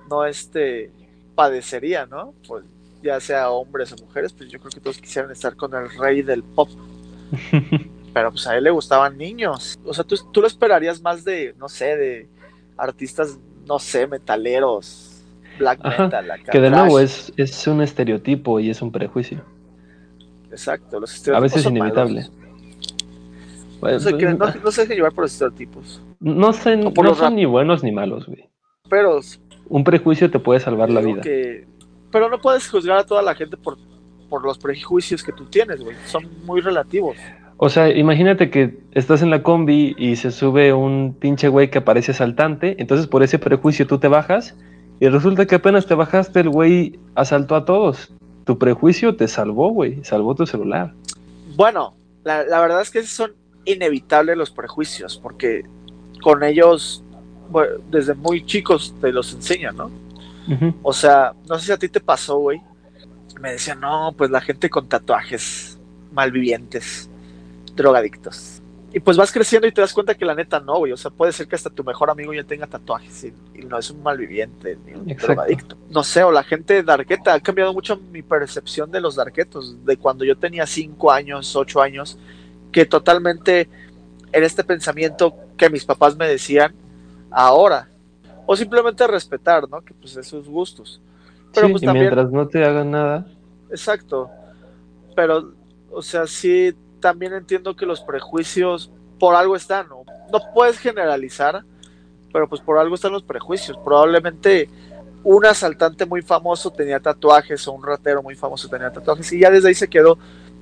no 0.08 0.24
este, 0.24 0.90
padecería, 1.34 2.06
¿no? 2.06 2.34
Pues, 2.46 2.64
ya 3.02 3.20
sea 3.20 3.50
hombres 3.50 3.92
o 3.92 3.96
mujeres, 4.04 4.32
pues 4.32 4.50
yo 4.50 4.58
creo 4.60 4.70
que 4.70 4.80
todos 4.80 4.98
quisieran 4.98 5.30
estar 5.30 5.56
con 5.56 5.74
el 5.74 5.90
rey 5.98 6.22
del 6.22 6.42
pop. 6.42 6.68
Pero 8.12 8.32
pues 8.32 8.46
a 8.46 8.56
él 8.56 8.64
le 8.64 8.70
gustaban 8.70 9.16
niños. 9.16 9.78
O 9.84 9.94
sea, 9.94 10.04
tú, 10.04 10.16
tú 10.32 10.40
lo 10.40 10.46
esperarías 10.46 11.00
más 11.00 11.24
de, 11.24 11.54
no 11.58 11.68
sé, 11.68 11.96
de 11.96 12.28
artistas, 12.76 13.38
no 13.66 13.78
sé, 13.78 14.06
metaleros, 14.06 15.26
black 15.56 15.80
Ajá, 15.82 16.04
metal, 16.04 16.30
acá, 16.30 16.52
que 16.52 16.60
de 16.60 16.70
nuevo 16.70 16.98
es, 17.00 17.32
es 17.36 17.66
un 17.66 17.82
estereotipo 17.82 18.60
y 18.60 18.70
es 18.70 18.82
un 18.82 18.92
prejuicio. 18.92 19.46
Exacto, 20.50 21.00
los 21.00 21.12
A 21.32 21.38
estereotipos 21.38 21.40
veces 21.40 21.62
son 21.62 21.76
inevitable. 21.76 22.22
malos. 22.22 22.32
Bueno, 23.80 23.94
No 23.96 24.00
se, 24.00 24.10
pues, 24.10 24.18
quieren- 24.22 24.38
no, 24.38 24.46
no 24.64 24.70
se 24.70 24.80
dejen 24.82 24.96
llevar 24.96 25.12
por 25.12 25.24
los 25.24 25.32
estereotipos. 25.32 26.02
no 26.20 26.52
son, 26.52 26.80
no 26.80 26.92
rap- 26.92 27.32
ni 27.32 27.44
buenos 27.44 27.82
ni 27.82 27.92
malos, 27.92 28.26
güey. 28.26 28.48
Pero 28.88 29.20
Un 29.68 29.84
prejuicio 29.84 30.30
te 30.30 30.38
puede 30.38 30.60
salvar 30.60 30.90
la 30.90 31.00
vida. 31.00 31.20
que- 31.22 31.66
pero 32.12 32.28
no 32.28 32.40
puedes 32.40 32.68
juzgar 32.68 32.98
a 32.98 33.04
toda 33.04 33.22
la 33.22 33.34
gente 33.36 33.56
por, 33.56 33.78
por 34.28 34.44
los 34.44 34.58
prejuicios 34.58 35.22
que 35.22 35.32
tú 35.32 35.44
tienes, 35.46 35.80
güey. 35.82 35.96
Son 36.06 36.24
muy 36.44 36.60
relativos. 36.60 37.16
O 37.56 37.68
sea, 37.68 37.88
imagínate 37.90 38.50
que 38.50 38.78
estás 38.92 39.22
en 39.22 39.30
la 39.30 39.42
combi 39.42 39.94
y 39.98 40.16
se 40.16 40.30
sube 40.30 40.72
un 40.72 41.14
pinche 41.18 41.48
güey 41.48 41.70
que 41.70 41.80
parece 41.82 42.12
asaltante, 42.12 42.74
entonces 42.80 43.06
por 43.06 43.22
ese 43.22 43.38
prejuicio 43.38 43.86
tú 43.86 43.98
te 43.98 44.08
bajas 44.08 44.56
y 44.98 45.08
resulta 45.08 45.46
que 45.46 45.56
apenas 45.56 45.86
te 45.86 45.94
bajaste 45.94 46.40
el 46.40 46.48
güey 46.48 46.98
asaltó 47.14 47.54
a 47.54 47.64
todos. 47.66 48.14
Tu 48.44 48.58
prejuicio 48.58 49.14
te 49.14 49.28
salvó, 49.28 49.70
güey, 49.70 50.02
salvó 50.04 50.34
tu 50.34 50.46
celular. 50.46 50.94
Bueno, 51.54 51.94
la, 52.24 52.44
la 52.44 52.60
verdad 52.60 52.80
es 52.80 52.90
que 52.90 53.02
son 53.02 53.32
inevitables 53.64 54.36
los 54.36 54.50
prejuicios, 54.50 55.18
porque 55.18 55.64
con 56.22 56.42
ellos, 56.42 57.02
bueno, 57.48 57.74
desde 57.90 58.14
muy 58.14 58.44
chicos 58.44 58.94
te 59.00 59.12
los 59.12 59.32
enseñan, 59.32 59.76
¿no? 59.76 59.90
O 60.82 60.92
sea, 60.92 61.32
no 61.48 61.58
sé 61.58 61.66
si 61.66 61.72
a 61.72 61.78
ti 61.78 61.88
te 61.88 62.00
pasó, 62.00 62.38
güey. 62.38 62.60
Me 63.40 63.52
decían, 63.52 63.80
no, 63.80 64.12
pues 64.16 64.30
la 64.30 64.40
gente 64.40 64.68
con 64.68 64.88
tatuajes, 64.88 65.78
malvivientes, 66.12 67.08
drogadictos. 67.76 68.60
Y 68.92 68.98
pues 68.98 69.16
vas 69.16 69.30
creciendo 69.30 69.68
y 69.68 69.72
te 69.72 69.80
das 69.80 69.92
cuenta 69.92 70.16
que 70.16 70.24
la 70.24 70.34
neta 70.34 70.58
no, 70.58 70.78
güey. 70.78 70.90
O 70.90 70.96
sea, 70.96 71.12
puede 71.12 71.32
ser 71.32 71.46
que 71.46 71.54
hasta 71.54 71.70
tu 71.70 71.84
mejor 71.84 72.10
amigo 72.10 72.34
ya 72.34 72.42
tenga 72.42 72.66
tatuajes 72.66 73.22
y, 73.22 73.32
y 73.54 73.64
no 73.64 73.78
es 73.78 73.88
un 73.92 74.02
malviviente 74.02 74.76
ni 74.84 74.94
un 74.94 75.08
Exacto. 75.08 75.34
drogadicto. 75.34 75.76
No 75.88 76.02
sé, 76.02 76.24
o 76.24 76.32
la 76.32 76.42
gente 76.42 76.82
darqueta. 76.82 77.34
Ha 77.34 77.40
cambiado 77.40 77.72
mucho 77.72 78.00
mi 78.10 78.22
percepción 78.22 78.90
de 78.90 79.00
los 79.00 79.14
darquetos. 79.14 79.84
De 79.84 79.96
cuando 79.96 80.24
yo 80.24 80.36
tenía 80.36 80.66
5 80.66 81.12
años, 81.12 81.54
8 81.54 81.80
años, 81.80 82.18
que 82.72 82.86
totalmente 82.86 83.68
en 84.32 84.44
este 84.44 84.64
pensamiento 84.64 85.34
que 85.56 85.70
mis 85.70 85.84
papás 85.84 86.16
me 86.16 86.28
decían 86.28 86.74
ahora. 87.30 87.88
O 88.46 88.56
simplemente 88.56 89.06
respetar, 89.06 89.68
¿no? 89.68 89.80
Que 89.80 89.94
pues 89.94 90.16
es 90.16 90.26
sus 90.26 90.48
gustos. 90.48 91.00
Pero 91.54 91.66
Sí, 91.66 91.72
pues 91.72 91.82
y 91.82 91.86
también, 91.86 92.06
mientras 92.06 92.30
no 92.30 92.48
te 92.48 92.64
hagan 92.64 92.90
nada, 92.90 93.26
exacto. 93.70 94.30
Pero, 95.14 95.52
o 95.90 96.02
sea, 96.02 96.26
sí, 96.26 96.74
también 97.00 97.32
entiendo 97.34 97.76
que 97.76 97.86
los 97.86 98.00
prejuicios 98.00 98.90
por 99.18 99.34
algo 99.34 99.56
están, 99.56 99.88
¿no? 99.88 100.04
No 100.32 100.40
puedes 100.54 100.78
generalizar, 100.78 101.62
pero 102.32 102.48
pues 102.48 102.60
por 102.60 102.78
algo 102.78 102.94
están 102.94 103.12
los 103.12 103.22
prejuicios. 103.22 103.76
Probablemente 103.84 104.68
un 105.22 105.44
asaltante 105.44 106.06
muy 106.06 106.22
famoso 106.22 106.70
tenía 106.70 106.98
tatuajes 106.98 107.66
o 107.68 107.72
un 107.72 107.82
ratero 107.84 108.22
muy 108.22 108.34
famoso 108.34 108.68
tenía 108.68 108.90
tatuajes 108.90 109.30
y 109.32 109.40
ya 109.40 109.50
desde 109.50 109.68
ahí 109.68 109.74
se 109.74 109.88
quedó 109.88 110.18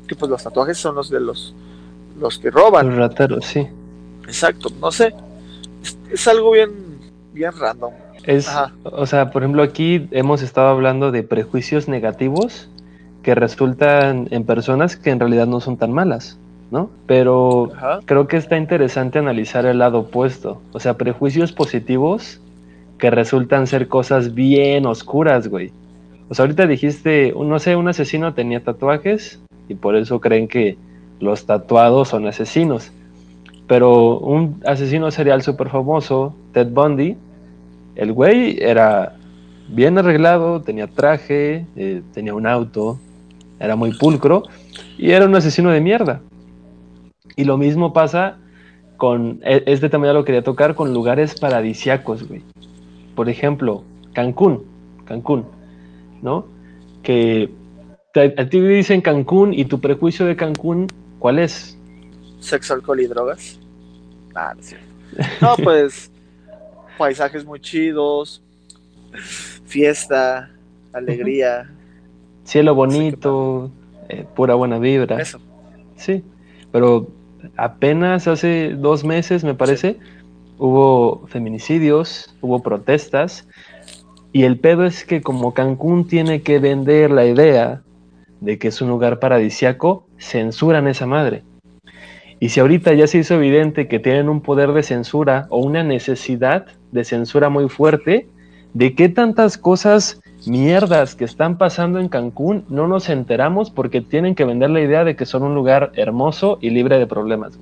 que 0.09 0.17
pues 0.17 0.29
los 0.29 0.43
tatuajes 0.43 0.77
son 0.77 0.97
los 0.97 1.11
de 1.11 1.21
los 1.21 1.55
los 2.19 2.39
que 2.39 2.51
roban. 2.51 2.89
los 2.89 2.97
rateros, 2.99 3.45
sí. 3.45 3.67
Exacto, 4.27 4.69
no 4.81 4.91
sé. 4.91 5.15
Es, 5.83 5.99
es 6.13 6.29
algo 6.29 6.53
bien 6.53 6.71
bien 7.33 7.53
random. 7.59 7.93
Es, 8.25 8.49
Ajá. 8.49 8.73
o 8.85 9.07
sea, 9.07 9.31
por 9.31 9.43
ejemplo, 9.43 9.63
aquí 9.63 10.09
hemos 10.11 10.43
estado 10.43 10.69
hablando 10.69 11.13
de 11.13 11.23
prejuicios 11.23 11.89
negativos 11.89 12.69
que 13.23 13.35
resultan 13.35 14.29
en 14.31 14.45
personas 14.45 14.97
que 14.97 15.11
en 15.11 15.21
realidad 15.21 15.47
no 15.47 15.61
son 15.61 15.77
tan 15.77 15.93
malas, 15.93 16.39
¿no? 16.71 16.91
Pero 17.07 17.73
Ajá. 17.75 18.01
creo 18.05 18.27
que 18.27 18.37
está 18.37 18.57
interesante 18.57 19.19
analizar 19.19 19.65
el 19.67 19.79
lado 19.79 20.01
opuesto. 20.01 20.61
O 20.73 20.81
sea, 20.81 20.97
prejuicios 20.99 21.53
positivos 21.53 22.41
que 22.99 23.11
resultan 23.11 23.67
ser 23.67 23.89
cosas 23.89 24.35
bien 24.35 24.85
oscuras, 24.85 25.49
güey. 25.49 25.73
O 26.29 26.35
sea, 26.35 26.43
ahorita 26.43 26.67
dijiste, 26.67 27.33
no 27.35 27.59
sé, 27.59 27.77
un 27.77 27.89
asesino 27.89 28.35
tenía 28.35 28.63
tatuajes 28.63 29.41
y 29.69 29.75
por 29.75 29.97
eso 29.97 30.21
creen 30.21 30.49
que 30.49 30.77
los 31.21 31.47
tatuados 31.47 32.09
son 32.09 32.27
asesinos. 32.27 32.91
Pero 33.67 34.19
un 34.19 34.61
asesino 34.67 35.11
serial 35.11 35.43
súper 35.43 35.69
famoso, 35.69 36.35
Ted 36.53 36.69
Bundy, 36.69 37.17
el 37.97 38.13
güey 38.13 38.59
era 38.61 39.17
bien 39.69 39.99
arreglado, 39.99 40.63
tenía 40.63 40.87
traje, 40.87 41.67
eh, 41.77 42.03
tenía 42.15 42.35
un 42.35 42.47
auto, 42.47 42.99
era 43.61 43.77
muy 43.77 43.93
pulcro 43.93 44.45
y 44.97 45.11
era 45.11 45.27
un 45.27 45.35
asesino 45.35 45.71
de 45.71 45.81
mierda. 45.81 46.21
Y 47.37 47.45
lo 47.45 47.59
mismo 47.59 47.93
pasa 47.93 48.39
con, 48.97 49.41
e- 49.45 49.65
este 49.67 49.89
también 49.89 50.13
ya 50.15 50.19
lo 50.19 50.25
quería 50.25 50.43
tocar, 50.43 50.75
con 50.75 50.95
lugares 50.95 51.39
paradisiacos, 51.39 52.27
güey. 52.27 52.43
Por 53.15 53.29
ejemplo, 53.29 53.83
Cancún, 54.13 54.63
Cancún, 55.05 55.45
¿no? 56.23 56.47
Que 57.03 57.51
te- 58.13 58.35
a 58.37 58.49
ti 58.49 58.61
dicen 58.61 59.01
Cancún 59.01 59.53
y 59.53 59.67
tu 59.67 59.81
prejuicio 59.81 60.25
de 60.25 60.37
Cancún, 60.37 60.87
¿cuál 61.19 61.39
es? 61.39 61.77
Sexo, 62.41 62.75
alcohol 62.75 63.01
y 63.01 63.07
drogas. 63.07 63.59
Ah, 64.35 64.53
no 64.55 64.61
es 64.61 64.67
cierto. 64.67 64.87
No, 65.41 65.57
pues 65.57 66.11
paisajes 66.99 67.45
muy 67.45 67.61
chidos, 67.61 68.43
fiesta, 69.65 70.51
alegría, 70.93 71.71
Cielo 72.49 72.75
bonito, 72.75 73.71
eh, 74.09 74.25
pura 74.35 74.55
buena 74.55 74.79
vibra. 74.79 75.21
eso. 75.21 75.39
Sí, 75.97 76.25
pero 76.73 77.09
apenas 77.57 78.27
hace 78.27 78.71
dos 78.75 79.05
meses, 79.05 79.45
me 79.45 79.55
parece, 79.55 79.99
hubo 80.57 81.27
feminicidios, 81.27 82.35
hubo 82.41 82.63
protestas, 82.63 83.47
y 84.33 84.45
el 84.45 84.59
pedo 84.59 84.87
es 84.87 85.05
que 85.05 85.21
como 85.21 85.53
Cancún 85.53 86.07
tiene 86.07 86.41
que 86.41 86.59
vender 86.59 87.11
la 87.11 87.27
idea 87.27 87.83
de 88.41 88.59
que 88.59 88.69
es 88.69 88.81
un 88.81 88.89
lugar 88.89 89.19
paradisiaco, 89.19 90.07
censuran 90.19 90.89
esa 90.89 91.07
madre. 91.07 91.43
Y 92.41 92.51
si 92.51 92.61
ahorita 92.61 92.95
ya 92.95 93.07
se 93.07 93.19
hizo 93.19 93.35
evidente 93.35 93.89
que 93.89 93.99
tienen 93.99 94.29
un 94.29 94.41
poder 94.41 94.73
de 94.73 94.83
censura 94.83 95.47
o 95.51 95.59
una 95.59 95.83
necesidad 95.83 96.67
de 96.93 97.05
censura 97.05 97.49
muy 97.49 97.69
fuerte, 97.69 98.29
¿de 98.75 98.95
qué 98.95 99.09
tantas 99.09 99.59
cosas 99.59 100.21
mierdas 100.47 101.17
que 101.17 101.25
están 101.25 101.59
pasando 101.59 101.99
en 101.99 102.09
Cancún 102.09 102.65
no 102.69 102.87
nos 102.87 103.09
enteramos 103.09 103.71
porque 103.71 104.01
tienen 104.01 104.37
que 104.37 104.45
vender 104.45 104.71
la 104.71 104.81
idea 104.81 105.05
de 105.05 105.17
que 105.17 105.27
son 105.27 105.43
un 105.43 105.55
lugar 105.55 105.91
hermoso 105.95 106.59
y 106.61 106.71
libre 106.71 106.99
de 106.99 107.09
problemas? 107.09 107.59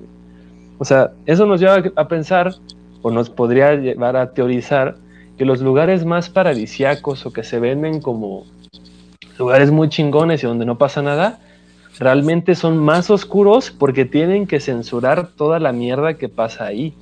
O 0.77 0.85
sea, 0.85 1.11
eso 1.25 1.47
nos 1.47 1.59
lleva 1.59 1.83
a 1.95 2.07
pensar 2.07 2.53
o 3.01 3.09
nos 3.09 3.31
podría 3.31 3.73
llevar 3.73 4.15
a 4.15 4.31
teorizar 4.33 4.95
que 5.37 5.45
los 5.45 5.61
lugares 5.61 6.05
más 6.05 6.29
paradisiacos 6.29 7.25
o 7.25 7.33
que 7.33 7.43
se 7.43 7.59
venden 7.59 8.01
como 8.01 8.45
lugares 9.37 9.71
muy 9.71 9.89
chingones 9.89 10.43
y 10.43 10.47
donde 10.47 10.65
no 10.65 10.77
pasa 10.77 11.01
nada, 11.01 11.39
realmente 11.99 12.55
son 12.55 12.77
más 12.77 13.09
oscuros 13.09 13.71
porque 13.71 14.05
tienen 14.05 14.47
que 14.47 14.59
censurar 14.59 15.29
toda 15.35 15.59
la 15.59 15.71
mierda 15.71 16.15
que 16.15 16.29
pasa 16.29 16.65
ahí 16.65 16.93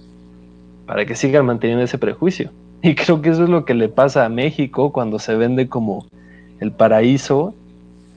para 0.85 1.05
que 1.05 1.15
sigan 1.15 1.45
manteniendo 1.45 1.83
ese 1.83 1.97
prejuicio. 1.97 2.51
Y 2.81 2.95
creo 2.95 3.21
que 3.21 3.29
eso 3.29 3.43
es 3.43 3.49
lo 3.49 3.65
que 3.65 3.73
le 3.73 3.89
pasa 3.89 4.25
a 4.25 4.29
México 4.29 4.91
cuando 4.91 5.19
se 5.19 5.35
vende 5.35 5.67
como 5.67 6.05
el 6.59 6.71
paraíso 6.71 7.53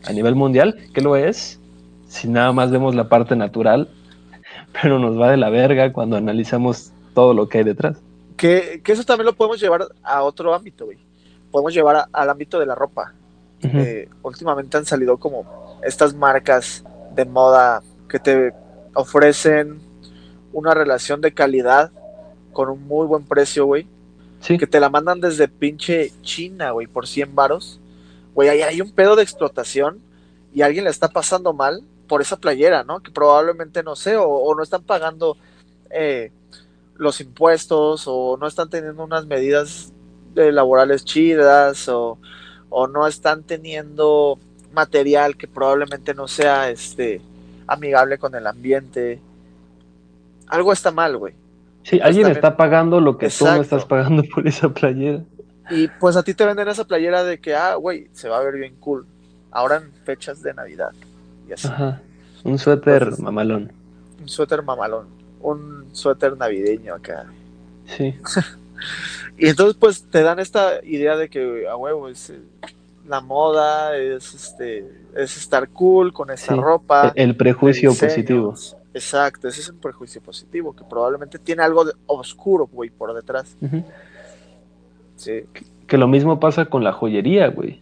a 0.07 0.13
nivel 0.13 0.35
mundial, 0.35 0.77
que 0.95 1.01
lo 1.01 1.17
es, 1.17 1.61
si 2.07 2.29
nada 2.29 2.53
más 2.53 2.71
vemos 2.71 2.95
la 2.95 3.09
parte 3.09 3.37
natural, 3.37 3.89
pero 4.83 4.99
nos 4.99 5.19
va 5.19 5.31
de 5.31 5.37
la 5.37 5.51
verga 5.51 5.93
cuando 5.93 6.17
analizamos 6.17 6.93
todo 7.15 7.35
lo 7.35 7.49
que 7.49 7.59
hay 7.59 7.65
detrás. 7.65 7.99
Que, 8.37 8.81
eso 8.87 9.05
también 9.05 9.27
lo 9.27 9.33
podemos 9.33 9.61
llevar 9.61 9.89
a 10.03 10.23
otro 10.23 10.55
ámbito. 10.55 10.87
Podemos 11.51 11.75
llevar 11.75 12.07
al 12.13 12.31
ámbito 12.31 12.61
de 12.61 12.67
la 12.67 12.75
ropa. 12.75 13.13
Eh, 13.63 14.09
últimamente 14.23 14.77
han 14.77 14.87
salido 14.87 15.17
como 15.17 15.79
estas 15.83 16.15
marcas 16.15 16.85
de 17.15 17.25
moda 17.25 17.83
que 18.09 18.19
te 18.19 18.55
ofrecen 18.95 19.81
una 20.53 20.75
relación 20.75 21.21
de 21.21 21.33
calidad 21.35 21.91
con 22.53 22.69
un 22.69 22.87
muy 22.87 23.07
buen 23.07 23.25
precio, 23.25 23.67
güey. 23.67 23.87
Sí, 24.41 24.57
que 24.57 24.67
te 24.67 24.79
la 24.79 24.89
mandan 24.89 25.21
desde 25.21 25.49
pinche 25.49 26.13
China, 26.23 26.71
güey, 26.71 26.87
por 26.87 27.07
100 27.07 27.35
varos. 27.35 27.81
Güey, 28.35 28.49
ahí 28.49 28.63
hay 28.63 28.81
un 28.81 28.93
pedo 28.93 29.17
de 29.17 29.25
explotación 29.25 30.01
y 30.55 30.63
alguien 30.63 30.85
le 30.85 30.91
está 30.91 31.09
pasando 31.09 31.53
mal 31.53 31.83
por 32.07 32.23
esa 32.23 32.37
playera, 32.37 32.85
¿no? 32.85 33.01
Que 33.01 33.11
probablemente, 33.11 33.83
no 33.83 33.97
sé, 33.97 34.17
o, 34.17 34.29
o 34.29 34.55
no 34.55 34.63
están 34.63 34.83
pagando 34.83 35.37
eh, 35.91 36.31
los 36.97 37.21
impuestos 37.21 38.05
o 38.07 38.37
no 38.37 38.47
están 38.47 38.69
teniendo 38.69 39.05
unas 39.05 39.27
medidas 39.27 39.93
de 40.35 40.53
laborales 40.53 41.05
chidas 41.05 41.89
o, 41.89 42.19
o 42.71 42.87
no 42.87 43.07
están 43.07 43.43
teniendo 43.43 44.39
material 44.73 45.37
que 45.37 45.49
probablemente 45.49 46.15
no 46.15 46.29
sea 46.29 46.71
este 46.71 47.21
amigable 47.67 48.19
con 48.19 48.35
el 48.35 48.47
ambiente. 48.47 49.21
Algo 50.47 50.73
está 50.73 50.91
mal, 50.91 51.17
güey. 51.17 51.35
sí, 51.83 52.01
alguien 52.01 52.25
también- 52.25 52.37
está 52.37 52.57
pagando 52.57 53.01
lo 53.01 53.17
que 53.19 53.29
tú 53.31 53.45
no 53.45 53.61
estás 53.63 53.85
pagando 53.85 54.23
por 54.35 54.47
esa 54.47 54.69
playera. 54.69 55.23
Y 55.71 55.89
pues 56.01 56.17
a 56.17 56.23
ti 56.23 56.33
te 56.35 56.45
venden 56.47 56.69
esa 56.69 56.85
playera 56.85 57.25
de 57.25 57.39
que, 57.41 57.55
ah, 57.55 57.75
güey, 57.75 58.09
se 58.13 58.29
va 58.29 58.39
a 58.39 58.43
ver 58.43 58.55
bien 58.57 58.75
cool. 58.81 59.07
Ahora 59.51 59.77
en 59.77 59.93
fechas 60.05 60.43
de 60.43 60.55
Navidad. 60.55 60.93
Y 61.49 61.53
así. 61.53 61.69
Ajá. 61.69 62.01
Un 62.45 62.59
suéter 62.59 62.95
Entonces- 63.03 63.21
mamalón. 63.21 63.73
Un 64.21 64.29
suéter 64.29 64.63
mamalón. 64.63 65.07
Un 65.41 65.87
suéter 65.93 66.37
navideño 66.37 66.95
acá. 66.95 67.27
Sí. 67.87 68.15
Y 69.37 69.49
entonces 69.49 69.77
pues 69.79 70.05
te 70.05 70.23
dan 70.23 70.39
esta 70.39 70.85
idea 70.85 71.17
de 71.17 71.29
que, 71.29 71.67
a 71.69 71.77
huevo, 71.77 72.09
es, 72.09 72.31
eh, 72.31 72.41
la 73.09 73.21
moda, 73.21 73.97
es 73.97 74.35
este, 74.35 74.85
es 75.17 75.37
estar 75.37 75.69
cool 75.71 76.13
con 76.13 76.31
esa 76.31 76.55
ropa. 76.55 77.13
El 77.15 77.37
prejuicio 77.37 77.95
positivo. 77.95 78.55
Exacto, 78.95 79.49
ese 79.49 79.61
es 79.61 79.69
un 79.69 79.79
prejuicio 79.79 80.21
positivo, 80.21 80.75
que 80.75 80.85
probablemente 80.85 81.39
tiene 81.39 81.63
algo 81.63 81.85
de 81.85 81.93
oscuro, 82.07 82.69
güey, 82.71 82.91
por 82.91 83.15
detrás. 83.15 83.57
Sí. 85.17 85.45
Que 85.87 85.99
lo 85.99 86.09
mismo 86.09 86.41
pasa 86.41 86.67
con 86.67 86.85
la 86.85 86.93
joyería, 86.93 87.49
güey. 87.49 87.81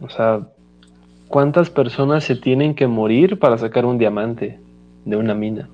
O 0.00 0.08
sea, 0.08 0.46
¿cuántas 1.28 1.70
personas 1.70 2.24
se 2.24 2.36
tienen 2.36 2.74
que 2.74 2.86
morir 2.86 3.38
para 3.38 3.58
sacar 3.58 3.84
un 3.84 3.98
diamante 3.98 4.58
de 5.04 5.16
una 5.16 5.34
mina? 5.34 5.68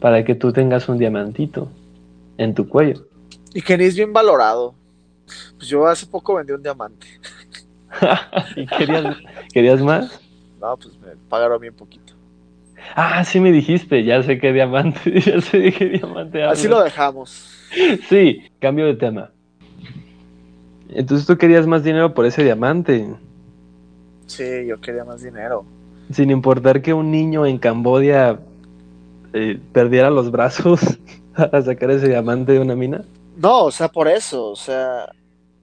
Para 0.00 0.24
que 0.24 0.34
tú 0.34 0.52
tengas 0.52 0.88
un 0.88 0.98
diamantito 0.98 1.68
en 2.38 2.54
tu 2.54 2.68
cuello. 2.68 3.06
Y 3.54 3.62
que 3.62 3.76
ni 3.76 3.84
es 3.84 3.96
bien 3.96 4.12
valorado. 4.12 4.74
Pues 5.56 5.68
yo 5.68 5.86
hace 5.86 6.06
poco 6.06 6.34
vendí 6.34 6.52
un 6.52 6.62
diamante. 6.62 7.06
¿Y 8.56 8.66
querías, 8.66 9.16
querías 9.52 9.80
más? 9.80 10.20
No, 10.60 10.76
pues 10.76 10.98
me 10.98 11.16
pagaron 11.28 11.60
bien 11.60 11.74
poquito. 11.74 12.14
Ah, 12.94 13.24
sí 13.24 13.40
me 13.40 13.52
dijiste, 13.52 14.04
ya 14.04 14.22
sé 14.22 14.38
qué 14.38 14.52
diamante, 14.52 15.20
ya 15.20 15.40
sé 15.40 15.72
qué 15.72 15.86
diamante. 15.86 16.42
Así 16.42 16.68
lo 16.68 16.82
dejamos. 16.82 17.48
Sí, 18.08 18.50
cambio 18.58 18.86
de 18.86 18.94
tema. 18.94 19.30
Entonces 20.88 21.26
tú 21.26 21.38
querías 21.38 21.66
más 21.66 21.84
dinero 21.84 22.14
por 22.14 22.26
ese 22.26 22.42
diamante. 22.42 23.08
Sí, 24.26 24.66
yo 24.66 24.80
quería 24.80 25.04
más 25.04 25.22
dinero. 25.22 25.64
Sin 26.12 26.30
importar 26.30 26.82
que 26.82 26.92
un 26.92 27.10
niño 27.10 27.46
en 27.46 27.58
Cambodia 27.58 28.40
eh, 29.32 29.60
perdiera 29.72 30.10
los 30.10 30.30
brazos 30.30 30.80
a 31.34 31.62
sacar 31.62 31.90
ese 31.92 32.08
diamante 32.08 32.52
de 32.52 32.58
una 32.58 32.74
mina. 32.74 33.04
No, 33.36 33.64
o 33.64 33.70
sea, 33.70 33.88
por 33.88 34.08
eso, 34.08 34.50
o 34.50 34.56
sea, 34.56 35.10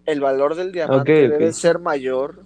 el 0.06 0.22
valor 0.22 0.56
del 0.56 0.72
diamante 0.72 1.28
debe 1.28 1.54
ser 1.54 1.80
mayor. 1.80 2.42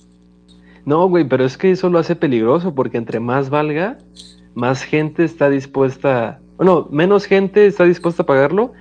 No, 0.86 1.08
güey, 1.08 1.24
pero 1.28 1.46
es 1.46 1.58
que 1.58 1.72
eso 1.72 1.90
lo 1.90 2.00
hace 2.00 2.16
peligroso 2.16 2.74
porque 2.74 2.98
entre 2.98 3.20
más 3.20 3.50
valga, 3.50 3.98
más 4.56 4.84
gente 4.84 5.24
está 5.24 5.50
dispuesta, 5.50 6.40
bueno, 6.58 6.88
menos 6.92 7.26
gente 7.26 7.68
está 7.68 7.86
dispuesta 7.86 8.24
a 8.24 8.26
pagarlo, 8.26 8.74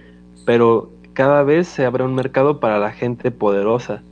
pero 0.47 0.91
cada 1.13 1.43
vez 1.43 1.69
se 1.69 1.85
abre 1.85 2.05
un 2.05 2.15
mercado 2.15 2.59
para 2.59 2.79
la 2.79 2.93
gente 2.93 3.31
poderosa. 3.31 4.03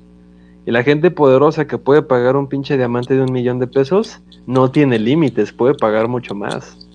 Y 0.67 0.71
la 0.71 0.83
gente 0.83 1.11
poderosa 1.11 1.67
que 1.67 1.79
puede 1.79 2.03
pagar 2.03 2.37
un 2.37 2.47
pinche 2.47 2.77
diamante 2.77 3.15
de 3.15 3.23
un 3.23 3.33
millón 3.33 3.59
de 3.59 3.67
pesos 3.67 4.21
no 4.47 4.71
tiene 4.71 4.99
límites, 4.99 5.51
puede 5.51 5.75
pagar 5.75 6.09
mucho 6.09 6.35
más. 6.35 6.87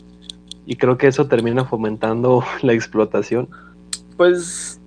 Y 0.67 0.75
creo 0.75 0.97
que 0.99 1.07
eso 1.07 1.27
termina 1.27 1.65
fomentando 1.65 2.43
la 2.61 2.73
explotación. 2.73 3.49
Pues 4.15 4.79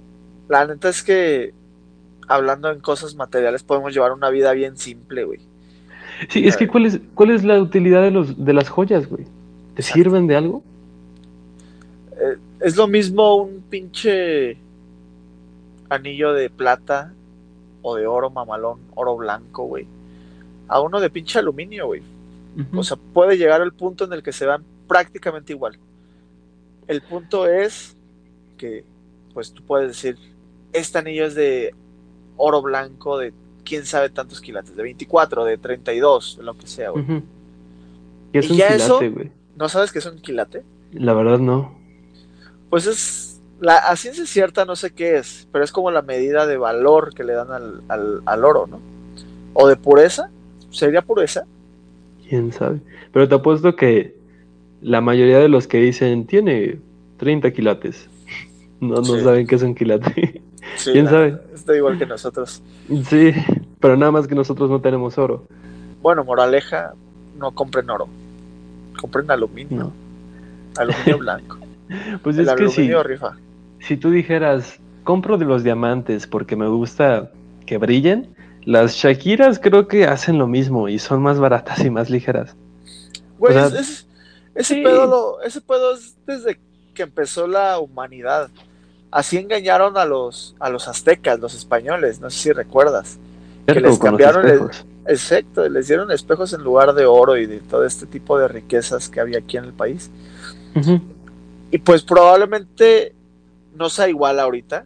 la 0.48 0.66
neta 0.66 0.88
es 0.88 1.02
que 1.02 1.52
hablando 2.28 2.70
en 2.70 2.80
cosas 2.80 3.14
materiales 3.14 3.62
podemos 3.62 3.92
llevar 3.92 4.12
una 4.12 4.30
vida 4.30 4.52
bien 4.52 4.76
simple, 4.76 5.24
güey. 5.24 5.40
Sí, 6.28 6.46
es 6.46 6.56
que 6.56 6.66
¿cuál 6.66 6.86
es, 6.86 7.00
cuál 7.14 7.30
es 7.30 7.44
la 7.44 7.60
utilidad 7.60 8.02
de, 8.02 8.10
los, 8.10 8.42
de 8.42 8.52
las 8.52 8.68
joyas, 8.68 9.08
güey? 9.08 9.26
¿Te 9.74 9.82
sirven 9.82 10.26
de 10.26 10.36
algo? 10.36 10.62
Eh, 12.12 12.38
es 12.60 12.76
lo 12.76 12.86
mismo 12.86 13.36
un 13.36 13.62
pinche 13.68 14.56
anillo 15.90 16.32
de 16.32 16.48
plata 16.48 17.12
o 17.82 17.94
de 17.96 18.06
oro 18.06 18.30
mamalón, 18.30 18.80
oro 18.94 19.16
blanco, 19.16 19.64
güey. 19.64 19.86
A 20.68 20.80
uno 20.80 21.00
de 21.00 21.10
pinche 21.10 21.38
aluminio, 21.38 21.86
güey. 21.86 22.02
O 22.74 22.82
sea, 22.82 22.96
puede 22.96 23.36
llegar 23.36 23.60
al 23.60 23.74
punto 23.74 24.06
en 24.06 24.14
el 24.14 24.22
que 24.22 24.32
se 24.32 24.46
van 24.46 24.64
prácticamente 24.88 25.52
igual. 25.52 25.78
El 26.88 27.02
punto 27.02 27.46
es 27.46 27.96
que, 28.56 28.84
pues 29.34 29.52
tú 29.52 29.62
puedes 29.62 29.88
decir, 29.88 30.16
este 30.72 30.98
anillo 30.98 31.26
es 31.26 31.34
de 31.34 31.74
oro 32.36 32.62
blanco 32.62 33.18
de 33.18 33.32
quién 33.64 33.84
sabe 33.84 34.10
tantos 34.10 34.40
quilates, 34.40 34.76
de 34.76 34.82
24, 34.82 35.44
de 35.44 35.58
32, 35.58 36.38
lo 36.42 36.56
que 36.56 36.66
sea, 36.66 36.90
güey. 36.90 37.04
¿Qué 38.32 38.38
es 38.38 38.50
un 38.50 38.56
quilate, 38.56 39.08
güey? 39.08 39.30
¿No 39.56 39.68
sabes 39.68 39.92
qué 39.92 39.98
es 39.98 40.06
un 40.06 40.18
quilate? 40.20 40.62
La 40.92 41.14
verdad 41.14 41.38
no. 41.38 41.74
Pues 42.70 42.86
es, 42.86 43.40
la, 43.60 43.76
a 43.76 43.96
ciencia 43.96 44.26
cierta 44.26 44.64
no 44.64 44.76
sé 44.76 44.92
qué 44.92 45.16
es, 45.16 45.48
pero 45.52 45.64
es 45.64 45.72
como 45.72 45.90
la 45.90 46.02
medida 46.02 46.46
de 46.46 46.56
valor 46.56 47.14
que 47.14 47.24
le 47.24 47.32
dan 47.32 47.50
al, 47.50 48.22
al 48.24 48.44
oro, 48.44 48.66
¿no? 48.66 48.80
O 49.54 49.68
de 49.68 49.76
pureza, 49.76 50.30
¿sería 50.70 51.02
pureza? 51.02 51.44
Quién 52.28 52.52
sabe. 52.52 52.80
Pero 53.12 53.28
te 53.28 53.34
apuesto 53.34 53.76
que 53.76 54.14
la 54.80 55.00
mayoría 55.00 55.38
de 55.38 55.48
los 55.48 55.66
que 55.66 55.78
dicen 55.78 56.26
tiene 56.26 56.78
30 57.16 57.52
quilates, 57.52 58.08
no, 58.80 58.96
no 58.96 59.20
saben 59.20 59.46
qué 59.46 59.54
es 59.54 59.62
un 59.62 59.74
quilate. 59.74 60.42
¿Quién 60.92 61.08
sabe? 61.08 61.40
Está 61.54 61.76
igual 61.76 61.98
que 61.98 62.06
nosotros. 62.06 62.62
Sí, 63.08 63.32
pero 63.80 63.96
nada 63.96 64.12
más 64.12 64.26
que 64.26 64.34
nosotros 64.34 64.70
no 64.70 64.80
tenemos 64.80 65.18
oro. 65.18 65.46
Bueno, 66.02 66.24
moraleja, 66.24 66.92
no 67.36 67.52
compren 67.52 67.88
oro. 67.90 68.08
Compren 69.00 69.30
aluminio. 69.30 69.92
Aluminio 70.76 71.18
blanco. 71.20 71.58
pues 72.22 72.38
es 72.38 72.52
que 72.52 72.68
si, 72.68 72.92
rifa. 72.92 73.36
si 73.80 73.96
tú 73.96 74.10
dijeras, 74.10 74.78
compro 75.04 75.38
de 75.38 75.44
los 75.44 75.62
diamantes 75.62 76.26
porque 76.26 76.56
me 76.56 76.68
gusta 76.68 77.30
que 77.64 77.78
brillen, 77.78 78.34
las 78.64 78.94
Shakiras 78.94 79.60
creo 79.60 79.86
que 79.86 80.06
hacen 80.06 80.38
lo 80.38 80.46
mismo 80.46 80.88
y 80.88 80.98
son 80.98 81.22
más 81.22 81.38
baratas 81.38 81.84
y 81.84 81.90
más 81.90 82.10
ligeras. 82.10 82.56
Güey, 83.38 83.56
ese, 84.54 84.82
pedo 84.82 85.40
ese 85.42 85.60
pedo 85.60 85.94
es 85.94 86.16
desde 86.26 86.58
que 86.94 87.02
empezó 87.02 87.46
la 87.46 87.78
humanidad. 87.78 88.50
Así 89.10 89.38
engañaron 89.38 89.96
a 89.96 90.04
los, 90.04 90.56
a 90.58 90.68
los 90.68 90.88
aztecas, 90.88 91.38
los 91.38 91.54
españoles, 91.54 92.20
no 92.20 92.30
sé 92.30 92.38
si 92.38 92.52
recuerdas. 92.52 93.18
que 93.66 93.80
les 93.80 93.98
cambiaron, 93.98 94.48
el, 94.48 94.60
exacto, 95.06 95.68
les 95.68 95.88
dieron 95.88 96.10
espejos 96.10 96.52
en 96.52 96.62
lugar 96.62 96.94
de 96.94 97.06
oro 97.06 97.36
y 97.36 97.46
de 97.46 97.60
todo 97.60 97.84
este 97.84 98.06
tipo 98.06 98.38
de 98.38 98.48
riquezas 98.48 99.08
que 99.08 99.20
había 99.20 99.38
aquí 99.38 99.56
en 99.56 99.64
el 99.64 99.72
país. 99.72 100.10
Y 101.70 101.78
pues 101.78 102.02
probablemente 102.02 103.14
no 103.74 103.88
sea 103.88 104.08
igual 104.08 104.38
ahorita, 104.38 104.84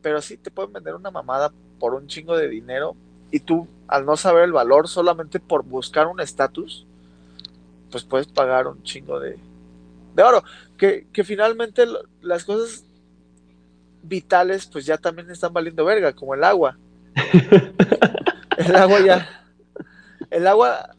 pero 0.00 0.20
sí 0.22 0.36
te 0.36 0.50
pueden 0.50 0.72
vender 0.72 0.94
una 0.94 1.10
mamada 1.10 1.52
por 1.78 1.94
un 1.94 2.06
chingo 2.06 2.36
de 2.36 2.48
dinero 2.48 2.96
y 3.30 3.40
tú 3.40 3.66
al 3.88 4.06
no 4.06 4.16
saber 4.16 4.44
el 4.44 4.52
valor 4.52 4.88
solamente 4.88 5.40
por 5.40 5.64
buscar 5.64 6.06
un 6.06 6.20
estatus, 6.20 6.86
pues 7.90 8.04
puedes 8.04 8.26
pagar 8.26 8.66
un 8.66 8.82
chingo 8.82 9.20
de, 9.20 9.38
de 10.14 10.22
oro. 10.22 10.42
Que, 10.76 11.06
que 11.12 11.24
finalmente 11.24 11.84
las 12.22 12.44
cosas 12.44 12.83
vitales 14.04 14.66
pues 14.66 14.86
ya 14.86 14.96
también 14.98 15.30
están 15.30 15.52
valiendo 15.52 15.84
verga, 15.84 16.12
como 16.12 16.34
el 16.34 16.44
agua. 16.44 16.78
el 18.58 18.76
agua 18.76 19.00
ya. 19.00 19.28
El 20.30 20.46
agua, 20.46 20.94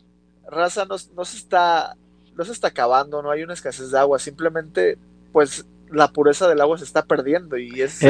raza, 0.50 0.86
no, 0.86 0.98
se 0.98 1.38
está. 1.38 1.96
No 2.36 2.44
se 2.44 2.52
está 2.52 2.68
acabando, 2.68 3.22
no 3.22 3.32
hay 3.32 3.44
una 3.44 3.54
escasez 3.54 3.92
de 3.92 4.00
agua. 4.00 4.20
Simplemente, 4.20 4.98
pues, 5.32 5.66
la 5.90 6.10
pureza 6.10 6.50
del 6.50 6.60
agua 6.60 6.78
se 6.78 6.84
está 6.84 7.06
perdiendo 7.06 7.58
y 7.58 7.82
es. 7.82 8.02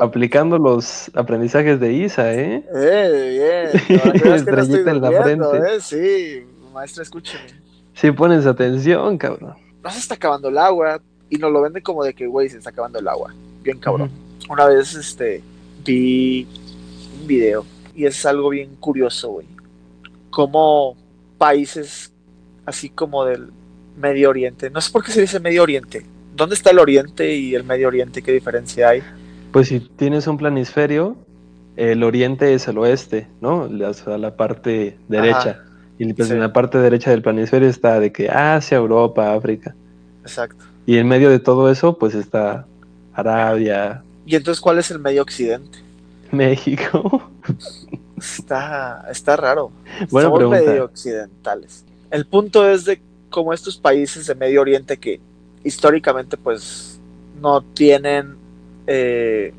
aplicando 0.00 0.58
los 0.58 1.10
aprendizajes 1.14 1.78
de 1.78 1.92
Isa, 1.92 2.34
¿eh? 2.34 2.64
Eh, 2.74 3.70
bien. 3.88 4.00
Estrellita 4.34 4.90
en 4.90 5.00
la 5.00 5.22
frente. 5.22 5.58
¿eh? 5.58 5.80
Sí, 5.80 6.46
maestra, 6.72 7.02
escúcheme. 7.02 7.60
Si 7.94 8.10
pones 8.10 8.46
atención, 8.46 9.18
cabrón. 9.18 9.54
No 9.82 9.90
se 9.90 9.98
está 9.98 10.14
acabando 10.14 10.48
el 10.48 10.58
agua 10.58 11.00
y 11.28 11.36
nos 11.36 11.52
lo 11.52 11.62
venden 11.62 11.82
como 11.82 12.02
de 12.02 12.12
que, 12.12 12.26
güey, 12.26 12.48
se 12.48 12.58
está 12.58 12.70
acabando 12.70 12.98
el 12.98 13.06
agua. 13.06 13.32
Bien 13.62 13.78
cabrón 13.78 14.10
una 14.48 14.66
vez 14.66 14.94
este, 14.94 15.42
vi 15.84 16.46
un 17.20 17.26
video 17.26 17.64
y 17.94 18.06
es 18.06 18.24
algo 18.26 18.50
bien 18.50 18.76
curioso, 18.76 19.30
güey. 19.30 19.46
Como 20.30 20.96
países 21.38 22.12
así 22.66 22.88
como 22.90 23.24
del 23.24 23.50
Medio 23.96 24.30
Oriente, 24.30 24.70
no 24.70 24.80
sé 24.80 24.92
por 24.92 25.04
qué 25.04 25.12
se 25.12 25.22
dice 25.22 25.40
Medio 25.40 25.62
Oriente. 25.62 26.06
¿Dónde 26.34 26.54
está 26.54 26.70
el 26.70 26.78
Oriente 26.78 27.34
y 27.34 27.54
el 27.54 27.64
Medio 27.64 27.88
Oriente? 27.88 28.22
¿Qué 28.22 28.32
diferencia 28.32 28.90
hay? 28.90 29.02
Pues 29.52 29.68
si 29.68 29.80
tienes 29.80 30.26
un 30.26 30.38
planisferio, 30.38 31.16
el 31.76 32.02
Oriente 32.02 32.54
es 32.54 32.68
el 32.68 32.78
oeste, 32.78 33.26
¿no? 33.40 33.68
La, 33.68 33.92
la 34.16 34.36
parte 34.36 34.96
derecha. 35.08 35.64
Y 35.98 36.12
pues 36.14 36.30
en 36.30 36.40
la 36.40 36.52
parte 36.52 36.78
derecha 36.78 37.10
del 37.10 37.20
planisferio 37.20 37.68
está 37.68 38.00
de 38.00 38.10
que 38.10 38.30
Asia, 38.30 38.78
Europa, 38.78 39.34
África. 39.34 39.74
Exacto. 40.22 40.64
Y 40.86 40.96
en 40.96 41.06
medio 41.06 41.28
de 41.28 41.40
todo 41.40 41.70
eso, 41.70 41.98
pues 41.98 42.14
está 42.14 42.66
Arabia, 43.12 44.02
¿Y 44.30 44.36
entonces 44.36 44.60
cuál 44.60 44.78
es 44.78 44.88
el 44.92 45.00
medio 45.00 45.22
occidente? 45.22 45.80
México. 46.30 47.28
Está, 48.16 49.06
está 49.10 49.34
raro. 49.34 49.72
Bueno, 50.08 50.28
Somos 50.28 50.50
medio 50.50 50.84
occidentales. 50.84 51.84
El 52.12 52.26
punto 52.26 52.68
es 52.68 52.84
de 52.84 53.00
cómo 53.28 53.52
estos 53.52 53.76
países 53.76 54.26
de 54.26 54.34
Medio 54.34 54.60
Oriente 54.60 54.98
que 54.98 55.20
históricamente 55.64 56.36
pues 56.36 57.00
no 57.40 57.62
tienen, 57.62 58.36
eh, 58.86 59.52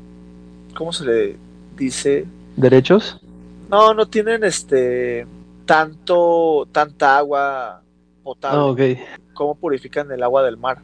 ¿cómo 0.74 0.92
se 0.92 1.04
le 1.04 1.36
dice? 1.76 2.24
¿Derechos? 2.56 3.20
No, 3.68 3.92
no 3.92 4.06
tienen 4.06 4.42
este 4.44 5.26
tanto, 5.66 6.66
tanta 6.72 7.18
agua 7.18 7.82
potable. 8.22 9.00
Ah, 9.02 9.18
¿Cómo 9.34 9.54
purifican 9.54 10.10
el 10.12 10.22
agua 10.22 10.44
del 10.44 10.56
mar? 10.56 10.78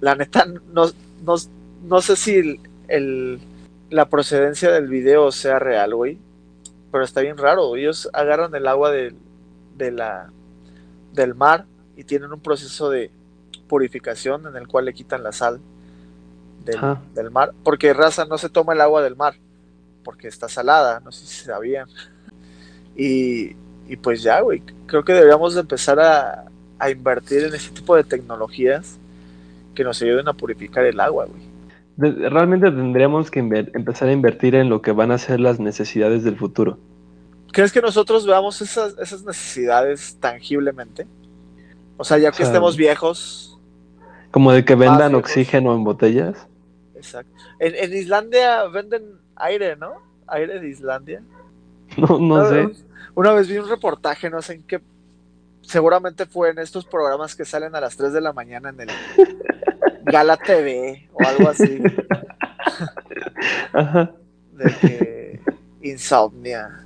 La 0.00 0.16
neta, 0.16 0.44
no, 0.44 0.90
no, 1.24 1.36
no 1.84 2.02
sé 2.02 2.16
si 2.16 2.58
el, 2.92 3.40
la 3.90 4.08
procedencia 4.08 4.70
del 4.70 4.88
video 4.88 5.32
sea 5.32 5.58
real, 5.58 5.94
güey. 5.94 6.18
pero 6.92 7.04
está 7.04 7.22
bien 7.22 7.38
raro. 7.38 7.74
Ellos 7.74 8.08
agarran 8.12 8.54
el 8.54 8.66
agua 8.66 8.90
de, 8.90 9.14
de 9.76 9.90
la, 9.90 10.30
del 11.12 11.34
mar 11.34 11.64
y 11.96 12.04
tienen 12.04 12.32
un 12.32 12.40
proceso 12.40 12.90
de 12.90 13.10
purificación 13.66 14.46
en 14.46 14.56
el 14.56 14.68
cual 14.68 14.84
le 14.84 14.92
quitan 14.92 15.22
la 15.22 15.32
sal 15.32 15.60
del, 16.64 16.78
del 17.14 17.30
mar, 17.30 17.52
porque 17.64 17.94
raza 17.94 18.26
no 18.26 18.36
se 18.38 18.50
toma 18.50 18.74
el 18.74 18.82
agua 18.82 19.02
del 19.02 19.16
mar, 19.16 19.34
porque 20.04 20.28
está 20.28 20.48
salada, 20.48 21.00
no 21.00 21.10
sé 21.10 21.26
si 21.26 21.44
sabían. 21.44 21.88
Y, 22.94 23.56
y 23.88 23.96
pues 23.96 24.22
ya, 24.22 24.40
güey, 24.40 24.62
creo 24.86 25.02
que 25.02 25.14
deberíamos 25.14 25.54
de 25.54 25.62
empezar 25.62 25.98
a, 25.98 26.44
a 26.78 26.90
invertir 26.90 27.44
en 27.44 27.54
ese 27.54 27.70
tipo 27.70 27.96
de 27.96 28.04
tecnologías 28.04 28.98
que 29.74 29.82
nos 29.82 30.00
ayuden 30.02 30.28
a 30.28 30.34
purificar 30.34 30.84
el 30.84 31.00
agua, 31.00 31.24
güey. 31.24 31.51
Realmente 31.96 32.70
tendríamos 32.70 33.30
que 33.30 33.40
empezar 33.40 34.08
a 34.08 34.12
invertir 34.12 34.54
en 34.54 34.68
lo 34.68 34.80
que 34.80 34.92
van 34.92 35.10
a 35.10 35.18
ser 35.18 35.40
las 35.40 35.60
necesidades 35.60 36.24
del 36.24 36.36
futuro. 36.36 36.78
¿Crees 37.52 37.70
que 37.70 37.82
nosotros 37.82 38.26
veamos 38.26 38.62
esas, 38.62 38.96
esas 38.98 39.24
necesidades 39.24 40.16
tangiblemente? 40.18 41.06
O 41.98 42.04
sea, 42.04 42.16
ya 42.16 42.30
que 42.30 42.36
O 42.36 42.38
sea, 42.38 42.46
estemos 42.46 42.76
viejos. 42.76 43.58
Como 44.30 44.52
de 44.52 44.64
que 44.64 44.74
vendan 44.74 45.14
oxígeno 45.14 45.74
en 45.74 45.84
botellas. 45.84 46.48
Exacto. 46.94 47.30
En, 47.58 47.74
en 47.74 47.96
Islandia 47.96 48.64
venden 48.68 49.02
aire, 49.36 49.76
¿no? 49.76 49.92
Aire 50.26 50.60
de 50.60 50.68
Islandia. 50.68 51.22
No, 51.98 52.18
no 52.18 52.48
sé. 52.48 52.70
Una 53.14 53.34
vez 53.34 53.48
vi 53.48 53.58
un 53.58 53.68
reportaje, 53.68 54.30
no 54.30 54.40
sé 54.40 54.54
en 54.54 54.62
qué. 54.62 54.80
Seguramente 55.60 56.24
fue 56.24 56.48
en 56.48 56.58
estos 56.58 56.86
programas 56.86 57.36
que 57.36 57.44
salen 57.44 57.74
a 57.76 57.80
las 57.80 57.98
3 57.98 58.14
de 58.14 58.20
la 58.22 58.32
mañana 58.32 58.70
en 58.70 58.80
el 58.80 58.90
Gala 60.04 60.36
TV 60.36 61.08
o 61.12 61.22
algo 61.26 61.48
así. 61.48 61.82
Ajá. 63.72 64.12
De 64.52 64.72
que. 64.80 65.40
Insomnia. 65.82 66.80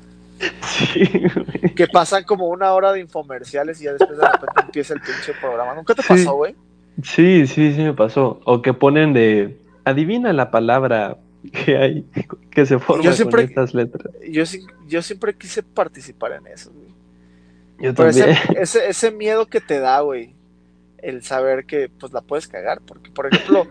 Sí, 0.63 1.05
güey. 1.35 1.75
Que 1.75 1.87
pasan 1.89 2.25
como 2.25 2.49
una 2.49 2.73
hora 2.73 2.93
de 2.93 3.01
infomerciales 3.01 3.81
y 3.81 3.85
ya 3.85 3.93
después 3.93 4.19
de 4.19 4.27
repente 4.27 4.61
empieza 4.65 4.95
el 4.95 5.01
pinche 5.01 5.33
programa. 5.41 5.75
¿Nunca 5.75 5.95
te 5.95 6.03
pasó, 6.03 6.35
güey? 6.35 6.55
Sí, 7.03 7.47
sí, 7.47 7.73
sí 7.75 7.83
me 7.83 7.93
pasó. 7.95 8.41
O 8.45 8.63
que 8.63 8.73
ponen 8.75 9.13
de. 9.13 9.59
Adivina 9.85 10.33
la 10.33 10.51
palabra 10.51 11.17
que 11.53 11.77
hay, 11.77 12.07
que 12.51 12.67
se 12.67 12.79
forma 12.79 13.13
siempre- 13.13 13.43
con 13.43 13.51
estas 13.51 13.75
letras. 13.75 14.13
Yo, 14.29 14.43
yo 14.89 15.03
siempre 15.03 15.35
quise 15.37 15.63
participar 15.63 16.33
en 16.33 16.47
eso, 16.49 16.73
güey. 16.73 16.89
Yo 17.79 17.95
Pero 17.95 18.09
ese, 18.09 18.21
también. 18.25 18.63
ese, 18.63 18.89
ese 18.89 19.11
miedo 19.13 19.47
que 19.47 19.61
te 19.61 19.79
da, 19.79 20.01
güey, 20.01 20.35
el 21.07 21.23
saber 21.23 21.67
que 21.67 21.89
pues 21.89 22.13
la 22.13 22.21
puedes 22.21 22.49
cagar, 22.49 22.81
porque 22.85 23.11
por 23.13 23.33
ejemplo, 23.33 23.69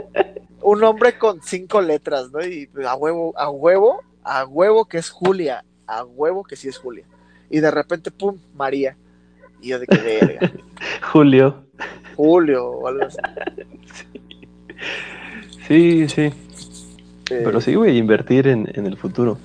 un 0.62 0.80
nombre 0.80 1.16
con 1.16 1.40
cinco 1.40 1.80
letras, 1.80 2.32
¿no? 2.32 2.44
Y 2.44 2.68
a 2.84 2.96
huevo, 2.96 3.32
a 3.38 3.48
huevo, 3.50 4.02
a 4.24 4.44
huevo 4.44 4.86
que 4.86 4.98
es 4.98 5.08
Julia, 5.08 5.64
a 5.86 6.04
huevo 6.04 6.42
que 6.42 6.56
sí 6.56 6.68
es 6.68 6.78
Julia. 6.78 7.04
Y 7.48 7.60
de 7.60 7.70
repente, 7.70 8.10
pum, 8.10 8.36
María. 8.54 8.96
Y 9.60 9.68
yo 9.68 9.78
de 9.78 9.86
que 9.86 9.96
verga, 9.96 10.52
Julio. 11.12 11.64
Julio 12.16 12.66
o 12.66 12.88
algo 12.88 13.04
así. 13.04 13.18
Sí, 15.68 16.08
sí. 16.08 16.22
Eh, 16.22 16.32
Pero 17.28 17.60
sí, 17.60 17.76
güey, 17.76 17.96
invertir 17.96 18.48
en, 18.48 18.68
en 18.74 18.84
el 18.84 18.96
futuro. 18.96 19.38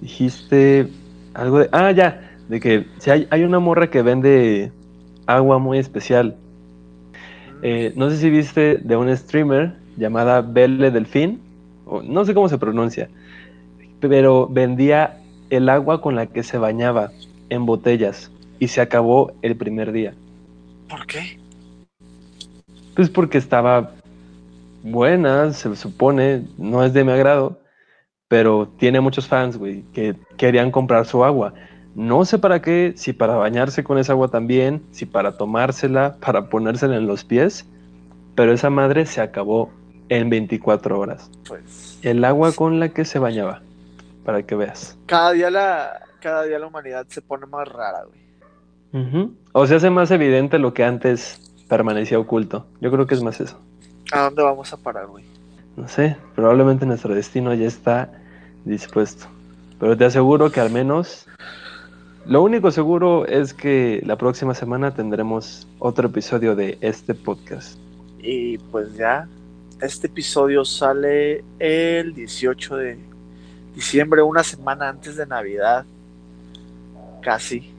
Dijiste 0.00 0.88
algo 1.32 1.60
de. 1.60 1.68
Ah, 1.70 1.92
ya. 1.92 2.36
De 2.48 2.58
que 2.58 2.86
si 2.98 3.10
hay, 3.10 3.28
hay 3.30 3.44
una 3.44 3.60
morra 3.60 3.88
que 3.88 4.02
vende 4.02 4.72
agua 5.26 5.58
muy 5.58 5.78
especial. 5.78 6.36
Eh, 7.62 7.92
no 7.96 8.10
sé 8.10 8.16
si 8.16 8.30
viste 8.30 8.78
de 8.78 8.96
un 8.96 9.14
streamer 9.16 9.76
llamada 9.96 10.40
Belle 10.40 10.90
Delfín. 10.90 11.40
O 11.86 12.02
no 12.02 12.24
sé 12.24 12.34
cómo 12.34 12.48
se 12.48 12.58
pronuncia. 12.58 13.08
Pero 14.00 14.48
vendía 14.48 15.18
el 15.50 15.68
agua 15.68 16.00
con 16.00 16.14
la 16.14 16.26
que 16.26 16.42
se 16.42 16.58
bañaba 16.58 17.10
en 17.48 17.66
botellas. 17.66 18.30
Y 18.58 18.68
se 18.68 18.80
acabó 18.80 19.32
el 19.42 19.56
primer 19.56 19.92
día. 19.92 20.14
¿Por 20.88 21.06
qué? 21.06 21.38
Pues 22.94 23.08
porque 23.08 23.38
estaba 23.38 23.92
buena, 24.82 25.52
se 25.52 25.74
supone, 25.76 26.44
no 26.58 26.84
es 26.84 26.92
de 26.92 27.04
mi 27.04 27.12
agrado, 27.12 27.60
pero 28.28 28.68
tiene 28.78 29.00
muchos 29.00 29.26
fans, 29.26 29.56
güey, 29.56 29.82
que 29.92 30.14
querían 30.36 30.70
comprar 30.70 31.06
su 31.06 31.24
agua. 31.24 31.54
No 31.94 32.24
sé 32.24 32.38
para 32.38 32.62
qué, 32.62 32.92
si 32.96 33.12
para 33.12 33.34
bañarse 33.36 33.82
con 33.82 33.98
esa 33.98 34.12
agua 34.12 34.28
también, 34.28 34.82
si 34.92 35.06
para 35.06 35.36
tomársela, 35.36 36.16
para 36.20 36.48
ponérsela 36.48 36.96
en 36.96 37.06
los 37.06 37.24
pies, 37.24 37.66
pero 38.34 38.52
esa 38.52 38.70
madre 38.70 39.06
se 39.06 39.20
acabó 39.20 39.70
en 40.08 40.30
24 40.30 40.98
horas. 40.98 41.30
Pues 41.46 41.98
El 42.02 42.24
agua 42.24 42.52
con 42.52 42.78
la 42.80 42.90
que 42.90 43.04
se 43.04 43.18
bañaba, 43.18 43.62
para 44.24 44.42
que 44.44 44.54
veas. 44.54 44.96
cada 45.06 45.32
día 45.32 45.50
la, 45.50 46.00
cada 46.20 46.44
día 46.44 46.58
la 46.58 46.66
humanidad 46.68 47.06
se 47.08 47.22
pone 47.22 47.46
más 47.46 47.66
rara, 47.68 48.04
güey. 48.04 48.20
O 49.52 49.66
se 49.66 49.76
hace 49.76 49.90
más 49.90 50.10
evidente 50.10 50.58
lo 50.58 50.74
que 50.74 50.84
antes 50.84 51.52
permanecía 51.68 52.18
oculto. 52.18 52.66
Yo 52.80 52.90
creo 52.90 53.06
que 53.06 53.14
es 53.14 53.22
más 53.22 53.40
eso. 53.40 53.60
¿A 54.12 54.22
dónde 54.22 54.42
vamos 54.42 54.72
a 54.72 54.76
parar, 54.76 55.06
güey? 55.06 55.24
No 55.76 55.86
sé, 55.86 56.16
probablemente 56.34 56.86
nuestro 56.86 57.14
destino 57.14 57.54
ya 57.54 57.66
está 57.66 58.10
dispuesto. 58.64 59.26
Pero 59.78 59.96
te 59.96 60.04
aseguro 60.04 60.50
que 60.50 60.58
al 60.60 60.70
menos 60.70 61.26
lo 62.26 62.42
único 62.42 62.70
seguro 62.70 63.26
es 63.26 63.54
que 63.54 64.02
la 64.04 64.16
próxima 64.16 64.54
semana 64.54 64.94
tendremos 64.94 65.66
otro 65.78 66.08
episodio 66.08 66.54
de 66.54 66.78
este 66.80 67.14
podcast. 67.14 67.78
Y 68.22 68.58
pues 68.58 68.94
ya, 68.94 69.26
este 69.80 70.06
episodio 70.06 70.64
sale 70.64 71.42
el 71.58 72.14
18 72.14 72.76
de 72.76 72.98
diciembre, 73.74 74.22
una 74.22 74.44
semana 74.44 74.88
antes 74.88 75.16
de 75.16 75.26
Navidad, 75.26 75.84
casi. 77.22 77.70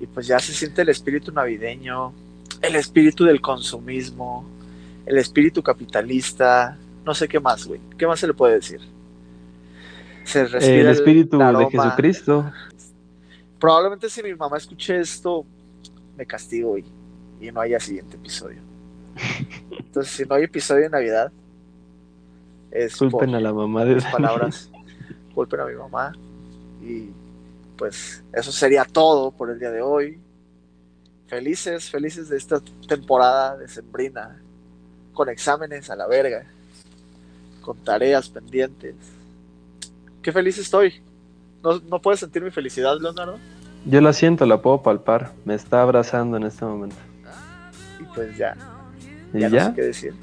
Y 0.00 0.06
pues 0.06 0.26
ya 0.26 0.38
se 0.38 0.52
siente 0.52 0.82
el 0.82 0.90
espíritu 0.90 1.32
navideño, 1.32 2.12
el 2.60 2.76
espíritu 2.76 3.24
del 3.24 3.40
consumismo, 3.40 4.44
el 5.06 5.18
espíritu 5.18 5.62
capitalista, 5.62 6.76
no 7.04 7.14
sé 7.14 7.28
qué 7.28 7.40
más, 7.40 7.66
güey. 7.66 7.80
¿Qué 7.96 8.06
más 8.06 8.20
se 8.20 8.26
le 8.26 8.34
puede 8.34 8.54
decir? 8.54 8.80
Se 10.24 10.44
respira 10.44 10.74
El 10.74 10.88
espíritu 10.88 11.38
de 11.38 11.44
aroma. 11.44 11.70
Jesucristo. 11.70 12.52
Probablemente 13.60 14.08
si 14.08 14.22
mi 14.22 14.34
mamá 14.34 14.56
escuche 14.56 14.98
esto, 14.98 15.44
me 16.16 16.24
castigo 16.24 16.78
y, 16.78 16.84
y 17.40 17.52
no 17.52 17.60
haya 17.60 17.78
siguiente 17.78 18.16
episodio. 18.16 18.62
Entonces, 19.70 20.12
si 20.12 20.24
no 20.24 20.34
hay 20.36 20.44
episodio 20.44 20.84
de 20.84 20.90
Navidad, 20.90 21.30
es 22.70 22.96
por 22.96 23.10
Culpen 23.10 23.34
a 23.34 23.40
la 23.40 23.52
mamá 23.52 23.84
de 23.84 24.00
palabras. 24.00 24.70
Culpen 25.34 25.60
a 25.60 25.66
mi 25.66 25.74
mamá. 25.74 26.12
Y 26.80 27.10
pues 27.76 28.22
eso 28.32 28.52
sería 28.52 28.84
todo 28.84 29.30
por 29.30 29.50
el 29.50 29.58
día 29.58 29.70
de 29.70 29.82
hoy. 29.82 30.18
Felices, 31.26 31.90
felices 31.90 32.28
de 32.28 32.36
esta 32.36 32.60
temporada 32.88 33.56
de 33.56 33.68
Sembrina. 33.68 34.40
Con 35.12 35.28
exámenes 35.28 35.90
a 35.90 35.96
la 35.96 36.06
verga. 36.06 36.46
Con 37.60 37.76
tareas 37.78 38.28
pendientes. 38.30 38.94
Qué 40.22 40.32
feliz 40.32 40.58
estoy. 40.58 41.02
¿No, 41.62 41.78
no 41.80 42.00
puedes 42.00 42.20
sentir 42.20 42.42
mi 42.42 42.50
felicidad, 42.50 42.96
Leonardo? 43.00 43.38
Yo 43.84 44.00
la 44.00 44.12
siento, 44.12 44.46
la 44.46 44.60
puedo 44.62 44.82
palpar. 44.82 45.32
Me 45.44 45.54
está 45.54 45.82
abrazando 45.82 46.36
en 46.36 46.44
este 46.44 46.64
momento. 46.64 46.96
Y 48.00 48.04
pues 48.14 48.36
ya, 48.36 48.56
Y 49.34 49.40
ya, 49.40 49.48
ya, 49.48 49.60
no 49.64 49.66
sé 49.70 49.74
qué 49.74 49.82
decir. 49.82 50.14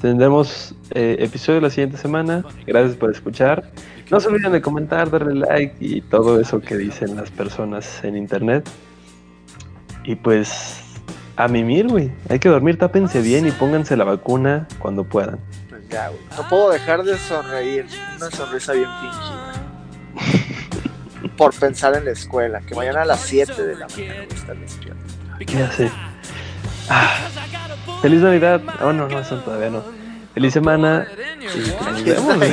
tendremos 0.00 0.74
eh, 0.90 1.16
episodio 1.20 1.60
la 1.60 1.70
siguiente 1.70 1.96
semana. 1.96 2.44
Gracias 2.66 2.96
por 2.96 3.10
escuchar. 3.10 3.70
No 4.10 4.20
se 4.20 4.28
olviden 4.28 4.52
de 4.52 4.60
comentar, 4.60 5.10
darle 5.10 5.34
like 5.34 5.76
y 5.80 6.00
todo 6.02 6.38
eso 6.40 6.60
que 6.60 6.76
dicen 6.76 7.16
las 7.16 7.30
personas 7.30 8.04
en 8.04 8.16
internet. 8.16 8.68
Y 10.04 10.14
pues 10.16 10.80
a 11.36 11.48
mimir, 11.48 11.88
güey. 11.88 12.12
Hay 12.28 12.38
que 12.38 12.48
dormir, 12.48 12.78
tápense 12.78 13.20
bien 13.22 13.46
y 13.46 13.50
pónganse 13.50 13.96
la 13.96 14.04
vacuna 14.04 14.68
cuando 14.78 15.04
puedan. 15.04 15.38
Pues 15.68 15.88
ya, 15.88 16.08
güey. 16.08 16.20
No 16.36 16.48
puedo 16.48 16.70
dejar 16.70 17.02
de 17.02 17.16
sonreír. 17.18 17.86
Una 18.16 18.30
sonrisa 18.30 18.72
bien 18.74 18.88
fingida. 19.00 19.52
Por 21.36 21.54
pensar 21.54 21.96
en 21.96 22.04
la 22.04 22.12
escuela. 22.12 22.60
Que 22.60 22.74
mañana 22.74 23.02
a 23.02 23.04
las 23.04 23.20
7 23.20 23.62
de 23.62 23.76
la 23.76 23.88
mañana 23.88 24.14
voy 24.14 24.28
a 24.30 24.34
estar 24.34 24.56
despierto. 24.56 25.02
Ya 25.46 25.72
sé. 25.72 25.90
Ah, 26.88 27.16
feliz 28.02 28.20
Navidad. 28.20 28.60
Oh, 28.80 28.92
no, 28.92 29.08
no, 29.08 29.18
eso 29.18 29.36
todavía 29.38 29.70
no. 29.70 29.82
Feliz 30.34 30.52
semana. 30.52 31.06
Y 31.98 32.02
vemos, 32.02 32.36
güey. 32.36 32.50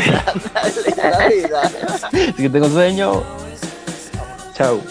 Navidad. 0.97 1.71
Es 2.13 2.35
que 2.35 2.49
tengo 2.49 2.69
sueño. 2.69 3.23
Chao. 4.53 4.81